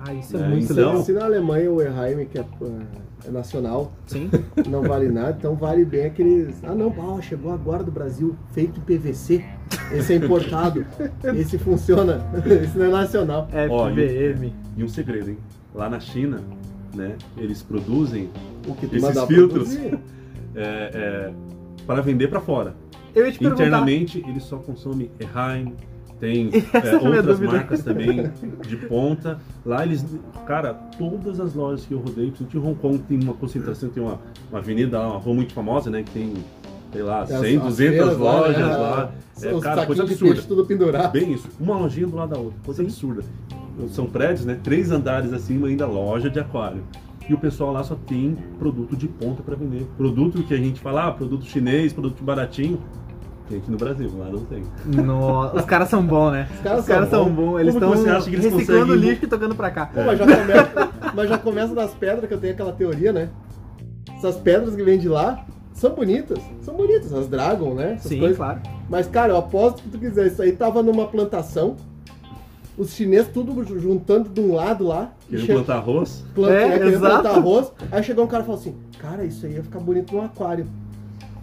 Ah, 0.08 0.14
isso 0.14 0.38
é, 0.38 0.41
é 0.41 0.47
muito 0.47 0.72
então, 0.72 0.89
legal. 0.89 1.03
Se 1.03 1.12
na 1.12 1.26
Alemanha 1.26 1.72
o 1.72 1.82
Erheim, 1.82 2.26
que 2.26 2.38
é, 2.38 2.45
é, 3.26 3.32
nacional, 3.32 3.91
Sim. 4.06 4.30
não 4.70 4.84
vale 4.84 5.10
nada, 5.10 5.36
então 5.38 5.56
vale 5.56 5.84
bem 5.84 6.06
aqueles. 6.06 6.64
Ah, 6.64 6.76
não, 6.76 6.93
ah, 7.18 7.22
chegou 7.22 7.51
agora 7.51 7.84
do 7.84 7.91
Brasil, 7.91 8.36
feito 8.51 8.80
em 8.80 8.84
PVC. 8.84 9.43
Esse 9.91 10.14
é 10.14 10.16
importado. 10.18 10.86
Esse 11.36 11.58
funciona. 11.58 12.22
Esse 12.45 12.78
não 12.78 12.86
é 12.86 12.89
nacional. 12.89 13.47
FBM. 13.49 14.53
e, 14.78 14.84
um 14.84 14.88
segredo, 14.88 15.32
hein? 15.32 15.38
Lá 15.74 15.89
na 15.89 15.99
China, 15.99 16.39
né, 16.93 17.16
eles 17.36 17.64
produzem 17.64 18.30
esses 18.93 19.24
filtros 19.26 19.76
é, 19.76 19.99
é, 20.56 21.34
para 21.86 22.01
vender 22.01 22.28
para 22.28 22.39
fora. 22.39 22.76
Eu 23.14 23.26
ia 23.26 23.32
te 23.32 23.43
Internamente, 23.43 24.24
eles 24.28 24.43
só 24.43 24.58
consomem 24.58 25.10
Erheim, 25.20 25.74
tem 26.20 26.49
é, 26.74 26.88
é 26.88 26.95
outras 26.95 27.39
marcas 27.39 27.84
também 27.84 28.32
de 28.68 28.78
ponta. 28.78 29.39
Lá 29.66 29.84
eles, 29.84 30.05
cara, 30.45 30.74
todas 30.74 31.39
as 31.39 31.53
lojas 31.53 31.86
que 31.86 31.93
eu 31.93 31.99
rodei, 31.99 32.32
em 32.39 32.57
Hong 32.57 32.76
Kong, 32.76 32.99
tem 32.99 33.22
uma 33.22 33.34
concentração, 33.34 33.89
tem 33.89 34.01
uma, 34.01 34.20
uma 34.49 34.59
avenida, 34.59 34.99
uma 34.99 35.18
rua 35.18 35.34
muito 35.34 35.53
famosa, 35.53 35.89
né? 35.89 36.03
Que 36.03 36.11
tem, 36.11 36.34
sei 36.91 37.03
lá, 37.03 37.26
100, 37.26 37.59
200 37.59 38.18
lojas 38.18 38.57
lá. 38.57 38.68
Né? 38.68 38.78
lá. 38.78 39.11
É, 39.41 39.59
cara, 39.59 39.86
coisa 39.86 40.03
absurda. 40.03 40.41
tudo 40.41 40.66
pendurado. 40.66 41.11
Bem 41.11 41.34
isso, 41.34 41.49
uma 41.59 41.78
lojinha 41.78 42.07
do 42.07 42.16
lado 42.16 42.30
da 42.30 42.39
outra, 42.39 42.59
coisa 42.63 42.82
Sim. 42.82 42.88
absurda. 42.88 43.24
São 43.89 44.05
prédios, 44.05 44.45
né? 44.45 44.57
Três 44.63 44.89
andares 44.91 45.34
acima, 45.34 45.68
ainda 45.68 45.86
loja 45.86 46.30
de 46.30 46.39
aquário. 46.39 46.82
E 47.28 47.34
o 47.34 47.38
pessoal 47.38 47.74
lá 47.74 47.84
só 47.84 47.95
tem 47.95 48.38
produto 48.57 48.95
de 48.95 49.07
ponta 49.07 49.43
para 49.43 49.55
vender. 49.55 49.86
Produto 49.97 50.43
que 50.43 50.53
a 50.53 50.57
gente 50.57 50.80
fala, 50.80 51.07
ah, 51.07 51.11
produto 51.11 51.43
chinês, 51.43 51.91
produto 51.91 52.24
baratinho 52.24 52.80
tem 53.48 53.58
aqui 53.60 53.72
no 53.72 53.78
Brasil, 53.78 54.12
lá 54.18 54.30
não 54.30 54.46
tem. 54.46 54.64
No... 54.86 55.54
Os 55.54 55.66
caras 55.66 55.89
são 55.89 56.06
bons, 56.06 56.32
né? 56.32 56.48
Os 56.52 56.62
caras, 56.62 56.80
Os 56.80 56.86
caras 56.86 57.10
são, 57.10 57.26
bons. 57.26 57.36
bons. 57.36 57.60
Eles 57.60 57.74
estão 57.74 57.89
reciclando 57.91 58.52
conseguem... 58.52 58.96
lixo 58.96 59.26
e 59.26 59.28
tocando 59.28 59.56
pra 59.56 59.72
cá. 59.72 59.89
É. 59.96 60.04
Mas, 60.06 60.18
já 60.20 60.26
começa, 60.26 60.89
mas 61.14 61.30
já 61.30 61.38
começa 61.38 61.76
das 61.76 61.93
pedras, 61.93 62.28
que 62.28 62.34
eu 62.34 62.39
tenho 62.39 62.54
aquela 62.54 62.74
teoria, 62.74 63.14
né? 63.14 63.30
Essas 64.18 64.36
pedras 64.38 64.76
que 64.76 64.84
vêm 64.84 64.98
de 64.98 65.08
lá 65.08 65.46
são 65.74 65.93
bonitas. 65.93 66.39
São 66.62 66.74
bonitas, 66.74 67.14
as 67.14 67.28
Dragon, 67.28 67.74
né? 67.74 67.93
Essas 67.93 68.10
Sim, 68.10 68.20
coisas. 68.20 68.38
claro. 68.38 68.62
Mas, 68.89 69.08
cara, 69.08 69.34
eu 69.34 69.38
aposto 69.38 69.84
que 69.84 69.89
tu 69.89 70.00
quiser. 70.00 70.28
Isso 70.28 70.41
aí 70.41 70.52
tava 70.52 70.82
numa 70.82 71.06
plantação. 71.06 71.76
Os 72.78 72.93
chineses 72.93 73.30
tudo 73.34 73.64
juntando 73.80 74.30
de 74.30 74.41
um 74.41 74.54
lado 74.54 74.86
lá. 74.86 75.14
Querendo 75.30 75.46
che... 75.46 75.54
plantar 75.54 75.76
arroz? 75.76 76.26
Planta, 76.34 76.54
é, 76.54 76.76
é 76.76 76.98
plantar 76.98 77.30
arroz. 77.30 77.72
Aí 77.91 78.04
chegou 78.04 78.26
um 78.26 78.28
cara 78.28 78.43
e 78.43 78.46
falou 78.46 78.60
assim: 78.60 78.76
Cara, 79.00 79.24
isso 79.24 79.46
aí 79.46 79.54
ia 79.54 79.64
ficar 79.64 79.80
bonito 79.80 80.14
no 80.14 80.22
aquário. 80.22 80.68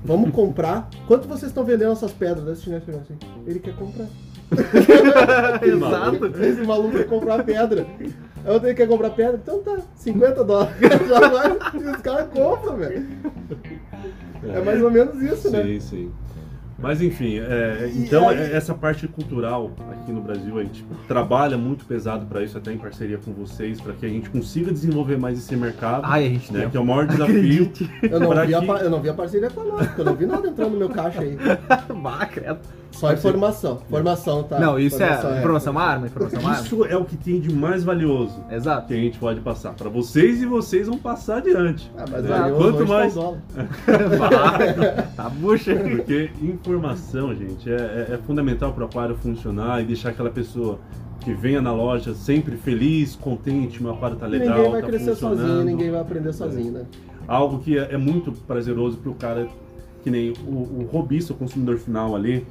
Vamos 0.05 0.31
comprar. 0.33 0.89
Quanto 1.07 1.29
vocês 1.29 1.51
estão 1.51 1.65
vendendo 1.65 1.93
essas 1.93 2.13
pedras? 2.13 2.47
Esse 2.49 2.63
chinês 2.63 2.85
chegou 2.85 3.01
assim. 3.01 3.17
Ele 3.47 3.61
quer 3.61 3.75
comprar. 3.77 4.07
Exato. 5.63 6.43
Esse 6.43 6.63
maluco 6.63 6.97
quer 6.97 7.09
comprar 7.09 7.45
pedra. 7.45 7.87
Eu 8.45 8.59
tenho 8.59 8.75
que 8.75 8.87
comprar 8.87 9.11
pedra? 9.11 9.41
Então 9.43 9.63
tá, 9.63 9.79
50 9.95 10.45
dólares. 10.45 10.75
e 11.75 11.89
os 11.89 11.97
caras 11.99 12.29
compram, 12.31 12.77
velho. 12.77 13.07
É 14.43 14.61
mais 14.61 14.83
ou 14.83 14.91
menos 14.91 15.23
isso, 15.23 15.49
sim, 15.49 15.51
né? 15.51 15.63
Sim, 15.63 15.81
sim. 15.81 16.13
Mas 16.79 17.01
enfim, 17.01 17.39
é, 17.39 17.91
então 17.95 18.31
é, 18.31 18.53
essa 18.53 18.75
parte 18.75 19.07
cultural 19.07 19.71
aqui 19.93 20.11
no 20.11 20.21
Brasil 20.21 20.59
a 20.59 20.65
gente 20.65 20.85
trabalha 21.07 21.57
muito 21.57 21.85
pesado 21.85 22.27
para 22.27 22.43
isso, 22.43 22.59
até 22.59 22.73
em 22.73 22.79
parceria 22.79 23.19
com 23.19 23.33
vocês, 23.33 23.81
para 23.81 23.93
que 23.93 24.05
a 24.05 24.09
gente 24.09 24.29
consiga 24.31 24.73
desenvolver 24.73 25.17
mais 25.17 25.39
esse 25.39 25.55
mercado, 25.55 26.03
Ai, 26.05 26.27
a 26.27 26.29
gente 26.29 26.53
né, 26.53 26.61
tem. 26.63 26.71
que 26.71 26.77
é 26.77 26.81
o 26.81 26.85
maior 26.85 27.07
desafio. 27.09 27.71
Eu 28.03 28.19
não, 28.21 28.31
vi 28.47 28.55
a, 28.55 28.61
que- 28.61 28.67
pa- 28.67 28.79
eu 28.81 28.91
não 28.91 29.01
vi 29.01 29.09
a 29.09 29.15
parceria 29.15 29.51
com 29.51 29.61
a 29.61 29.65
Lógica, 29.65 29.95
eu 30.01 30.05
não 30.05 30.15
vi 30.15 30.27
nada 30.27 30.49
entrando 30.49 30.71
no 30.73 30.79
meu 30.79 30.89
caixa 30.89 31.21
aí. 31.21 31.37
Bah, 32.03 32.27
credo. 32.27 32.59
Só 32.93 33.13
informação. 33.13 33.79
Formação, 33.91 34.43
tá? 34.45 34.61
Não, 34.61 34.79
isso 34.79 34.97
Informação 34.97 35.31
é 35.35 35.39
informação 35.39 35.73
é 35.73 35.77
uma 35.77 35.83
arma, 35.85 36.07
informação 36.07 36.39
é 36.39 36.43
uma 36.43 36.51
arma. 36.53 36.65
Isso 36.65 36.85
é 36.85 36.97
o 36.97 37.05
que 37.05 37.17
tem 37.17 37.41
de 37.41 37.53
mais 37.53 37.83
valioso 37.83 38.39
Exato. 38.51 38.87
que 38.89 38.95
a 38.95 38.97
gente 38.97 39.19
pode 39.19 39.41
passar 39.41 39.73
para 39.73 39.89
vocês 39.89 40.41
e 40.43 40.47
vocês 40.47 40.87
vão 40.87 40.99
passar 40.99 41.39
adiante. 41.39 41.91
Ah, 41.99 42.05
mas 42.11 42.25
valioso 42.27 42.63
Quanto 42.63 42.87
tá 42.87 42.93
mais 42.93 43.15
tá 45.17 45.29
bucha. 45.31 45.75
Porque 45.75 46.31
informação, 46.43 47.35
gente, 47.35 47.71
é, 47.71 48.07
é- 48.11 48.15
é 48.15 48.19
fundamental 48.27 48.73
para 48.73 48.85
o 48.85 48.87
aquário 48.87 49.17
funcionar 49.17 49.81
e 49.81 49.85
deixar 49.85 50.11
aquela 50.11 50.31
pessoa 50.31 50.79
que 51.21 51.33
venha 51.33 51.63
na 51.63 51.73
loja 51.73 52.15
sempre 52.15 52.57
feliz, 52.57 53.15
contente, 53.15 53.81
meu 53.83 53.93
aquário 53.93 54.17
tá 54.17 54.27
legal, 54.27 54.57
ninguém 54.57 54.71
vai 54.73 54.81
tá 54.81 54.87
crescer 54.89 55.11
funcionando. 55.11 55.39
sozinho, 55.41 55.65
ninguém 55.65 55.91
vai 55.91 56.01
aprender 56.01 56.33
sozinho, 56.33 56.73
né? 56.73 56.85
Algo 57.29 57.61
que 57.61 57.79
é, 57.79 57.95
é 57.95 57.97
muito 57.97 58.33
prazeroso 58.33 58.97
para 58.97 59.11
o 59.11 59.15
cara, 59.15 59.47
que 60.03 60.11
nem 60.11 60.33
o, 60.45 60.51
o 60.51 60.89
robista, 60.93 61.33
o 61.33 61.37
consumidor 61.37 61.79
final 61.79 62.17
ali, 62.17 62.45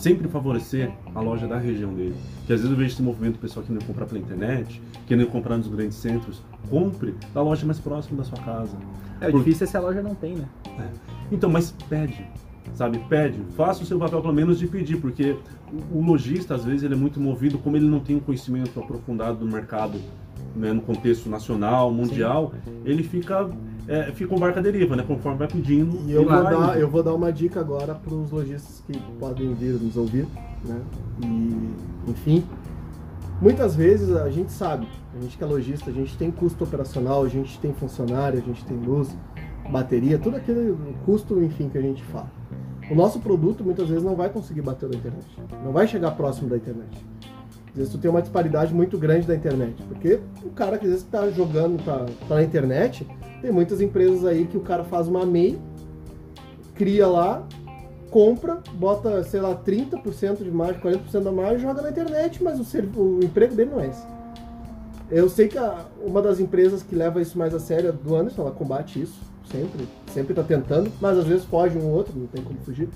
sempre 0.00 0.28
favorecer 0.28 0.90
a 1.14 1.20
loja 1.20 1.46
da 1.46 1.58
região 1.58 1.92
dele. 1.92 2.14
Que 2.46 2.52
às 2.52 2.60
vezes 2.60 2.70
eu 2.70 2.76
vejo 2.76 2.92
esse 2.94 3.02
movimento 3.02 3.34
do 3.34 3.38
pessoal 3.40 3.64
que 3.64 3.70
não 3.72 3.80
comprar 3.82 4.06
pela 4.06 4.18
internet, 4.18 4.80
querendo 5.06 5.28
comprar 5.28 5.58
nos 5.58 5.68
grandes 5.68 5.96
centros, 5.98 6.42
compre 6.68 7.14
da 7.34 7.42
loja 7.42 7.66
mais 7.66 7.78
próxima 7.78 8.18
da 8.18 8.24
sua 8.24 8.38
casa. 8.38 8.76
É, 9.20 9.28
o 9.28 9.32
Por- 9.32 9.44
difícil 9.44 9.64
é 9.64 9.70
se 9.70 9.76
a 9.76 9.80
loja 9.80 10.02
não 10.02 10.14
tem, 10.14 10.36
né? 10.36 10.48
Então, 11.30 11.50
mas 11.50 11.72
pede, 11.88 12.26
sabe? 12.74 12.98
Pede. 13.10 13.38
Faça 13.56 13.82
o 13.82 13.86
seu 13.86 13.98
papel 13.98 14.22
pelo 14.22 14.32
menos 14.32 14.58
de 14.58 14.66
pedir, 14.66 14.96
porque 14.96 15.36
o, 15.92 16.00
lojista, 16.02 16.54
às 16.54 16.64
vezes, 16.64 16.82
ele 16.82 16.94
é 16.94 16.96
muito 16.96 17.20
movido, 17.20 17.58
como 17.58 17.76
ele 17.76 17.86
não 17.86 18.00
tem 18.00 18.16
um 18.16 18.20
conhecimento 18.20 18.80
aprofundado 18.80 19.38
do 19.38 19.46
mercado, 19.46 20.00
né, 20.56 20.72
no 20.72 20.80
contexto 20.80 21.28
nacional, 21.28 21.92
mundial, 21.92 22.52
ele 22.84 23.02
fica, 23.02 23.48
é, 23.90 24.12
fica 24.12 24.32
um 24.32 24.38
barco 24.38 24.60
à 24.60 24.62
deriva, 24.62 24.94
né? 24.94 25.02
Conforme 25.02 25.36
vai 25.36 25.48
pedindo. 25.48 25.98
E 26.06 26.12
eu 26.12 26.22
vou, 26.22 26.44
dar, 26.44 26.78
eu 26.78 26.88
vou 26.88 27.02
dar 27.02 27.12
uma 27.12 27.32
dica 27.32 27.58
agora 27.58 27.92
para 27.92 28.14
os 28.14 28.30
lojistas 28.30 28.84
que 28.86 28.96
podem 29.18 29.52
vir 29.52 29.72
nos 29.72 29.96
ouvir, 29.96 30.28
né? 30.64 30.80
E, 31.24 32.10
enfim, 32.10 32.44
muitas 33.42 33.74
vezes 33.74 34.14
a 34.14 34.30
gente 34.30 34.52
sabe, 34.52 34.86
a 35.12 35.20
gente 35.20 35.36
que 35.36 35.42
é 35.42 35.46
lojista, 35.46 35.90
a 35.90 35.92
gente 35.92 36.16
tem 36.16 36.30
custo 36.30 36.62
operacional, 36.62 37.24
a 37.24 37.28
gente 37.28 37.58
tem 37.58 37.72
funcionário, 37.74 38.38
a 38.38 38.42
gente 38.42 38.64
tem 38.64 38.76
luz, 38.76 39.12
bateria, 39.68 40.20
tudo 40.20 40.36
aquele 40.36 40.76
custo, 41.04 41.42
enfim, 41.42 41.68
que 41.68 41.76
a 41.76 41.82
gente 41.82 42.04
fala. 42.04 42.30
O 42.88 42.94
nosso 42.94 43.18
produto 43.18 43.64
muitas 43.64 43.88
vezes 43.88 44.04
não 44.04 44.14
vai 44.14 44.30
conseguir 44.30 44.62
bater 44.62 44.88
na 44.88 44.94
internet, 44.94 45.26
não 45.64 45.72
vai 45.72 45.88
chegar 45.88 46.12
próximo 46.12 46.48
da 46.48 46.56
internet. 46.56 47.04
Às 47.70 47.76
vezes 47.76 47.92
tu 47.92 47.98
tem 47.98 48.10
uma 48.10 48.20
disparidade 48.20 48.74
muito 48.74 48.98
grande 48.98 49.26
da 49.26 49.34
internet, 49.34 49.80
porque 49.88 50.18
o 50.44 50.50
cara 50.50 50.76
que 50.76 50.84
às 50.84 50.90
vezes 50.90 51.04
está 51.06 51.28
jogando 51.30 51.82
pra 51.82 52.06
na 52.36 52.42
internet, 52.42 53.06
tem 53.40 53.52
muitas 53.52 53.80
empresas 53.80 54.24
aí 54.24 54.46
que 54.46 54.56
o 54.56 54.60
cara 54.60 54.84
faz 54.84 55.06
uma 55.08 55.24
MEI, 55.24 55.58
cria 56.74 57.06
lá, 57.06 57.46
compra, 58.10 58.58
bota, 58.74 59.22
sei 59.22 59.40
lá, 59.40 59.54
30% 59.54 60.42
de 60.42 60.50
margem, 60.50 60.80
40% 60.80 61.22
da 61.22 61.30
margem, 61.32 61.60
joga 61.60 61.80
na 61.82 61.90
internet, 61.90 62.42
mas 62.42 62.58
o, 62.58 63.00
o 63.00 63.20
emprego 63.22 63.54
dele 63.54 63.70
não 63.70 63.80
é 63.80 63.86
esse. 63.88 64.02
Eu 65.10 65.28
sei 65.28 65.48
que 65.48 65.58
a- 65.58 65.84
uma 66.04 66.20
das 66.22 66.40
empresas 66.40 66.82
que 66.82 66.94
leva 66.94 67.20
isso 67.20 67.38
mais 67.38 67.54
a 67.54 67.60
sério 67.60 67.88
é 67.88 67.92
do 67.92 68.14
Anderson, 68.16 68.42
ela 68.42 68.50
combate 68.52 69.00
isso, 69.00 69.20
sempre, 69.50 69.88
sempre 70.12 70.34
tá 70.34 70.42
tentando, 70.42 70.90
mas 71.00 71.18
às 71.18 71.24
vezes 71.24 71.44
foge 71.44 71.78
um 71.78 71.84
ou 71.86 71.92
outro, 71.94 72.18
não 72.18 72.26
tem 72.26 72.42
como 72.42 72.58
fugir. 72.60 72.88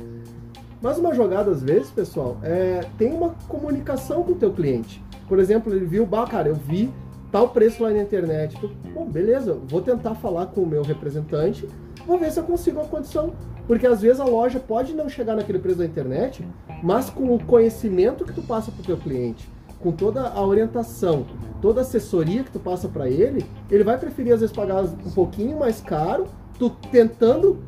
Mas 0.85 0.99
uma 0.99 1.14
jogada, 1.14 1.51
às 1.51 1.62
vezes, 1.62 1.89
pessoal, 1.89 2.37
é, 2.43 2.85
tem 2.99 3.11
uma 3.11 3.30
comunicação 3.49 4.22
com 4.22 4.32
o 4.32 4.35
teu 4.35 4.53
cliente. 4.53 5.03
Por 5.26 5.39
exemplo, 5.39 5.72
ele 5.72 5.87
viu, 5.87 6.05
bah, 6.05 6.26
cara, 6.26 6.51
eu 6.51 6.55
vi 6.55 6.93
tal 7.32 7.49
preço 7.49 7.82
lá 7.82 7.89
na 7.89 8.03
internet. 8.03 8.55
Bom, 8.93 9.07
beleza, 9.07 9.59
vou 9.66 9.80
tentar 9.80 10.14
falar 10.14 10.45
com 10.45 10.61
o 10.61 10.66
meu 10.66 10.82
representante, 10.82 11.66
vou 12.07 12.18
ver 12.18 12.30
se 12.30 12.39
eu 12.39 12.45
consigo 12.45 12.80
uma 12.80 12.87
condição. 12.87 13.32
Porque 13.66 13.87
às 13.87 14.03
vezes 14.03 14.20
a 14.20 14.26
loja 14.26 14.61
pode 14.61 14.93
não 14.93 15.09
chegar 15.09 15.35
naquele 15.35 15.59
preço 15.59 15.78
da 15.78 15.87
internet, 15.87 16.47
mas 16.82 17.09
com 17.09 17.35
o 17.35 17.43
conhecimento 17.43 18.22
que 18.22 18.35
tu 18.35 18.43
passa 18.43 18.70
para 18.70 18.82
o 18.82 18.85
teu 18.85 18.99
cliente, 18.99 19.49
com 19.80 19.91
toda 19.91 20.28
a 20.28 20.45
orientação, 20.45 21.24
toda 21.62 21.80
a 21.80 21.82
assessoria 21.82 22.45
que 22.45 22.51
tu 22.51 22.61
passa 22.61 22.89
para 22.89 23.09
ele, 23.09 23.43
ele 23.70 23.85
vai 23.85 23.97
preferir 23.97 24.35
às 24.35 24.41
vezes 24.41 24.55
pagar 24.55 24.85
um 24.85 25.11
pouquinho 25.12 25.59
mais 25.59 25.80
caro, 25.80 26.26
tu 26.59 26.68
tentando 26.68 27.62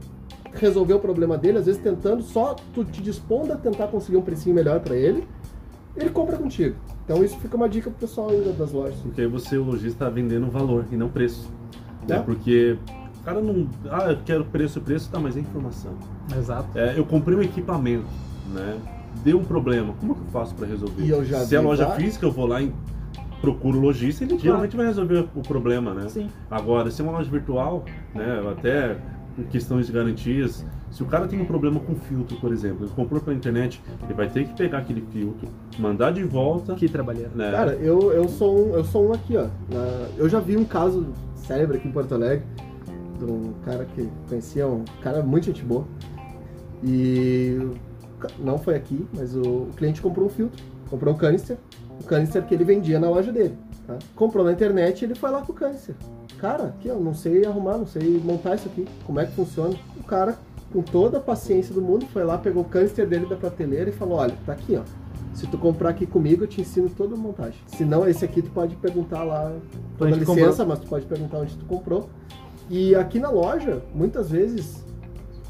resolver 0.61 0.95
o 0.95 0.99
problema 0.99 1.37
dele, 1.37 1.59
às 1.59 1.67
vezes 1.67 1.81
tentando 1.81 2.23
só 2.23 2.57
tu 2.75 2.85
te 2.85 3.03
dispondo 3.03 3.53
a 3.53 3.57
tentar 3.57 3.89
conseguir 3.89 4.17
um 4.17 4.23
precinho 4.23 4.55
melhor 4.55 4.81
para 4.81 4.97
ele, 4.97 5.27
ele 5.97 6.11
compra 6.11 6.37
contigo. 6.37 6.77
Então 7.05 7.23
isso 7.25 7.39
fica 7.39 7.57
uma 7.57 7.69
dica 7.69 7.91
pro 7.91 7.99
pessoal 7.99 8.31
ainda 8.31 8.53
das 8.53 8.73
lojas. 8.73 8.97
Porque 9.01 9.21
aí 9.21 9.27
você, 9.27 9.57
o 9.57 9.65
lojista, 9.65 9.89
está 9.89 10.09
vendendo 10.09 10.51
valor 10.51 10.85
e 10.91 10.97
não 10.97 11.09
preço. 11.09 11.49
Né? 12.09 12.17
É. 12.17 12.19
Porque 12.21 12.77
o 13.21 13.25
cara 13.25 13.41
não. 13.41 13.69
Ah, 13.91 14.11
eu 14.11 14.19
quero 14.25 14.45
preço, 14.45 14.81
preço, 14.81 15.11
tá, 15.11 15.19
mas 15.19 15.37
é 15.37 15.41
informação. 15.41 15.93
Exato. 16.37 16.77
É, 16.77 16.99
eu 16.99 17.05
comprei 17.05 17.37
um 17.37 17.43
equipamento, 17.43 18.07
né? 18.53 18.79
Deu 19.25 19.39
um 19.39 19.45
problema. 19.45 19.95
Como 20.01 20.15
que 20.15 20.21
eu 20.21 20.27
faço 20.27 20.55
para 20.55 20.67
resolver? 20.67 21.03
E 21.03 21.11
eu 21.11 21.25
já 21.25 21.41
Se 21.41 21.57
é 21.57 21.61
loja 21.61 21.87
vários. 21.87 22.05
física, 22.05 22.27
eu 22.27 22.33
vou 22.33 22.47
lá 22.47 22.61
e 22.61 22.73
procuro 23.41 23.79
o 23.79 23.81
lojista, 23.81 24.25
ele 24.25 24.39
geralmente 24.39 24.77
vai 24.77 24.87
resolver 24.87 25.29
o 25.35 25.43
problema, 25.43 25.95
né? 25.95 26.09
Sim. 26.09 26.29
Agora, 26.51 26.91
se 26.91 27.01
é 27.01 27.05
uma 27.05 27.13
loja 27.13 27.31
virtual, 27.31 27.85
né? 28.15 28.43
Até 28.51 28.93
em 28.95 29.16
questões 29.51 29.87
de 29.87 29.93
garantias, 29.93 30.64
se 30.91 31.03
o 31.03 31.07
cara 31.07 31.26
tem 31.28 31.41
um 31.41 31.45
problema 31.45 31.78
com 31.80 31.95
filtro, 31.95 32.37
por 32.39 32.53
exemplo, 32.53 32.87
ele 32.87 32.93
comprou 32.95 33.20
pela 33.20 33.37
internet, 33.37 33.82
ele 34.05 34.14
vai 34.14 34.28
ter 34.28 34.47
que 34.47 34.55
pegar 34.55 34.78
aquele 34.78 35.03
filtro, 35.12 35.49
mandar 35.78 36.12
de 36.12 36.22
volta, 36.24 36.74
Que 36.74 36.89
trabalheira. 36.89 37.30
né? 37.34 37.51
Cara, 37.51 37.72
eu, 37.74 38.12
eu, 38.12 38.28
sou 38.28 38.59
um, 38.68 38.74
eu 38.74 38.84
sou 38.84 39.09
um 39.09 39.12
aqui, 39.12 39.37
ó. 39.37 39.47
Eu 40.16 40.28
já 40.28 40.41
vi 40.41 40.57
um 40.57 40.64
caso 40.64 41.07
célebre 41.34 41.76
aqui 41.78 41.89
em 41.89 41.93
Porto 41.93 42.14
Alegre, 42.14 42.45
de 43.18 43.24
um 43.24 43.53
cara 43.64 43.84
que 43.95 44.09
conhecia, 44.28 44.66
um 44.66 44.84
cara 45.03 45.22
muito 45.22 45.47
gente 45.47 45.62
boa. 45.64 45.84
E 46.82 47.59
não 48.39 48.59
foi 48.59 48.74
aqui, 48.74 49.07
mas 49.14 49.34
o, 49.34 49.41
o 49.43 49.70
cliente 49.76 50.01
comprou 50.01 50.26
um 50.26 50.30
filtro, 50.30 50.62
comprou 50.89 51.14
um 51.14 51.16
canister, 51.16 51.57
o 52.01 52.05
canister 52.05 52.45
que 52.45 52.55
ele 52.55 52.64
vendia 52.64 52.99
na 52.99 53.09
loja 53.09 53.32
dele. 53.32 53.57
tá? 53.87 53.99
Comprou 54.14 54.45
na 54.45 54.53
internet 54.53 55.03
e 55.03 55.05
ele 55.07 55.14
foi 55.14 55.30
lá 55.30 55.43
com 55.43 55.53
o 55.53 55.55
canister. 55.55 55.95
Cara, 56.39 56.64
aqui 56.64 56.89
eu 56.89 57.01
não 57.01 57.14
sei 57.14 57.45
arrumar, 57.47 57.78
não 57.78 57.87
sei 57.87 58.20
montar 58.22 58.55
isso 58.57 58.68
aqui, 58.68 58.87
como 59.05 59.20
é 59.20 59.26
que 59.26 59.32
funciona. 59.32 59.74
O 59.99 60.05
cara, 60.05 60.37
com 60.72 60.82
toda 60.82 61.18
a 61.18 61.20
paciência 61.20 61.74
do 61.74 61.80
mundo, 61.80 62.07
foi 62.07 62.24
lá, 62.24 62.37
pegou 62.37 62.62
o 62.62 62.66
canister 62.66 63.07
dele 63.07 63.26
da 63.26 63.37
prateleira 63.37 63.91
e 63.91 63.93
falou: 63.93 64.18
Olha, 64.18 64.34
tá 64.45 64.53
aqui, 64.53 64.76
ó. 64.76 64.82
Se 65.32 65.47
tu 65.47 65.59
comprar 65.59 65.91
aqui 65.91 66.07
comigo, 66.07 66.45
eu 66.45 66.49
te 66.49 66.62
ensino 66.62 66.89
toda 66.89 67.14
a 67.14 67.18
montagem. 67.18 67.61
Se 67.66 67.84
não, 67.84 68.09
esse 68.09 68.24
aqui 68.24 68.41
tu 68.41 68.51
pode 68.51 68.74
perguntar 68.76 69.22
lá 69.22 69.55
toda 69.99 70.16
licença, 70.16 70.64
mas 70.64 70.78
tu 70.78 70.87
pode 70.87 71.05
perguntar 71.05 71.39
onde 71.39 71.55
tu 71.57 71.64
comprou. 71.66 72.09
E 72.70 72.95
aqui 72.95 73.20
na 73.20 73.28
loja, 73.30 73.82
muitas 73.95 74.30
vezes, 74.30 74.82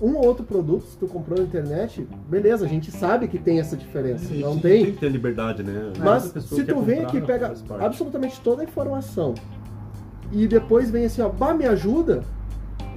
um 0.03 0.16
ou 0.16 0.26
outro 0.26 0.45
produto, 0.45 0.84
se 0.87 0.99
tu 0.99 1.07
comprou 1.07 1.39
na 1.39 1.45
internet, 1.45 2.07
beleza, 2.28 2.64
a 2.64 2.68
gente 2.68 2.91
sabe 2.91 3.28
que 3.28 3.39
tem 3.39 3.61
essa 3.61 3.76
diferença. 3.76 4.34
E 4.34 4.41
Não 4.41 4.59
tem 4.59 4.84
tem. 4.84 4.93
que 4.93 4.99
ter 4.99 5.09
liberdade, 5.09 5.62
né? 5.62 5.93
Mas 5.99 6.24
se 6.24 6.64
tu 6.64 6.80
vem 6.80 6.97
comprar, 6.97 7.09
aqui 7.09 7.16
e 7.18 7.22
pega 7.22 7.55
absolutamente 7.80 8.41
toda 8.41 8.62
a 8.62 8.64
informação 8.64 9.34
e 10.33 10.47
depois 10.47 10.91
vem 10.91 11.05
assim, 11.07 11.22
ó, 11.22 11.29
bah, 11.29 11.55
me 11.55 11.64
ajuda, 11.66 12.22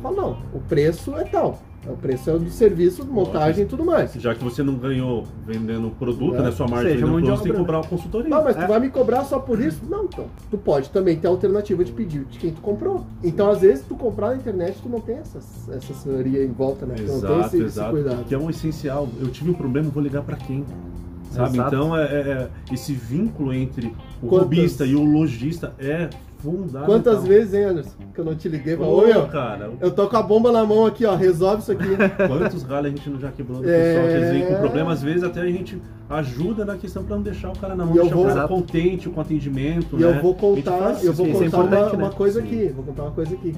fala, 0.01 0.15
não, 0.15 0.38
o 0.53 0.59
preço 0.59 1.15
é 1.15 1.23
tal. 1.23 1.59
O 1.88 1.95
preço 1.95 2.30
é 2.30 2.38
do 2.38 2.49
serviço, 2.49 3.05
montagem 3.05 3.63
e 3.63 3.65
tudo 3.65 3.86
mais. 3.86 4.13
Já 4.15 4.36
que 4.36 4.43
você 4.43 4.61
não 4.61 4.75
ganhou 4.75 5.23
vendendo 5.47 5.88
o 5.88 5.91
produto, 5.91 6.36
É. 6.36 6.41
né? 6.41 6.51
Sua 6.51 6.67
margem 6.67 6.91
Seja 6.91 7.05
vendendo 7.05 7.21
produto, 7.23 7.38
você 7.38 7.43
tem 7.43 7.51
que 7.53 7.57
obra, 7.57 7.59
comprar 7.61 7.77
uma 7.77 7.88
consultoria. 7.88 8.36
Ah, 8.36 8.41
mas 8.43 8.57
É. 8.57 8.61
tu 8.61 8.67
vai 8.67 8.80
me 8.82 8.89
cobrar 8.89 9.23
só 9.23 9.39
por 9.39 9.61
isso? 9.61 9.80
Não, 9.89 10.03
então. 10.03 10.25
Tu 10.51 10.57
pode 10.57 10.89
também 10.89 11.17
ter 11.17 11.27
a 11.27 11.30
alternativa 11.32 11.84
de 11.86 11.93
pedir 11.93 12.25
de 12.25 12.38
quem 12.38 12.51
tu 12.51 12.59
comprou. 12.59 13.05
Então, 13.23 13.49
às 13.49 13.61
vezes, 13.61 13.86
tu 13.88 13.95
comprar 13.95 14.32
na 14.32 14.36
internet, 14.36 14.77
tu 14.84 14.89
não 14.89 14.99
tem 14.99 15.15
essa, 15.19 15.38
essa 15.38 15.73
assessoria 15.77 16.43
em 16.43 16.51
volta, 16.51 16.86
né? 16.86 16.95
Tu 16.97 17.03
não 17.03 17.07
tem 17.07 17.17
Exato, 17.30 17.39
esse, 17.47 17.55
esse 17.55 17.65
exato. 17.65 17.91
cuidado. 17.91 18.23
Que 18.25 18.36
é 18.36 18.38
um 18.38 18.49
essencial. 18.49 19.07
Eu 19.19 19.30
tive 19.30 19.49
um 19.49 19.53
problema, 19.53 19.89
vou 19.89 20.03
ligar 20.03 20.21
pra 20.21 20.36
quem? 20.36 20.65
Sabe? 21.32 21.57
Exato. 21.57 21.75
Então, 21.75 21.95
é, 21.97 22.03
é- 22.03 22.30
é- 22.30 22.49
esse 22.73 22.91
vínculo 22.93 23.53
entre 23.53 23.88
o 24.21 24.27
Quantas- 24.27 24.39
robista 24.39 24.86
e 24.86 24.95
o 24.95 25.03
lojista 25.03 25.73
é. 25.80 26.09
Quantas 26.85 27.25
vezes, 27.25 27.53
hein, 27.53 27.63
Anderson? 27.65 27.97
Que 28.13 28.19
eu 28.21 28.25
não 28.25 28.33
te 28.35 28.47
liguei 28.47 28.75
Ô, 28.75 29.01
meu, 29.05 29.27
cara, 29.27 29.71
eu 29.81 29.91
tô 29.91 30.07
com 30.07 30.15
a 30.15 30.23
bomba 30.23 30.51
na 30.51 30.65
mão 30.65 30.85
aqui, 30.85 31.05
ó, 31.05 31.15
resolve 31.15 31.61
isso 31.63 31.71
aqui. 31.71 31.83
quantos 32.27 32.63
galhos 32.63 32.85
a 32.93 32.95
gente 32.95 33.09
não 33.09 33.19
já 33.19 33.29
quebrou 33.31 33.61
do 33.61 33.69
É. 33.69 33.93
pessoal 33.93 34.05
que 34.07 34.13
eles 34.13 34.29
vêm 34.31 34.45
com 34.47 34.61
problema, 34.61 34.93
às 34.93 35.01
vezes 35.01 35.23
até 35.23 35.41
a 35.41 35.45
gente 35.47 35.81
ajuda 36.09 36.63
na 36.63 36.77
questão 36.77 37.03
pra 37.03 37.15
não 37.17 37.23
deixar 37.23 37.49
o 37.49 37.57
cara 37.59 37.75
na 37.75 37.85
mão, 37.85 37.93
E 37.93 37.97
eu 37.97 38.03
deixar 38.03 38.15
vou- 38.15 38.25
o 38.25 38.27
cara 38.33 38.47
contente 38.47 39.09
com 39.09 39.17
o 39.17 39.21
atendimento, 39.21 39.97
E 39.97 40.01
né? 40.01 40.07
eu 40.17 40.21
vou 40.21 40.31
A 40.31 40.55
gente 40.55 40.63
contar, 40.63 40.77
faz 40.79 41.03
eu 41.03 41.13
vou 41.13 41.27
isso 41.27 41.43
é 41.43 41.49
contar 41.49 41.77
uma, 41.79 41.85
né? 41.89 41.91
uma 41.97 42.09
coisa 42.11 42.41
Sim. 42.41 42.47
aqui, 42.47 42.67
vou 42.73 42.85
contar 42.85 43.03
uma 43.03 43.11
coisa 43.11 43.35
aqui. 43.35 43.53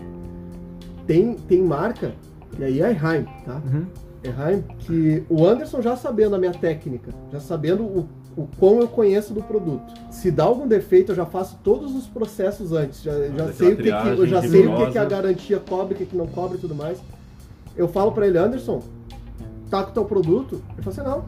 Tem, 1.05 1.33
tem 1.35 1.61
marca, 1.61 2.13
e 2.57 2.63
aí 2.63 2.81
é 2.81 2.89
Erheim, 2.89 3.25
tá? 3.45 3.61
Uhum. 3.65 3.85
Erheim, 4.23 4.63
que 4.79 5.23
o 5.29 5.45
Anderson 5.47 5.81
já 5.81 5.95
sabendo 5.95 6.35
a 6.35 6.39
minha 6.39 6.51
técnica, 6.51 7.11
já 7.31 7.39
sabendo 7.39 7.83
o, 7.83 8.07
o 8.37 8.47
quão 8.59 8.79
eu 8.79 8.87
conheço 8.87 9.33
do 9.33 9.41
produto. 9.43 9.93
Se 10.09 10.31
dá 10.31 10.43
algum 10.43 10.67
defeito, 10.67 11.11
eu 11.11 11.15
já 11.15 11.25
faço 11.25 11.57
todos 11.63 11.93
os 11.95 12.07
processos 12.07 12.71
antes. 12.71 13.01
Já, 13.03 13.11
já 13.13 13.51
sei 13.53 13.67
o 13.73 13.77
que, 13.77 13.83
que- 14.03 14.07
eu 14.21 14.27
já 14.27 14.41
sei 14.41 14.49
o 14.61 14.63
que, 14.85 14.91
que 14.91 14.97
a 14.97 15.05
garantia 15.05 15.59
cobre, 15.59 15.93
o 15.93 15.97
que, 15.97 16.05
que 16.05 16.15
não 16.15 16.27
cobre 16.27 16.57
e 16.57 16.61
tudo 16.61 16.73
mais. 16.75 16.99
Eu 17.75 17.87
falo 17.87 18.11
pra 18.11 18.25
ele, 18.27 18.37
Anderson, 18.37 18.81
tá 19.69 19.83
com 19.83 19.91
o 19.91 19.93
teu 19.93 20.05
produto? 20.05 20.61
Ele 20.73 20.81
fala 20.81 20.89
assim, 20.95 21.01
não, 21.09 21.25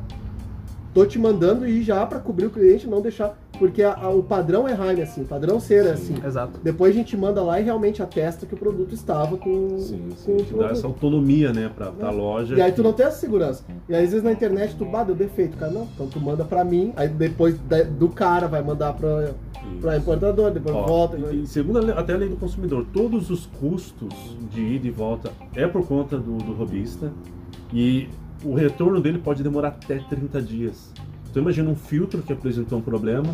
tô 0.94 1.06
te 1.06 1.18
mandando 1.20 1.68
ir 1.68 1.84
já 1.84 2.06
para 2.06 2.20
cobrir 2.20 2.46
o 2.46 2.50
cliente, 2.50 2.88
não 2.88 3.02
deixar, 3.02 3.38
porque 3.60 3.84
a- 3.84 3.94
a- 3.96 4.10
o 4.10 4.24
padrão 4.24 4.68
é 4.68 4.72
Heine 4.74 5.02
assim, 5.04 5.22
o 5.22 5.26
padrão 5.26 5.60
ser 5.60 5.86
é 5.86 5.92
assim. 5.92 6.16
Exato. 6.26 6.60
Depois 6.64 6.92
a 6.94 6.98
gente 6.98 7.16
manda 7.16 7.42
lá 7.42 7.60
e 7.60 7.64
realmente 7.64 8.02
atesta 8.02 8.46
que 8.46 8.54
o 8.54 8.58
produto 8.58 8.94
estava 8.94 9.38
com, 9.38 9.78
Sim, 9.80 10.10
com 10.10 10.16
sim. 10.16 10.34
o 10.34 10.44
Te 10.44 10.54
dá 10.56 10.68
essa 10.70 10.88
autonomia, 10.88 11.54
né, 11.54 11.70
pra, 11.76 11.92
pra 11.92 12.10
loja. 12.10 12.56
E 12.56 12.62
aí 12.62 12.72
tu 12.72 12.82
não 12.84 12.94
tem 12.94 13.06
essa 13.06 13.20
segurança. 13.20 13.64
E 13.88 13.96
aí, 13.96 14.04
às 14.04 14.10
vezes 14.12 14.24
na 14.24 14.32
internet 14.32 14.76
tu, 14.76 14.86
bah, 14.86 15.04
deu 15.04 15.16
defeito, 15.16 15.56
cara. 15.58 15.72
Não, 15.72 15.84
então 15.94 16.08
tu 16.08 16.20
manda 16.20 16.44
pra 16.44 16.64
mim, 16.64 16.92
aí 16.96 17.08
depois 17.08 17.58
da- 17.60 17.84
do 17.84 18.10
cara 18.10 18.48
vai 18.48 18.62
mandar 18.64 18.94
pra, 18.94 19.32
pra 19.80 19.98
importador, 19.98 20.52
depois 20.52 20.76
Ó, 20.76 20.86
volta. 20.86 21.18
e- 21.18 21.44
e 21.44 21.48
segundo 21.48 21.78
a 21.78 21.82
lei- 21.82 21.96
até 21.96 22.14
a 22.14 22.18
lei 22.18 22.30
do 22.30 22.36
consumidor, 22.36 22.86
todos 22.92 23.30
os 23.30 23.46
custos 23.46 24.10
de 24.52 24.62
ida 24.62 24.88
e 24.88 24.92
volta 24.92 25.32
é 25.56 25.68
por 25.68 25.86
conta 25.88 26.18
do, 26.18 26.38
do 26.38 26.54
robista 26.54 27.12
e 27.72 28.10
o 28.44 28.54
retorno 28.56 29.00
dele 29.00 29.20
pode 29.20 29.42
demorar 29.42 29.70
até 29.70 30.00
30 30.00 30.42
dias. 30.42 30.92
Então 31.34 31.42
imagina 31.42 31.68
um 31.68 31.76
filtro 31.76 32.22
que 32.22 32.32
apresentou 32.32 32.78
um 32.78 32.82
problema, 32.84 33.34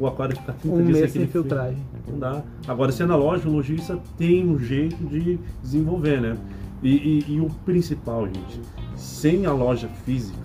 o 0.00 0.06
aquário 0.06 0.34
fica 0.34 0.50
30 0.54 0.74
Um 0.74 0.82
dias 0.82 0.98
mês 0.98 1.12
sem 1.12 1.26
filtro. 1.26 1.42
filtragem. 1.42 1.82
Não 2.10 2.18
dá. 2.18 2.42
Agora, 2.66 2.90
se 2.90 3.02
é 3.02 3.06
na 3.06 3.16
loja, 3.16 3.46
o 3.46 3.52
lojista 3.52 3.98
tem 4.16 4.48
um 4.48 4.58
jeito 4.58 4.96
de 5.04 5.38
desenvolver, 5.62 6.22
né? 6.22 6.38
E, 6.82 6.88
e- 7.28 7.34
e 7.34 7.40
o 7.40 7.50
principal, 7.66 8.24
gente, 8.26 8.62
sem 8.96 9.44
a 9.44 9.52
loja 9.52 9.88
física, 10.06 10.38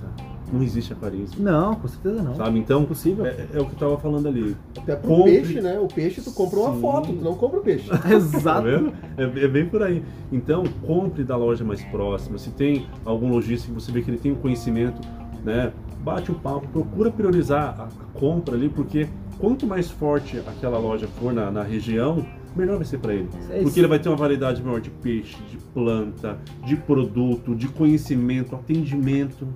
não 0.52 0.62
existe 0.62 0.92
aquarismo. 0.92 1.42
Não, 1.42 1.74
com 1.76 1.88
certeza 1.88 2.22
não. 2.22 2.36
Sabe? 2.36 2.60
Então, 2.60 2.82
Impossível. 2.82 3.26
é, 3.28 3.48
é 3.54 3.62
o 3.62 3.66
que 3.66 3.72
eu 3.76 3.80
tava 3.80 3.98
falando 3.98 4.28
ali. 4.28 4.54
Até 4.78 4.98
pro 4.98 5.08
Compre- 5.08 5.32
peixe, 5.32 5.62
né? 5.62 5.80
O 5.80 5.88
peixe 5.88 6.20
tu 6.20 6.32
compra 6.34 6.60
uma 6.60 6.74
foto, 6.82 7.14
tu 7.14 7.24
não 7.24 7.36
compra 7.36 7.60
o 7.60 7.64
peixe. 7.64 7.88
Tá 7.98 8.14
Exato. 8.14 8.64
vendo? 8.64 8.92
É, 9.16 9.24
é 9.24 9.48
bem 9.48 9.66
por 9.70 9.82
aí. 9.84 10.04
Então, 10.34 10.64
compre 10.86 11.24
da 11.24 11.38
loja 11.38 11.64
mais 11.64 11.82
próxima. 11.86 12.38
Se 12.38 12.50
tem 12.50 12.88
algum 13.06 13.30
lojista 13.30 13.68
que 13.70 13.74
você 13.74 13.90
vê 13.90 14.02
que 14.02 14.12
ele 14.12 14.18
tem 14.18 14.34
um 14.34 14.36
conhecimento, 14.36 15.00
né? 15.46 15.72
Bate 16.04 16.32
um 16.32 16.36
papo, 16.36 16.68
procura 16.68 17.10
priorizar 17.10 17.80
a, 17.80 18.20
compra 18.20 18.56
ali, 18.56 18.68
porque 18.68 19.08
quanto 19.40 19.66
mais 19.66 19.90
forte 19.90 20.38
aquela 20.40 20.78
loja 20.78 21.08
for 21.08 21.34
na, 21.34 21.50
na 21.50 21.64
região, 21.64 22.26
melhor 22.56 22.76
vai 22.78 22.86
ser 22.86 22.98
para 23.00 23.14
ele. 23.14 23.30
É. 23.50 23.62
Porque 23.62 23.80
ele 23.80 23.88
vai 23.88 24.00
ter 24.00 24.10
uma 24.10 24.18
variedade 24.18 24.62
maior 24.62 24.82
de 24.82 24.90
peixe, 24.90 25.38
de 25.50 25.58
planta, 25.74 26.38
de 26.66 26.76
produto, 26.76 27.56
de 27.56 27.68
conhecimento, 27.70 28.54
atendimento, 28.54 29.48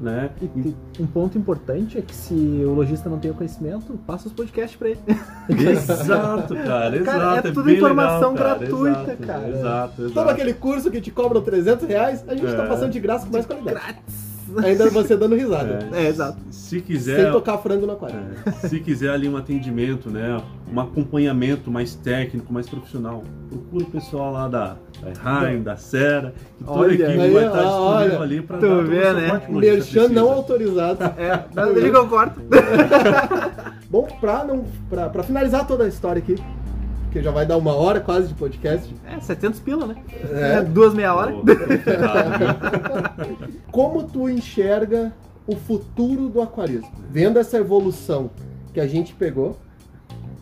né? 0.00 0.30
E 0.42 0.74
um 1.00 1.06
ponto 1.06 1.38
importante 1.38 1.96
é 1.96 2.02
que 2.02 2.14
se 2.14 2.34
o 2.34 2.74
lojista 2.74 3.08
não 3.08 3.18
tem 3.18 3.30
o 3.30 3.34
conhecimento, 3.34 3.96
passa 4.04 4.26
os 4.26 4.32
podcasts 4.34 4.76
pra 4.76 4.90
ele. 4.90 5.00
Exato, 5.48 6.54
cara, 6.56 6.96
exato. 6.96 7.18
Cara, 7.18 7.38
é 7.38 7.42
tudo 7.42 7.62
bem 7.62 7.76
informação 7.76 8.32
legal, 8.32 8.34
cara, 8.34 8.58
gratuita, 8.58 9.00
exato, 9.00 9.22
cara. 9.26 9.48
Exato, 9.48 10.02
exato. 10.02 10.14
Todo 10.14 10.28
aquele 10.28 10.54
curso 10.54 10.90
que 10.90 11.00
te 11.00 11.12
cobram 11.12 11.40
300 11.40 11.86
reais, 11.86 12.24
a 12.26 12.34
gente 12.34 12.52
tá 12.54 12.64
É. 12.64 12.66
passando 12.66 12.90
de 12.90 12.98
graça 12.98 13.26
com 13.26 13.32
mais 13.32 13.46
qualidade. 13.46 13.78
Grátis. 13.78 14.33
Ainda 14.62 14.90
você 14.90 15.16
dando 15.16 15.34
risada. 15.34 15.88
É, 15.92 16.06
exato. 16.08 16.38
Se 16.50 16.80
quiser, 16.80 17.22
Sem 17.22 17.32
tocar 17.32 17.58
frango 17.58 17.86
no 17.86 17.92
aquário. 17.92 18.16
é, 18.46 18.50
se 18.68 18.80
quiser 18.80 19.10
ali 19.10 19.28
um 19.28 19.36
atendimento, 19.36 20.10
né, 20.10 20.40
um 20.72 20.78
acompanhamento 20.80 21.70
mais 21.70 21.94
técnico, 21.94 22.52
mais 22.52 22.68
profissional, 22.68 23.22
procura 23.48 23.84
o 23.84 23.90
pessoal 23.90 24.32
lá 24.32 24.48
da, 24.48 24.76
da 25.02 25.46
Heim, 25.48 25.62
da 25.62 25.76
Sera, 25.76 26.34
que 26.58 26.64
toda 26.64 26.78
a 26.78 26.82
Olha 26.82 26.92
equipe 26.94 27.20
aí, 27.20 27.30
vai 27.32 27.46
estar 27.46 27.64
ó, 27.64 27.92
disponível 27.92 28.14
olha. 28.16 28.22
ali 28.24 28.42
para 28.42 28.58
Tu 28.58 28.68
dar 28.68 28.82
vê, 28.84 29.12
né? 29.12 29.42
Merchan 29.48 30.08
não 30.08 30.30
autorizado. 30.30 30.98
É, 31.16 31.44
mas 31.54 31.76
ele 31.76 31.90
concorda. 31.90 32.34
Bom, 33.88 34.06
pra, 34.20 34.44
não, 34.44 34.64
pra, 34.90 35.08
pra 35.08 35.22
finalizar 35.22 35.66
toda 35.66 35.84
a 35.84 35.88
história 35.88 36.20
aqui, 36.20 36.34
que 37.14 37.22
já 37.22 37.30
vai 37.30 37.46
dar 37.46 37.56
uma 37.56 37.72
hora 37.72 38.00
quase 38.00 38.26
de 38.26 38.34
podcast, 38.34 38.92
É, 39.06 39.20
700 39.20 39.60
pila, 39.60 39.86
né? 39.86 39.94
É. 40.32 40.62
duas 40.62 40.92
meia 40.92 41.14
hora. 41.14 41.32
Como 43.70 44.02
tu 44.02 44.28
enxerga 44.28 45.12
o 45.46 45.54
futuro 45.54 46.28
do 46.28 46.42
aquarismo? 46.42 46.90
Vendo 47.08 47.38
essa 47.38 47.56
evolução 47.56 48.30
que 48.72 48.80
a 48.80 48.86
gente 48.88 49.14
pegou, 49.14 49.56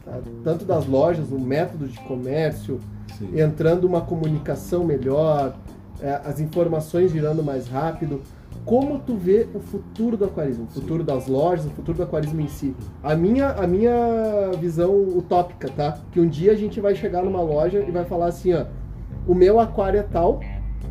tá? 0.02 0.18
tanto 0.42 0.64
das 0.64 0.86
lojas, 0.86 1.30
o 1.30 1.38
método 1.38 1.86
de 1.86 2.00
comércio, 2.00 2.80
Sim. 3.18 3.38
entrando 3.38 3.84
uma 3.84 4.00
comunicação 4.00 4.82
melhor, 4.82 5.54
é, 6.00 6.22
as 6.24 6.40
informações 6.40 7.12
girando 7.12 7.42
mais 7.42 7.68
rápido. 7.68 8.22
Como 8.64 9.00
tu 9.00 9.16
vê 9.16 9.48
o 9.54 9.58
futuro 9.58 10.16
do 10.16 10.24
aquarismo, 10.24 10.64
o 10.64 10.68
futuro 10.68 11.02
das 11.02 11.26
lojas, 11.26 11.66
o 11.66 11.70
futuro 11.70 11.98
do 11.98 12.04
aquarismo 12.04 12.40
em 12.40 12.48
si? 12.48 12.74
A 13.02 13.14
minha, 13.14 13.48
a 13.50 13.66
minha 13.66 14.52
visão 14.58 14.94
utópica, 14.94 15.68
tá? 15.68 15.98
Que 16.12 16.20
um 16.20 16.28
dia 16.28 16.52
a 16.52 16.54
gente 16.54 16.80
vai 16.80 16.94
chegar 16.94 17.24
numa 17.24 17.42
loja 17.42 17.84
e 17.86 17.90
vai 17.90 18.04
falar 18.04 18.26
assim, 18.26 18.54
ó, 18.54 18.66
o 19.26 19.34
meu 19.34 19.58
aquário 19.58 19.98
é 19.98 20.02
tal 20.04 20.40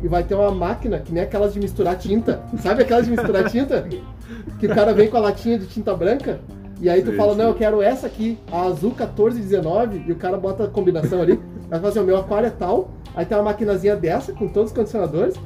e 0.02 0.08
vai 0.08 0.22
ter 0.22 0.34
uma 0.34 0.50
máquina 0.50 0.98
que 0.98 1.12
nem 1.12 1.22
aquelas 1.22 1.54
de 1.54 1.60
misturar 1.60 1.96
tinta. 1.96 2.42
Sabe 2.58 2.82
aquelas 2.82 3.06
de 3.06 3.10
misturar 3.10 3.50
tinta? 3.50 3.86
Que 4.58 4.66
o 4.66 4.74
cara 4.74 4.94
vem 4.94 5.10
com 5.10 5.16
a 5.18 5.20
latinha 5.20 5.58
de 5.58 5.66
tinta 5.66 5.94
branca 5.94 6.40
e 6.82 6.90
aí 6.90 7.00
tu 7.00 7.12
Sim, 7.12 7.16
fala, 7.16 7.32
sim. 7.32 7.38
não, 7.38 7.44
eu 7.46 7.54
quero 7.54 7.80
essa 7.80 8.08
aqui, 8.08 8.36
a 8.50 8.62
azul 8.62 8.90
1419, 8.90 10.04
e 10.04 10.10
o 10.10 10.16
cara 10.16 10.36
bota 10.36 10.64
a 10.64 10.66
combinação 10.66 11.22
ali. 11.22 11.38
Vai 11.70 11.78
falar 11.78 11.90
assim, 11.90 12.00
o 12.00 12.04
meu 12.04 12.16
aquário 12.16 12.48
é 12.48 12.50
tal, 12.50 12.90
aí 13.14 13.24
tem 13.24 13.36
uma 13.38 13.44
maquinazinha 13.44 13.94
dessa 13.94 14.32
com 14.32 14.48
todos 14.48 14.72
os 14.72 14.76
condicionadores, 14.76 15.36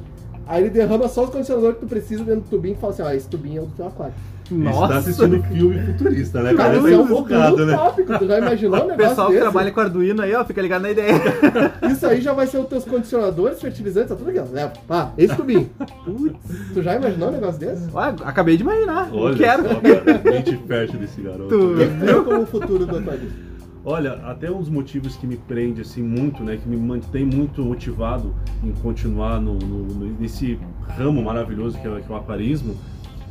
aí 0.47 0.63
ele 0.63 0.69
derrama 0.69 1.07
só 1.07 1.23
os 1.25 1.29
condicionadores 1.29 1.75
que 1.75 1.85
tu 1.85 1.89
precisa 1.89 2.23
dentro 2.23 2.41
do 2.41 2.49
tubinho 2.49 2.73
e 2.75 2.77
fala 2.77 2.93
assim, 2.93 3.01
ó, 3.03 3.11
esse 3.11 3.27
tubinho 3.27 3.59
é 3.59 3.63
o 3.63 3.65
do 3.65 3.71
teu 3.75 3.87
aquário. 3.87 4.13
Você 4.49 4.55
tá 4.63 4.69
Nossa. 4.71 4.95
assistindo 4.99 5.43
filme 5.43 5.77
futurista, 5.87 6.41
né? 6.41 6.53
Cara, 6.53 6.69
Cara, 6.69 6.77
isso 6.77 6.87
é 6.87 6.93
é 6.93 6.97
um 6.99 7.07
futuro 7.07 7.65
né? 7.65 7.75
tópico, 7.75 8.17
tu 8.17 8.27
já 8.27 8.37
imaginou 8.37 8.79
um 8.79 8.83
O 8.83 8.87
negócio 8.87 9.09
pessoal 9.09 9.27
que 9.27 9.33
desse? 9.33 9.43
trabalha 9.43 9.71
com 9.73 9.79
Arduino 9.81 10.21
aí, 10.21 10.33
ó, 10.35 10.45
fica 10.45 10.61
ligado 10.61 10.81
na 10.83 10.91
ideia. 10.91 11.21
Isso 11.91 12.07
aí 12.07 12.21
já 12.21 12.31
vai 12.31 12.47
ser 12.47 12.57
os 12.59 12.67
teus 12.67 12.85
condicionadores, 12.85 13.59
fertilizantes, 13.59 14.07
tá 14.09 14.15
tudo 14.15 14.29
aqui, 14.29 14.39
ó. 14.39 14.45
Leva. 14.49 14.71
Ah, 14.89 15.09
esse 15.17 15.35
tubinho. 15.35 15.69
Putz. 16.05 16.37
Tu 16.73 16.81
já 16.81 16.95
imaginou 16.95 17.27
um 17.27 17.31
negócio 17.33 17.59
desse? 17.59 17.89
Olha, 17.93 18.15
acabei 18.23 18.55
de 18.55 18.63
imaginar. 18.63 19.09
Olha 19.11 19.35
quero. 19.35 19.63
só, 19.67 19.75
cara, 19.81 20.21
mente 20.23 20.57
fértil 20.65 20.99
desse 21.01 21.21
garoto. 21.21 21.49
Tu- 21.49 21.75
que 21.75 21.85
que 21.85 22.05
vê 22.05 22.13
como 22.13 22.41
o 22.43 22.45
futuro 22.45 22.85
do 22.85 22.97
aquarismo? 22.99 23.46
Olha, 23.89 24.15
até 24.25 24.51
um 24.51 24.59
dos 24.59 24.67
motivos 24.67 25.15
que 25.15 25.25
me 25.25 25.37
prende 25.37 25.79
assim 25.79 26.03
muito, 26.03 26.43
né, 26.43 26.57
que 26.61 26.67
me 26.67 26.75
mantém 26.75 27.25
muito 27.25 27.63
motivado 27.63 28.35
em 28.61 28.73
continuar 28.73 29.39
no, 29.39 29.53
no- 29.53 30.13
nesse 30.19 30.59
ramo 30.89 31.23
maravilhoso 31.23 31.79
que 31.79 31.87
é, 31.87 32.01
que 32.01 32.11
é 32.11 32.13
o 32.13 32.17
aquarismo, 32.17 32.75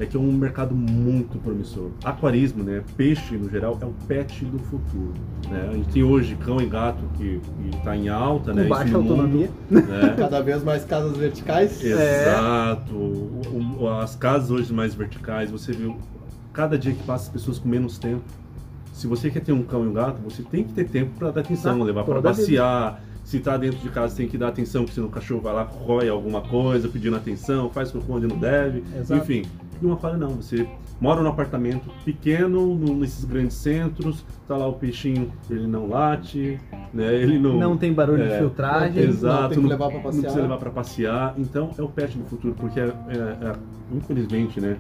é 0.01 0.07
que 0.07 0.17
é 0.17 0.21
um 0.21 0.33
mercado 0.33 0.75
muito 0.75 1.37
promissor. 1.41 1.91
Aquarismo, 2.03 2.65
né, 2.65 2.83
peixe 2.97 3.37
no 3.37 3.51
geral, 3.51 3.77
é 3.83 3.85
o 3.85 3.93
pet 4.09 4.47
do 4.47 4.59
futuro. 4.59 5.13
Né? 5.51 5.69
A 5.71 5.75
gente 5.75 5.89
tem 5.91 6.03
hoje 6.03 6.35
cão 6.37 6.59
e 6.59 6.65
gato 6.67 7.05
que 7.19 7.39
está 7.75 7.95
em 7.95 8.09
alta, 8.09 8.53
Com 8.53 8.57
né, 8.57 8.65
baixa 8.65 8.93
no 8.97 9.03
mundo, 9.03 9.13
autonomia. 9.13 9.51
né? 9.71 9.83
Cada 10.17 10.41
vez 10.41 10.65
mais 10.65 10.87
casas 10.87 11.19
verticais. 11.19 11.85
Exato. 11.85 12.95
O- 12.95 13.77
o- 13.83 13.89
as 13.99 14.17
casas 14.17 14.51
hoje 14.51 14.73
mais 14.73 14.95
verticais, 14.95 15.51
você 15.51 15.73
vê 15.73 15.95
cada 16.55 16.79
dia 16.79 16.95
que 16.95 17.03
passa 17.03 17.25
as 17.25 17.29
pessoas 17.29 17.59
com 17.59 17.69
menos 17.69 17.99
tempo. 17.99 18.25
Se 18.97 19.07
você 19.07 19.31
quer 19.31 19.41
ter 19.41 19.53
um 19.53 19.63
cão 19.63 19.85
e 19.85 19.89
um 19.89 19.93
gato, 19.93 20.19
você 20.25 20.43
tem 20.43 20.65
que 20.65 20.73
ter 20.73 20.85
tempo 20.89 21.11
para 21.19 21.31
dar 21.31 21.43
atenção, 21.43 21.83
Ah, 21.83 21.85
levar 21.85 22.03
para 22.03 22.15
vida. 22.15 22.29
passear. 22.31 23.03
Se 23.25 23.41
tá 23.41 23.55
dentro 23.59 23.79
de 23.81 23.91
casa, 23.91 24.17
tem 24.17 24.27
que 24.27 24.39
dar 24.39 24.49
atenção, 24.49 24.83
porque 24.85 24.95
senão 24.95 25.09
o 25.09 25.11
cachorro 25.11 25.41
vai 25.43 25.53
lá, 25.53 25.65
rói 25.65 26.09
alguma 26.09 26.41
coisa, 26.41 26.89
pedindo 26.89 27.15
atenção, 27.15 27.69
faz 27.69 27.91
cocô 27.91 28.15
onde 28.15 28.27
não 28.27 28.39
deve. 28.39 28.83
Exato. 28.99 29.21
Enfim, 29.21 29.43
e 29.83 29.85
um 29.85 29.93
aquário 29.93 30.17
não. 30.17 30.31
Você 30.31 30.67
mora 30.99 31.21
num 31.21 31.29
apartamento 31.29 31.91
pequeno, 32.07 32.75
no- 32.75 32.95
nesses 32.97 33.25
grandes 33.27 33.57
centros, 33.57 34.25
tá 34.49 34.57
lá 34.57 34.67
o 34.67 34.73
peixinho, 34.75 35.31
ele 35.51 35.67
não 35.67 35.89
late, 35.89 36.59
né? 36.95 37.13
Ele 37.15 37.39
não. 37.39 37.59
Não 37.59 37.77
tem 37.77 37.93
barulho 37.93 38.23
É, 38.23 38.29
de 38.29 38.39
filtragem. 38.39 39.03
Exato, 39.03 39.43
Não 39.43 39.49
tem 39.51 39.59
que 39.61 39.69
levar 39.69 39.87
pra 39.89 39.97
Não 39.97 40.03
passear. 40.05 40.23
precisa 40.23 40.43
levar 40.43 40.57
pra 40.59 40.71
passear. 40.71 41.35
Então 41.37 41.71
é 41.77 41.83
o 41.83 41.89
pet 41.89 42.17
do 42.17 42.25
futuro, 42.25 42.55
porque 42.59 42.81
é, 42.81 42.85
é- 42.85 43.47
é- 43.49 43.57
infelizmente, 43.95 44.59
né? 44.61 44.77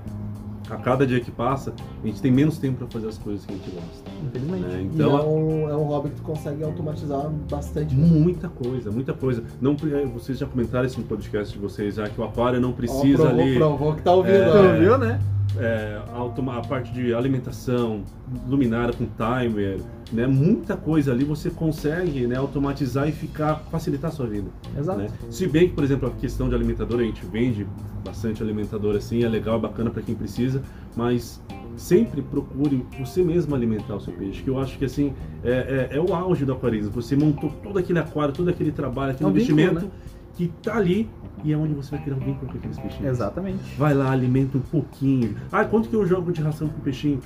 A 0.71 0.77
cada 0.77 1.07
dia 1.07 1.21
que 1.21 1.31
passa, 1.31 1.73
a 2.03 2.07
gente 2.07 2.21
tem 2.21 2.31
menos 2.31 2.59
tempo 2.59 2.79
para 2.79 2.87
fazer 2.89 3.09
as 3.09 3.19
coisas 3.19 3.45
que 3.47 3.53
a 3.53 3.57
gente 3.57 3.71
gosta. 3.71 4.11
Infelizmente. 4.27 4.64
né? 4.67 4.81
E 4.83 4.85
Então, 4.87 5.19
é, 5.19 5.23
um, 5.23 5.69
é 5.71 5.77
um 5.77 5.85
hobby 5.85 6.09
que 6.11 6.17
tu 6.17 6.23
consegue 6.23 6.64
automatizar 6.64 7.31
bastante. 7.51 7.95
né? 7.95 8.07
muita 8.07 8.49
coisa, 8.49 8.91
muita 8.91 9.12
coisa. 9.12 9.43
Não, 9.61 9.77
pre- 9.77 10.05
vocês 10.07 10.39
já 10.39 10.47
comentaram 10.47 10.87
isso 10.87 11.01
no 11.01 11.07
podcast 11.07 11.53
de 11.55 11.61
vocês, 11.61 11.95
já 11.95 12.09
que 12.09 12.21
o 12.21 12.25
aquário 12.25 12.61
não 12.61 12.73
precisa 12.73 13.25
provou, 13.25 13.41
ali. 13.43 13.55
provou 13.57 13.95
que 13.95 14.03
tá 14.03 14.12
ouvindo. 14.12 14.35
É. 14.35 14.49
ó. 14.49 14.73
Tu 14.75 14.79
viu, 14.81 14.99
né? 14.99 15.21
é, 15.59 16.01
a 16.51 16.61
parte 16.69 16.93
de 16.93 17.14
alimentação, 17.14 18.03
luminária 18.49 18.93
com 18.93 19.07
timer, 19.07 19.79
né? 20.12 20.26
Muita 20.26 20.76
coisa 20.76 21.12
ali 21.12 21.24
você 21.24 21.50
consegue 21.50 22.26
né, 22.26 22.36
automatizar 22.36 23.09
e 23.09 23.12
ficar 23.12 23.57
facilitar 23.70 24.11
a 24.11 24.14
sua 24.14 24.26
vida. 24.26 24.48
Exato. 24.78 24.98
né? 24.98 25.09
Se 25.30 25.46
bem 25.46 25.68
que, 25.68 25.74
por 25.74 25.84
exemplo, 25.84 26.09
a 26.09 26.12
questão 26.12 26.48
de 26.48 26.54
alimentador, 26.54 27.00
a 27.00 27.02
gente 27.04 27.24
vende 27.26 27.66
bastante 28.04 28.42
alimentador 28.42 28.94
assim, 28.96 29.24
é 29.24 29.28
legal, 29.28 29.59
bacana 29.59 29.90
para 29.90 30.00
quem 30.02 30.14
precisa, 30.14 30.62
mas 30.96 31.42
sempre 31.76 32.22
procure 32.22 32.86
você 32.98 33.22
mesmo 33.22 33.54
alimentar 33.54 33.96
o 33.96 34.00
seu 34.00 34.12
peixe, 34.14 34.42
que 34.42 34.48
eu 34.48 34.59
acho 34.59 34.78
que 34.78 34.84
assim 34.84 35.12
é, 35.44 35.88
é- 35.92 35.96
é 35.96 36.00
o 36.00 36.14
auge 36.14 36.44
do 36.44 36.52
aquarismo. 36.52 36.90
Você 36.92 37.16
montou 37.16 37.50
todo 37.62 37.78
aquele 37.78 37.98
aquário, 37.98 38.32
todo 38.32 38.48
aquele 38.48 38.70
trabalho, 38.72 39.11
aquele 39.12 39.28
É 39.28 39.30
um 39.30 39.34
vínculo, 39.34 39.61
investimento 39.61 39.86
né? 39.86 39.92
que 40.36 40.48
tá 40.62 40.76
ali 40.76 41.09
e 41.44 41.52
é 41.52 41.57
onde 41.57 41.74
você 41.74 41.90
vai 41.96 42.02
criar 42.04 42.16
um 42.16 42.20
vínculo 42.20 42.50
com 42.52 42.59
aqueles 42.59 42.78
peixinhos. 42.78 43.07
Exatamente. 43.11 43.59
Vai 43.76 43.92
lá, 43.92 44.11
alimenta 44.12 44.57
um 44.57 44.61
pouquinho. 44.62 45.36
Ah, 45.50 45.64
quanto 45.64 45.88
que 45.88 45.96
eu 45.96 46.07
jogo 46.07 46.32
de 46.32 46.40
ração 46.40 46.68
pro 46.68 46.80
peixinho? 46.80 47.20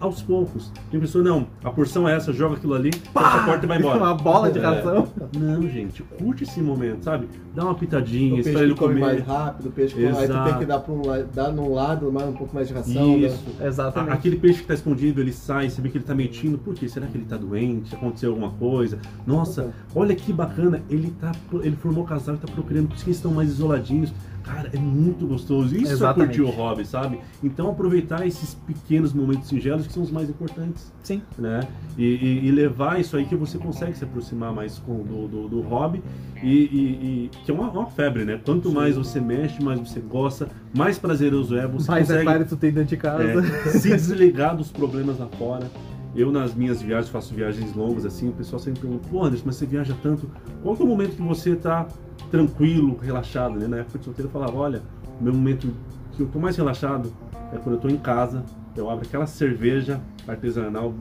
Aos 0.00 0.22
poucos. 0.22 0.72
Tem 0.90 1.00
pessoa, 1.00 1.22
não, 1.24 1.46
a 1.64 1.70
porção 1.70 2.08
é 2.08 2.14
essa, 2.14 2.32
joga 2.32 2.56
aquilo 2.56 2.74
ali, 2.74 2.90
a 3.14 3.38
porta 3.44 3.64
e 3.64 3.68
vai 3.68 3.78
embora. 3.78 3.98
Uma 3.98 4.14
bola 4.14 4.50
de 4.50 4.58
É. 4.58 4.62
ração. 4.62 5.08
Não, 5.36 5.62
gente, 5.68 6.02
curte 6.02 6.44
esse 6.44 6.60
momento, 6.60 7.04
sabe? 7.04 7.28
Dá 7.54 7.64
uma 7.64 7.74
pitadinha, 7.74 8.40
espera 8.40 8.62
ele 8.64 8.74
comer. 8.74 9.00
mais 9.00 9.26
rápido, 9.26 9.66
o 9.68 9.72
peixe 9.72 9.94
come... 9.94 10.06
Aí 10.06 10.12
tu 10.14 10.22
Exato. 10.22 10.50
tem 10.50 10.58
que 10.60 10.66
dar, 10.66 10.78
pra 10.78 10.94
um, 10.94 11.02
dar 11.34 11.52
num 11.52 11.72
lado 11.74 12.12
mais, 12.12 12.28
um 12.28 12.32
pouco 12.34 12.54
mais 12.54 12.68
de 12.68 12.74
ração, 12.74 13.18
Isso. 13.18 13.42
né? 13.58 13.66
Exatamente. 13.66 14.12
Aquele 14.12 14.36
peixe 14.36 14.60
que 14.60 14.66
tá 14.68 14.74
escondido, 14.74 15.20
ele 15.20 15.32
sai, 15.32 15.68
você 15.68 15.80
vê 15.80 15.88
que 15.88 15.98
ele 15.98 16.04
tá 16.04 16.14
metindo. 16.14 16.56
Por 16.58 16.74
quê? 16.74 16.88
Será 16.88 17.06
que 17.06 17.16
ele 17.16 17.24
tá 17.24 17.36
doente? 17.36 17.94
Aconteceu 17.94 18.30
alguma 18.30 18.50
coisa? 18.52 18.98
Nossa, 19.26 19.72
olha 19.94 20.14
que 20.14 20.32
bacana, 20.32 20.82
ele 20.88 21.10
tá 21.20 21.32
ele 21.62 21.76
formou 21.76 22.04
casal 22.04 22.36
e 22.36 22.38
tá 22.38 22.46
procurando, 22.52 22.86
por 22.88 22.94
isso 22.94 23.04
que 23.04 23.10
eles 23.10 23.16
estão 23.18 23.32
mais 23.32 23.48
isoladinhos. 23.50 24.12
Cara, 24.48 24.70
é 24.72 24.78
muito 24.78 25.26
gostoso. 25.26 25.76
Isso 25.76 25.92
Exatamente. 25.92 26.40
é 26.40 26.42
curtir 26.42 26.42
o 26.42 26.50
hobby, 26.56 26.84
sabe? 26.86 27.18
Então 27.44 27.68
aproveitar 27.70 28.26
esses 28.26 28.54
pequenos 28.54 29.12
momentos 29.12 29.48
singelos 29.48 29.86
que 29.86 29.92
são 29.92 30.02
os 30.02 30.10
mais 30.10 30.28
importantes, 30.30 30.92
Sim. 31.02 31.20
né? 31.38 31.60
E, 31.98 32.04
e- 32.04 32.46
e 32.46 32.50
levar 32.50 32.98
isso 32.98 33.16
aí 33.16 33.26
que 33.26 33.36
você 33.36 33.58
consegue 33.58 33.96
se 33.96 34.04
aproximar 34.04 34.52
mais 34.52 34.78
com, 34.78 35.02
do, 35.02 35.28
do, 35.28 35.48
do 35.48 35.60
hobby 35.60 36.02
e, 36.42 36.48
e- 36.48 37.30
que 37.44 37.50
é 37.50 37.54
uma, 37.54 37.70
uma 37.70 37.86
febre, 37.86 38.24
né? 38.24 38.40
Quanto 38.44 38.72
mais 38.72 38.96
você 38.96 39.20
mexe, 39.20 39.62
mais 39.62 39.78
você 39.80 40.00
gosta, 40.00 40.48
mais 40.74 40.98
prazeroso 40.98 41.54
é. 41.56 41.66
Você 41.66 41.90
Mais 41.90 42.06
consegue 42.06 42.22
aquário 42.28 42.46
tu 42.46 42.56
tem 42.56 42.72
dentro 42.72 42.88
de 42.90 42.96
casa. 42.96 43.22
é, 43.24 43.68
se 43.70 43.88
desligar 43.90 44.56
dos 44.56 44.72
problemas 44.72 45.18
lá 45.18 45.28
fora. 45.38 45.70
Eu, 46.16 46.32
nas 46.32 46.54
minhas 46.54 46.80
viagens, 46.80 47.10
faço 47.10 47.34
viagens 47.34 47.74
longas 47.76 48.06
assim, 48.06 48.30
o 48.30 48.32
pessoal 48.32 48.58
sempre 48.58 48.80
pergunta, 48.80 49.06
pô, 49.10 49.22
Anderson, 49.24 49.44
mas 49.46 49.56
você 49.56 49.66
viaja 49.66 49.94
tanto, 50.02 50.28
qual 50.62 50.74
é 50.74 50.82
o 50.82 50.86
momento 50.86 51.14
que 51.16 51.22
você 51.22 51.54
tá 51.54 51.86
tranquilo, 52.30 52.98
relaxado, 53.02 53.58
né? 53.58 53.66
Na 53.66 53.78
época 53.78 53.98
de 53.98 54.04
solteiro 54.04 54.28
eu 54.28 54.32
falava, 54.32 54.56
olha, 54.56 54.82
o 55.20 55.24
meu 55.24 55.32
momento 55.32 55.72
que 56.12 56.22
eu 56.22 56.26
tô 56.28 56.38
mais 56.38 56.56
relaxado 56.56 57.12
é 57.52 57.56
quando 57.56 57.76
eu 57.76 57.80
tô 57.80 57.88
em 57.88 57.96
casa, 57.96 58.44
eu 58.76 58.88
abro 58.90 59.06
aquela 59.06 59.26
cerveja 59.26 60.00
artesanal 60.26 60.94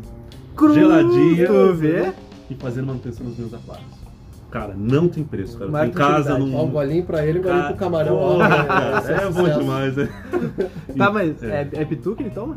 geladinha 0.74 1.48
vê? 1.74 2.14
e 2.50 2.56
fazendo 2.56 2.88
manutenção 2.88 3.26
nos 3.28 3.38
meus 3.38 3.54
aquários. 3.54 4.07
Cara, 4.50 4.74
não 4.78 5.10
tem 5.10 5.24
preço, 5.26 5.58
cara. 5.58 5.88
Em 5.88 5.92
casa. 5.92 6.34
Ó, 6.36 6.38
um 6.66 6.70
golinho 6.70 7.04
pra 7.04 7.26
ele, 7.26 7.40
um 7.40 7.42
golinho 7.42 7.66
pro 7.66 7.76
camarão. 7.76 8.16
Ó, 8.16 8.38
né? 8.38 8.48
cara, 8.66 8.98
Esse 9.00 9.12
é 9.12 9.30
bom 9.30 9.60
demais, 9.60 9.96
né? 9.98 10.10
Tá, 10.98 11.12
mas 11.12 11.44
É. 11.44 11.70
é, 11.74 11.82
é 11.82 11.86
pitu 11.86 12.16
que 12.16 12.24
ele 12.24 12.30
toma? 12.32 12.56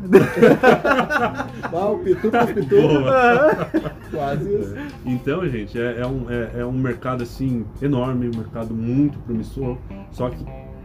Ah, 1.73 1.85
o 1.89 1.99
pitu. 1.99 2.31
Quase 4.11 4.53
isso. 4.55 4.75
Então, 5.05 5.47
gente, 5.47 5.79
é, 5.79 5.99
é 5.99 6.07
um, 6.07 6.25
é, 6.29 6.61
é 6.61 6.65
um 6.65 6.71
mercado 6.71 7.23
assim 7.23 7.65
enorme, 7.81 8.29
um 8.33 8.37
mercado 8.37 8.73
muito 8.73 9.19
promissor, 9.19 9.77
só 10.11 10.29
que 10.29 10.43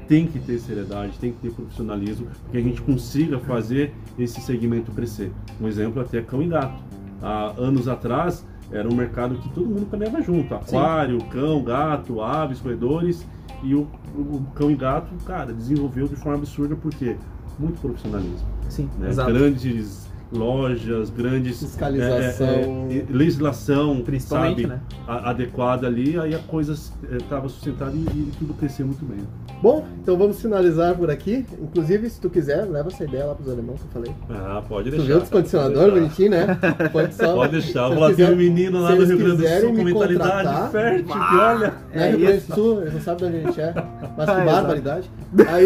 tem 0.09 0.27
que 0.27 0.39
ter 0.39 0.59
seriedade, 0.59 1.19
tem 1.19 1.33
que 1.33 1.39
ter 1.39 1.51
profissionalismo, 1.51 2.27
para 2.27 2.53
que 2.53 2.59
a 2.59 2.61
gente 2.61 2.81
consiga 2.83 3.39
fazer 3.41 3.93
esse 4.19 4.41
segmento 4.41 4.93
crescer. 4.93 5.33
Um 5.61 5.67
exemplo 5.67 6.01
até 6.01 6.21
cão 6.21 6.43
e 6.43 6.49
gato. 6.49 6.83
Há 7.23 7.55
anos 7.59 7.89
atrás 7.89 8.45
era 8.71 8.89
um 8.89 8.95
mercado 8.95 9.37
que 9.37 9.49
todo 9.51 9.67
mundo 9.67 9.87
caminhava 9.87 10.21
junto, 10.23 10.55
aquário, 10.55 11.23
cão, 11.27 11.63
gato, 11.63 12.21
aves, 12.21 12.61
roedores, 12.61 13.27
e 13.63 13.75
o, 13.75 13.89
o 14.15 14.45
cão 14.55 14.71
e 14.71 14.75
gato, 14.75 15.13
cara, 15.25 15.53
desenvolveu 15.53 16.09
de 16.09 16.17
forma 16.17 16.39
absurda 16.39 16.77
porque 16.77 17.17
muito 17.59 17.81
profissionalismo. 17.81 18.47
Sim, 18.69 18.91
né? 18.99 19.11
Grandes 19.15 20.06
lojas, 20.33 21.09
grandes 21.11 21.61
Fiscalização. 21.61 22.47
é, 22.47 22.95
é, 22.95 22.97
é, 22.99 23.05
legislação, 23.11 24.01
Principalmente, 24.05 24.63
sabe, 24.63 24.67
né? 24.75 24.81
a- 25.07 25.31
adequada 25.31 25.87
ali, 25.87 26.19
aí 26.19 26.35
a 26.35 26.39
coisa 26.41 26.73
estava 27.13 27.49
sustentada 27.49 27.93
e, 27.95 27.99
e 28.01 28.33
tudo 28.39 28.53
cresceu 28.55 28.87
muito 28.87 29.05
bem. 29.05 29.19
Bom, 29.63 29.87
então 30.03 30.17
vamos 30.19 30.41
finalizar 30.43 30.95
por 30.97 31.11
aqui. 31.11 31.47
Inclusive, 31.61 32.11
se 32.11 32.21
tu 32.21 32.29
quiser, 32.29 32.65
leva 32.67 32.89
essa 32.89 33.05
ideia 33.05 33.25
lá 33.27 33.35
pros 33.35 33.49
alemãos 33.49 33.81
que 33.81 33.87
eu 33.87 33.91
falei. 34.03 34.15
Ah, 34.31 34.63
pode 34.69 34.91
Tu 34.91 34.97
deixar. 34.97 35.07
viu 35.07 35.17
o 35.17 35.21
descondicionador 35.21 35.75
pode 35.75 35.91
deixar. 35.93 36.01
bonitinho, 36.01 36.31
né? 36.31 36.59
Pode 36.93 37.15
só. 37.15 37.35
Pode 37.35 37.53
deixar. 37.53 37.89
Vou 37.89 37.99
lá 38.01 38.13
ter 38.13 38.31
um 38.31 38.37
menino 38.37 38.81
lá 38.81 38.95
do 38.95 39.05
Rio 39.05 39.17
Grande 39.19 39.43
do 39.43 39.49
Sul 39.61 39.69
com 39.71 39.75
me 39.77 39.85
mentalidade 39.85 40.71
fértil, 40.73 41.07
que 41.07 41.37
olha. 41.37 41.69
Né, 41.69 41.75
É 41.95 42.11
Rio 42.11 42.19
Grande 42.21 42.37
isso. 42.39 42.49
do 42.49 42.55
Sul, 42.55 42.81
eles 42.83 42.93
não 42.95 43.01
sabem 43.01 43.31
de 43.31 43.37
onde 43.37 43.37
a 43.37 43.49
gente 43.49 43.61
é. 43.61 43.75
Mas 44.17 44.27
que 44.27 44.37
Ah, 44.37 44.45
barbaridade. 44.45 45.11
Aí, 45.49 45.65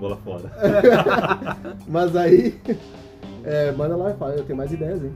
Bola 0.00 0.16
fora. 0.16 0.50
mas 1.86 2.16
aí. 2.16 2.54
É, 3.44 3.72
manda 3.72 3.96
lá 3.96 4.10
e 4.10 4.14
fala, 4.14 4.34
eu 4.34 4.44
tenho 4.44 4.56
mais 4.56 4.72
ideias, 4.72 5.02
hein? 5.02 5.12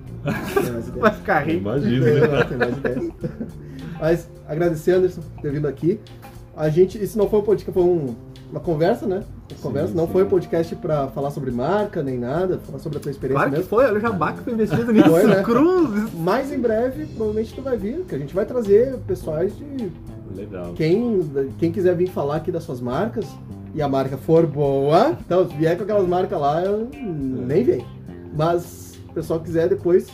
Tenho 0.55 0.73
mais 0.75 0.89
ideias. 0.89 1.01
Vai 1.01 1.13
ficar 1.13 1.41
rico. 1.41 1.59
Imagina, 1.61 2.05
Tem, 2.05 2.15
né? 2.21 2.27
não, 2.29 2.45
tem 2.47 2.57
mais 2.59 2.77
ideias. 2.77 3.13
Mas 4.01 4.31
agradecer, 4.49 4.93
Anderson, 4.93 5.21
por 5.35 5.43
ter 5.43 5.51
vindo 5.53 5.67
aqui. 5.69 5.99
A 6.57 6.69
gente, 6.69 7.03
isso 7.03 7.17
não 7.17 7.29
foi 7.29 7.39
um 7.41 7.43
podcast, 7.43 7.73
foi 7.73 7.83
um- 7.83 8.15
uma 8.51 8.61
conversa, 8.61 9.07
né? 9.07 9.23
Uma 9.53 9.61
conversa, 9.61 9.95
não 9.95 10.07
sim. 10.07 10.13
foi 10.13 10.25
um 10.25 10.29
podcast 10.29 10.75
pra 10.77 11.09
falar 11.09 11.31
sobre 11.31 11.51
marca 11.51 12.03
nem 12.03 12.19
nada, 12.19 12.59
falar 12.59 12.79
sobre 12.79 12.99
a 12.99 13.01
tua 13.01 13.11
experiência 13.11 13.37
Claro 13.39 13.51
que 13.51 13.57
mesmo. 13.59 13.69
foi, 13.71 13.85
olha 13.85 13.97
o 13.99 14.01
jabá 14.01 14.33
que 14.33 14.41
foi 14.41 14.53
investido 14.55 14.93
nisso. 14.93 15.09
Foi, 15.11 15.25
né? 15.25 15.43
Cruz. 15.45 16.11
Mas 16.15 16.51
em 16.53 16.59
breve, 16.59 17.05
provavelmente 17.07 17.55
tu 17.55 17.63
vai 17.63 17.77
vir, 17.77 18.05
que 18.09 18.15
a 18.15 18.19
gente 18.19 18.35
vai 18.35 18.45
trazer 18.47 18.97
pessoais 19.07 19.53
de 19.57 19.93
Legal. 20.35 20.73
quem, 20.75 21.21
quem 21.59 21.71
quiser 21.71 21.95
vir 21.95 22.09
falar 22.09 22.37
aqui 22.37 22.51
das 22.51 22.63
suas 22.63 22.81
marcas 22.81 23.27
e 23.75 23.83
a 23.83 23.89
marca 23.89 24.17
for 24.17 24.47
boa, 24.47 25.17
então 25.25 25.47
se 25.49 25.55
vier 25.55 25.77
com 25.77 25.83
aquelas 25.85 26.09
marcas 26.09 26.41
lá, 26.41 26.63
eu 26.63 26.89
nem 26.95 27.63
vem. 27.63 27.85
Mas 28.37 28.63
se 28.63 28.99
o 29.09 29.13
pessoal 29.13 29.41
quiser 29.41 29.69
depois, 29.69 30.07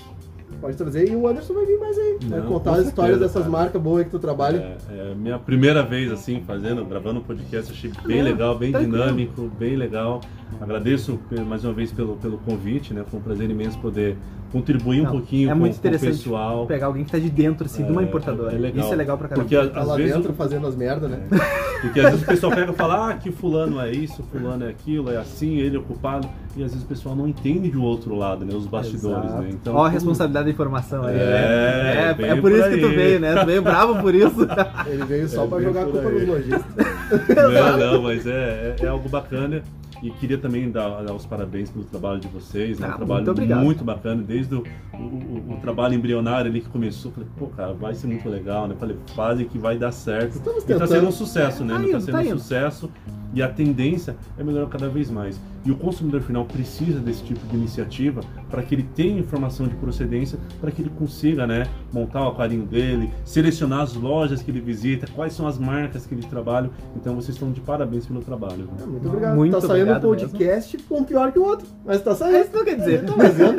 pode 0.61 0.77
trazer 0.77 1.11
e 1.11 1.17
o 1.17 1.27
Anderson 1.27 1.53
vai 1.55 1.67
vir 1.67 1.79
mais 1.79 1.99
aí. 1.99 2.19
vai 2.25 2.41
Não, 2.41 2.47
contar 2.47 2.73
as 2.75 2.87
histórias 2.87 3.19
certeza, 3.19 3.21
dessas 3.21 3.51
cara. 3.51 3.63
marcas 3.65 3.83
boas 3.83 4.05
que 4.05 4.11
tu 4.11 4.19
trabalha. 4.19 4.77
É, 4.91 5.11
é 5.11 5.15
minha 5.15 5.39
primeira 5.39 5.83
vez 5.83 6.11
assim 6.13 6.43
fazendo, 6.47 6.85
gravando 6.85 7.21
um 7.21 7.23
podcast, 7.23 7.73
achei 7.73 7.91
bem 8.07 8.21
É, 8.21 8.23
legal, 8.23 8.57
bem 8.59 8.71
tranquilo. 8.73 8.97
dinâmico, 8.99 9.51
bem 9.59 9.77
legal. 9.77 10.21
Agradeço 10.61 11.19
mais 11.47 11.65
uma 11.65 11.73
vez 11.73 11.93
pelo, 11.93 12.17
pelo 12.17 12.39
convite, 12.39 12.93
né? 12.95 13.05
Foi 13.11 13.19
um 13.21 13.23
prazer 13.23 13.51
imenso 13.51 13.79
poder 13.79 14.17
contribuir 14.53 15.01
um 15.01 15.05
Não, 15.05 15.11
pouquinho 15.11 15.51
é 15.51 15.53
com, 15.53 15.59
muito 15.59 15.73
com 15.73 15.77
o 15.77 15.81
interessante 15.81 16.19
pessoal. 16.19 16.65
Pegar 16.67 16.87
alguém 16.87 17.05
que 17.05 17.11
tá 17.11 17.19
de 17.19 17.29
dentro, 17.29 17.67
assim, 17.67 17.85
de 17.85 17.91
uma 17.91 18.03
É, 18.03 18.05
importadora. 18.05 18.55
é 18.55 18.59
legal. 18.59 18.85
Isso 18.85 18.93
é 18.93 18.97
legal 18.97 19.19
pra 19.19 19.29
caramba. 19.29 19.49
Porque 19.49 19.69
Tá 19.69 19.81
às 19.81 19.87
lá 19.89 19.97
vezes 19.97 20.15
dentro 20.15 20.33
fazendo 20.35 20.67
as 20.69 20.77
merdas, 20.77 21.11
né? 21.11 21.19
Porque 21.83 21.99
às 22.01 22.11
vezes 22.11 22.23
o 22.23 22.27
pessoal 22.27 22.53
pega 22.55 22.71
e 22.73 22.75
fala, 22.75 23.11
ah, 23.11 23.15
que 23.15 23.31
fulano 23.33 23.81
é 23.81 23.91
isso, 23.91 24.23
fulano 24.31 24.65
é 24.65 24.69
aquilo, 24.71 25.11
é 25.11 25.17
assim, 25.17 25.57
ele 25.59 25.77
é 25.77 25.79
ocupado. 25.79 26.29
E 26.57 26.63
às 26.63 26.71
vezes 26.71 26.85
o 26.85 26.87
pessoal 26.89 27.17
não 27.17 27.27
entende 27.27 27.69
do 27.69 27.83
outro 27.83 28.15
lado, 28.15 28.45
né? 28.45 28.55
Os 28.55 28.67
bastidores, 28.67 29.25
Exato. 29.25 29.43
né? 29.43 29.49
Então, 29.53 29.75
Ó 29.75 29.85
a 29.85 29.89
responsabilidade 29.89 30.45
da 30.47 30.51
informação 30.53 31.03
aí. 31.03 31.17
É, 31.17 31.19
né? 31.19 32.07
é, 32.11 32.15
bem 32.15 32.27
é 32.31 32.35
por 32.37 32.43
por 32.43 32.53
isso 32.53 32.71
que 32.71 32.79
tu 32.79 32.87
aí. 32.87 32.95
veio, 32.97 33.21
né? 33.21 33.35
Tu 33.41 33.47
veio 33.47 33.61
bravo 33.63 34.01
por 34.01 34.15
isso. 34.15 34.47
Ele 34.87 35.05
veio 35.05 35.29
só 35.29 35.45
É 35.45 35.49
pra 35.49 35.61
jogar 35.61 35.83
a 35.83 35.85
culpa 35.87 36.09
aí. 36.09 36.15
nos 36.15 36.29
lojistas. 36.29 36.65
Não, 37.37 37.79
não, 37.79 38.03
mas 38.03 38.27
é, 38.27 38.77
é, 38.81 38.85
é 38.85 38.89
algo 38.89 39.09
bacana. 39.09 39.63
E 40.05 40.11
queria 40.11 40.37
também 40.37 40.71
dar, 40.71 41.03
dar 41.03 41.15
os 41.15 41.25
parabéns 41.25 41.71
pelo 41.71 41.83
trabalho 41.87 42.21
de 42.21 42.29
vocês, 42.29 42.79
né? 42.79 42.89
Ah, 42.91 42.93
um 42.93 42.97
trabalho 42.99 43.25
muito 43.35 43.57
muito 43.57 43.85
bacana, 43.85 44.23
desde 44.23 44.55
o, 44.55 44.63
o, 44.93 45.55
o- 45.55 45.59
trabalho 45.63 45.95
embrionário 45.95 46.51
ali 46.51 46.61
que 46.61 46.69
começou. 46.69 47.11
Falei, 47.11 47.27
pô, 47.39 47.47
cara, 47.47 47.73
vai 47.73 47.95
ser 47.95 48.07
muito 48.09 48.29
legal, 48.29 48.69
né? 48.69 48.75
Falei, 48.79 48.97
fazem 49.17 49.49
que 49.49 49.57
vai 49.57 49.79
dar 49.79 49.93
certo. 49.93 50.35
Estamos 50.37 50.63
E 50.63 50.67
tá 50.67 50.75
tentando. 50.75 50.89
sendo 50.89 51.09
um 51.09 51.13
sucesso, 51.13 51.65
né? 51.65 51.73
Tá 51.73 51.81
Tá, 51.81 51.89
indo, 51.89 52.01
sendo 52.03 52.13
tá 52.13 52.19
um 52.19 52.23
indo. 52.27 52.39
sucesso 52.39 52.91
e 53.33 53.43
a 53.43 53.49
tendência 53.49 54.15
é 54.39 54.45
melhorar 54.45 54.67
cada 54.69 54.91
vez 54.91 55.11
mais. 55.11 55.41
E 55.65 55.71
o 55.71 55.77
consumidor 55.77 56.21
final 56.21 56.45
precisa 56.45 57.01
desse 57.01 57.23
tipo 57.23 57.47
de 57.47 57.57
iniciativa 57.57 58.21
para 58.51 58.63
que 58.63 58.75
ele 58.75 58.87
tenha 58.95 59.19
informação 59.19 59.67
de 59.67 59.75
procedência, 59.77 60.39
para 60.61 60.71
que 60.71 60.83
ele 60.83 60.91
consiga, 60.91 61.47
né, 61.47 61.67
montar 61.93 62.25
o 62.25 62.29
aquarinho 62.29 62.67
dele, 62.67 63.11
selecionar 63.25 63.81
as 63.81 63.95
lojas 63.95 64.43
que 64.43 64.51
ele 64.51 64.61
visita, 64.61 65.07
quais 65.15 65.33
são 65.33 65.47
as 65.47 65.59
marcas 65.59 66.07
que 66.07 66.15
ele 66.15 66.27
trabalha. 66.27 66.71
Então 66.95 67.15
vocês 67.15 67.35
estão 67.35 67.51
de 67.51 67.61
parabéns 67.61 68.07
pelo 68.07 68.21
trabalho. 68.21 68.69
né? 68.79 68.87
Muito 68.87 69.09
obrigado. 69.09 69.37
Muito 69.37 69.53
tá 69.53 69.61
saindo 69.67 69.93
um 69.93 70.01
podcast, 70.01 70.79
um 70.91 71.05
pior 71.05 71.33
que 71.33 71.39
o 71.39 71.45
outro. 71.45 71.67
Mas 71.85 72.03
tá 72.03 72.15
saindo. 72.15 72.39
Isso 72.39 72.51
não 72.55 72.65
quer 72.65 72.77
dizer. 72.77 73.05
Fazendo. 73.09 73.57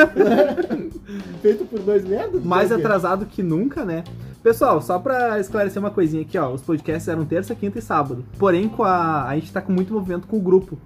Feito 1.41 1.65
por 1.65 1.79
dois 1.79 2.05
merdas. 2.05 2.43
Mais 2.43 2.71
atrasado 2.71 3.25
que 3.25 3.41
nunca, 3.41 3.83
né? 3.83 4.03
Pessoal, 4.43 4.79
só 4.79 4.99
pra 4.99 5.39
esclarecer 5.39 5.81
uma 5.81 5.89
coisinha 5.89 6.21
aqui, 6.21 6.37
ó. 6.37 6.51
Os 6.53 6.61
podcasts 6.61 7.07
eram 7.07 7.25
terça, 7.25 7.55
quinta 7.55 7.79
e 7.79 7.81
sábado. 7.81 8.23
Porém, 8.37 8.69
com 8.69 8.83
a, 8.83 9.25
a 9.25 9.33
gente 9.35 9.51
tá 9.51 9.59
com 9.59 9.71
muito 9.73 9.91
movimento 9.91 10.27
com 10.27 10.37
o 10.37 10.41
grupo. 10.41 10.77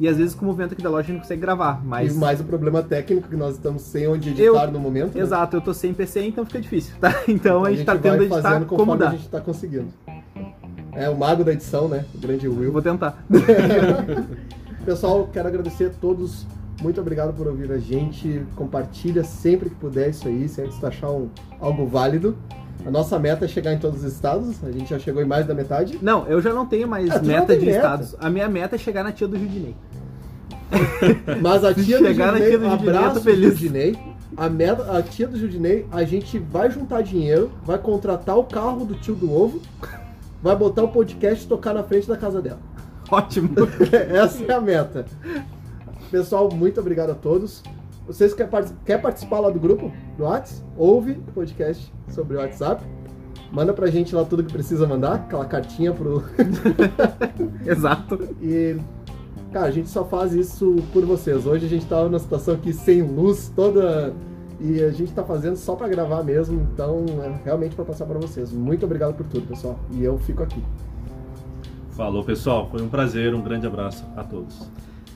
E 0.00 0.06
às 0.06 0.16
vezes 0.16 0.34
com 0.34 0.44
o 0.44 0.48
movimento 0.48 0.72
aqui 0.74 0.82
da 0.82 0.88
loja 0.90 1.00
a 1.00 1.02
gente 1.06 1.14
não 1.14 1.20
consegue 1.22 1.40
gravar. 1.40 1.84
Mas. 1.84 2.14
E 2.14 2.18
mais 2.18 2.40
o 2.40 2.44
problema 2.44 2.82
técnico 2.82 3.28
que 3.28 3.36
nós 3.36 3.54
estamos 3.56 3.82
sem 3.82 4.06
onde 4.06 4.30
editar 4.30 4.64
Eu- 4.64 4.70
no 4.72 4.78
momento. 4.78 5.16
né? 5.16 5.20
Exato, 5.22 5.56
eu 5.56 5.60
tô 5.60 5.74
sem 5.74 5.92
PC, 5.92 6.22
então 6.26 6.44
fica 6.46 6.60
difícil, 6.60 6.94
tá? 7.00 7.22
Então 7.28 7.64
a 7.64 7.70
gente, 7.72 7.84
tá 7.84 7.92
tendo 7.96 8.02
vai 8.02 8.20
a 8.20 8.22
editar 8.22 8.42
fazendo 8.42 8.66
como 8.66 8.96
dá. 8.96 9.08
a 9.08 9.12
gente 9.12 9.28
tá 9.28 9.40
conseguindo. 9.40 9.88
É 10.92 11.08
o 11.08 11.16
mago 11.16 11.44
da 11.44 11.52
edição, 11.52 11.88
né? 11.88 12.04
O 12.14 12.18
grande 12.18 12.48
Will. 12.48 12.72
Vou 12.72 12.82
tentar. 12.82 13.22
Pessoal, 14.84 15.28
quero 15.32 15.48
agradecer 15.48 15.86
a 15.86 15.90
todos. 15.90 16.46
Muito 16.80 17.00
obrigado 17.00 17.32
por 17.34 17.46
ouvir 17.46 17.70
a 17.72 17.78
gente. 17.78 18.42
Compartilha 18.56 19.22
sempre 19.24 19.68
que 19.68 19.74
puder 19.76 20.10
isso 20.10 20.26
aí, 20.28 20.48
sempre 20.48 20.72
que 20.72 20.80
tu 20.80 20.86
achar 20.86 21.10
um, 21.10 21.28
algo 21.60 21.86
válido. 21.86 22.36
A 22.86 22.90
nossa 22.90 23.18
meta 23.18 23.44
é 23.44 23.48
chegar 23.48 23.72
em 23.72 23.78
todos 23.78 24.04
os 24.04 24.12
estados. 24.12 24.62
A 24.64 24.70
gente 24.70 24.88
já 24.90 24.98
chegou 24.98 25.20
em 25.22 25.26
mais 25.26 25.46
da 25.46 25.54
metade. 25.54 25.98
Não, 26.00 26.26
eu 26.26 26.40
já 26.40 26.52
não 26.54 26.64
tenho 26.66 26.86
mais 26.88 27.10
Ah, 27.10 27.18
tu 27.18 27.26
não 27.26 27.34
meta 27.34 27.46
tem 27.46 27.58
de 27.58 27.66
meta. 27.66 27.76
estados. 27.78 28.16
A 28.18 28.30
minha 28.30 28.48
meta 28.48 28.76
é 28.76 28.78
chegar 28.78 29.02
na 29.04 29.12
tia 29.12 29.26
do 29.28 29.38
Judinei. 29.38 29.74
Mas 31.42 31.64
a 31.64 31.74
tia 31.74 31.98
do 31.98 32.06
chegar 32.06 32.32
na 32.32 32.38
Judinei, 32.38 32.50
tia 32.50 32.58
do 32.58 32.64
Judinei, 32.70 32.88
eu 32.88 32.92
tô 32.92 32.98
abraço 32.98 33.20
feliz. 33.22 33.52
Judinei. 33.58 33.98
A, 34.36 34.48
meta, 34.48 34.96
a 34.96 35.02
tia 35.02 35.26
do 35.26 35.36
Judinei, 35.38 35.86
a 35.90 36.04
gente 36.04 36.38
vai 36.38 36.70
juntar 36.70 37.02
dinheiro, 37.02 37.50
vai 37.64 37.78
contratar 37.78 38.38
o 38.38 38.44
carro 38.44 38.84
do 38.84 38.94
tio 38.94 39.14
do 39.14 39.32
ovo, 39.32 39.60
vai 40.42 40.54
botar 40.54 40.84
o 40.84 40.88
podcast 40.88 41.44
e 41.44 41.48
tocar 41.48 41.74
na 41.74 41.82
frente 41.82 42.06
da 42.06 42.16
casa 42.16 42.40
dela. 42.40 42.60
Ótimo. 43.10 43.50
Essa 44.10 44.44
é 44.44 44.52
a 44.52 44.60
meta. 44.60 45.04
Pessoal, 46.10 46.48
muito 46.54 46.78
obrigado 46.78 47.10
a 47.10 47.14
todos. 47.14 47.62
Vocês 48.08 48.34
querem 48.34 48.50
part- 48.50 48.72
quer 48.84 49.00
participar 49.00 49.38
lá 49.38 49.50
do 49.50 49.60
grupo, 49.60 49.92
do 50.16 50.24
WhatsApp? 50.24 50.62
Ouve 50.76 51.12
o 51.12 51.32
podcast 51.32 51.92
sobre 52.08 52.36
o 52.36 52.40
WhatsApp. 52.40 52.82
Manda 53.52 53.72
pra 53.72 53.86
gente 53.88 54.14
lá 54.14 54.24
tudo 54.24 54.42
que 54.42 54.52
precisa 54.52 54.86
mandar, 54.86 55.14
aquela 55.14 55.44
cartinha 55.44 55.92
pro. 55.92 56.24
Exato. 57.64 58.18
E, 58.42 58.76
cara, 59.52 59.66
a 59.66 59.70
gente 59.70 59.88
só 59.88 60.04
faz 60.04 60.32
isso 60.34 60.76
por 60.92 61.04
vocês. 61.04 61.46
Hoje 61.46 61.66
a 61.66 61.68
gente 61.68 61.86
tá 61.86 62.02
numa 62.04 62.18
situação 62.18 62.54
aqui 62.54 62.72
sem 62.72 63.02
luz, 63.02 63.52
toda. 63.54 64.12
E 64.60 64.82
a 64.82 64.90
gente 64.90 65.12
tá 65.12 65.22
fazendo 65.22 65.54
só 65.56 65.76
pra 65.76 65.86
gravar 65.86 66.24
mesmo, 66.24 66.60
então 66.74 67.04
é 67.22 67.40
realmente 67.44 67.76
pra 67.76 67.84
passar 67.84 68.06
pra 68.06 68.18
vocês. 68.18 68.52
Muito 68.52 68.84
obrigado 68.84 69.14
por 69.14 69.24
tudo, 69.26 69.46
pessoal. 69.46 69.78
E 69.92 70.02
eu 70.02 70.18
fico 70.18 70.42
aqui. 70.42 70.60
Falou, 71.90 72.24
pessoal. 72.24 72.68
Foi 72.70 72.82
um 72.82 72.88
prazer. 72.88 73.34
Um 73.34 73.40
grande 73.40 73.66
abraço 73.68 74.04
a 74.16 74.24
todos. 74.24 74.68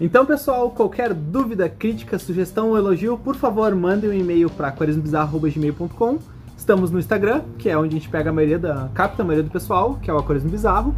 Então, 0.04 0.26
pessoal, 0.26 0.68
qualquer 0.68 1.14
dúvida, 1.14 1.68
crítica, 1.68 2.18
sugestão 2.18 2.70
ou 2.70 2.76
elogio, 2.76 3.16
por 3.16 3.36
favor, 3.36 3.72
mandem 3.72 4.10
um 4.10 4.12
e-mail 4.12 4.50
para 4.50 4.66
aquarismobizarro.gmail.com. 4.66 6.18
Estamos 6.58 6.90
no 6.90 6.98
Instagram, 6.98 7.42
que 7.56 7.70
é 7.70 7.78
onde 7.78 7.94
a 7.94 7.98
gente 8.00 8.10
pega 8.10 8.30
a 8.30 8.32
maioria 8.32 8.58
da. 8.58 8.90
capta 8.92 9.22
a 9.22 9.24
maioria 9.24 9.48
do 9.48 9.52
pessoal, 9.52 10.00
que 10.02 10.10
é 10.10 10.12
o 10.12 10.18
Aquarismo 10.18 10.50
Bizarro. 10.50 10.92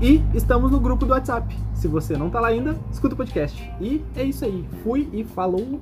E 0.00 0.22
estamos 0.32 0.70
no 0.70 0.78
grupo 0.78 1.04
do 1.04 1.10
WhatsApp. 1.10 1.52
Se 1.74 1.88
você 1.88 2.16
não 2.16 2.30
tá 2.30 2.38
lá 2.38 2.46
ainda, 2.46 2.76
escuta 2.92 3.14
o 3.14 3.16
podcast. 3.16 3.60
E 3.80 4.00
é 4.14 4.22
isso 4.22 4.44
aí. 4.44 4.64
Fui 4.84 5.08
e 5.12 5.24
falou! 5.24 5.80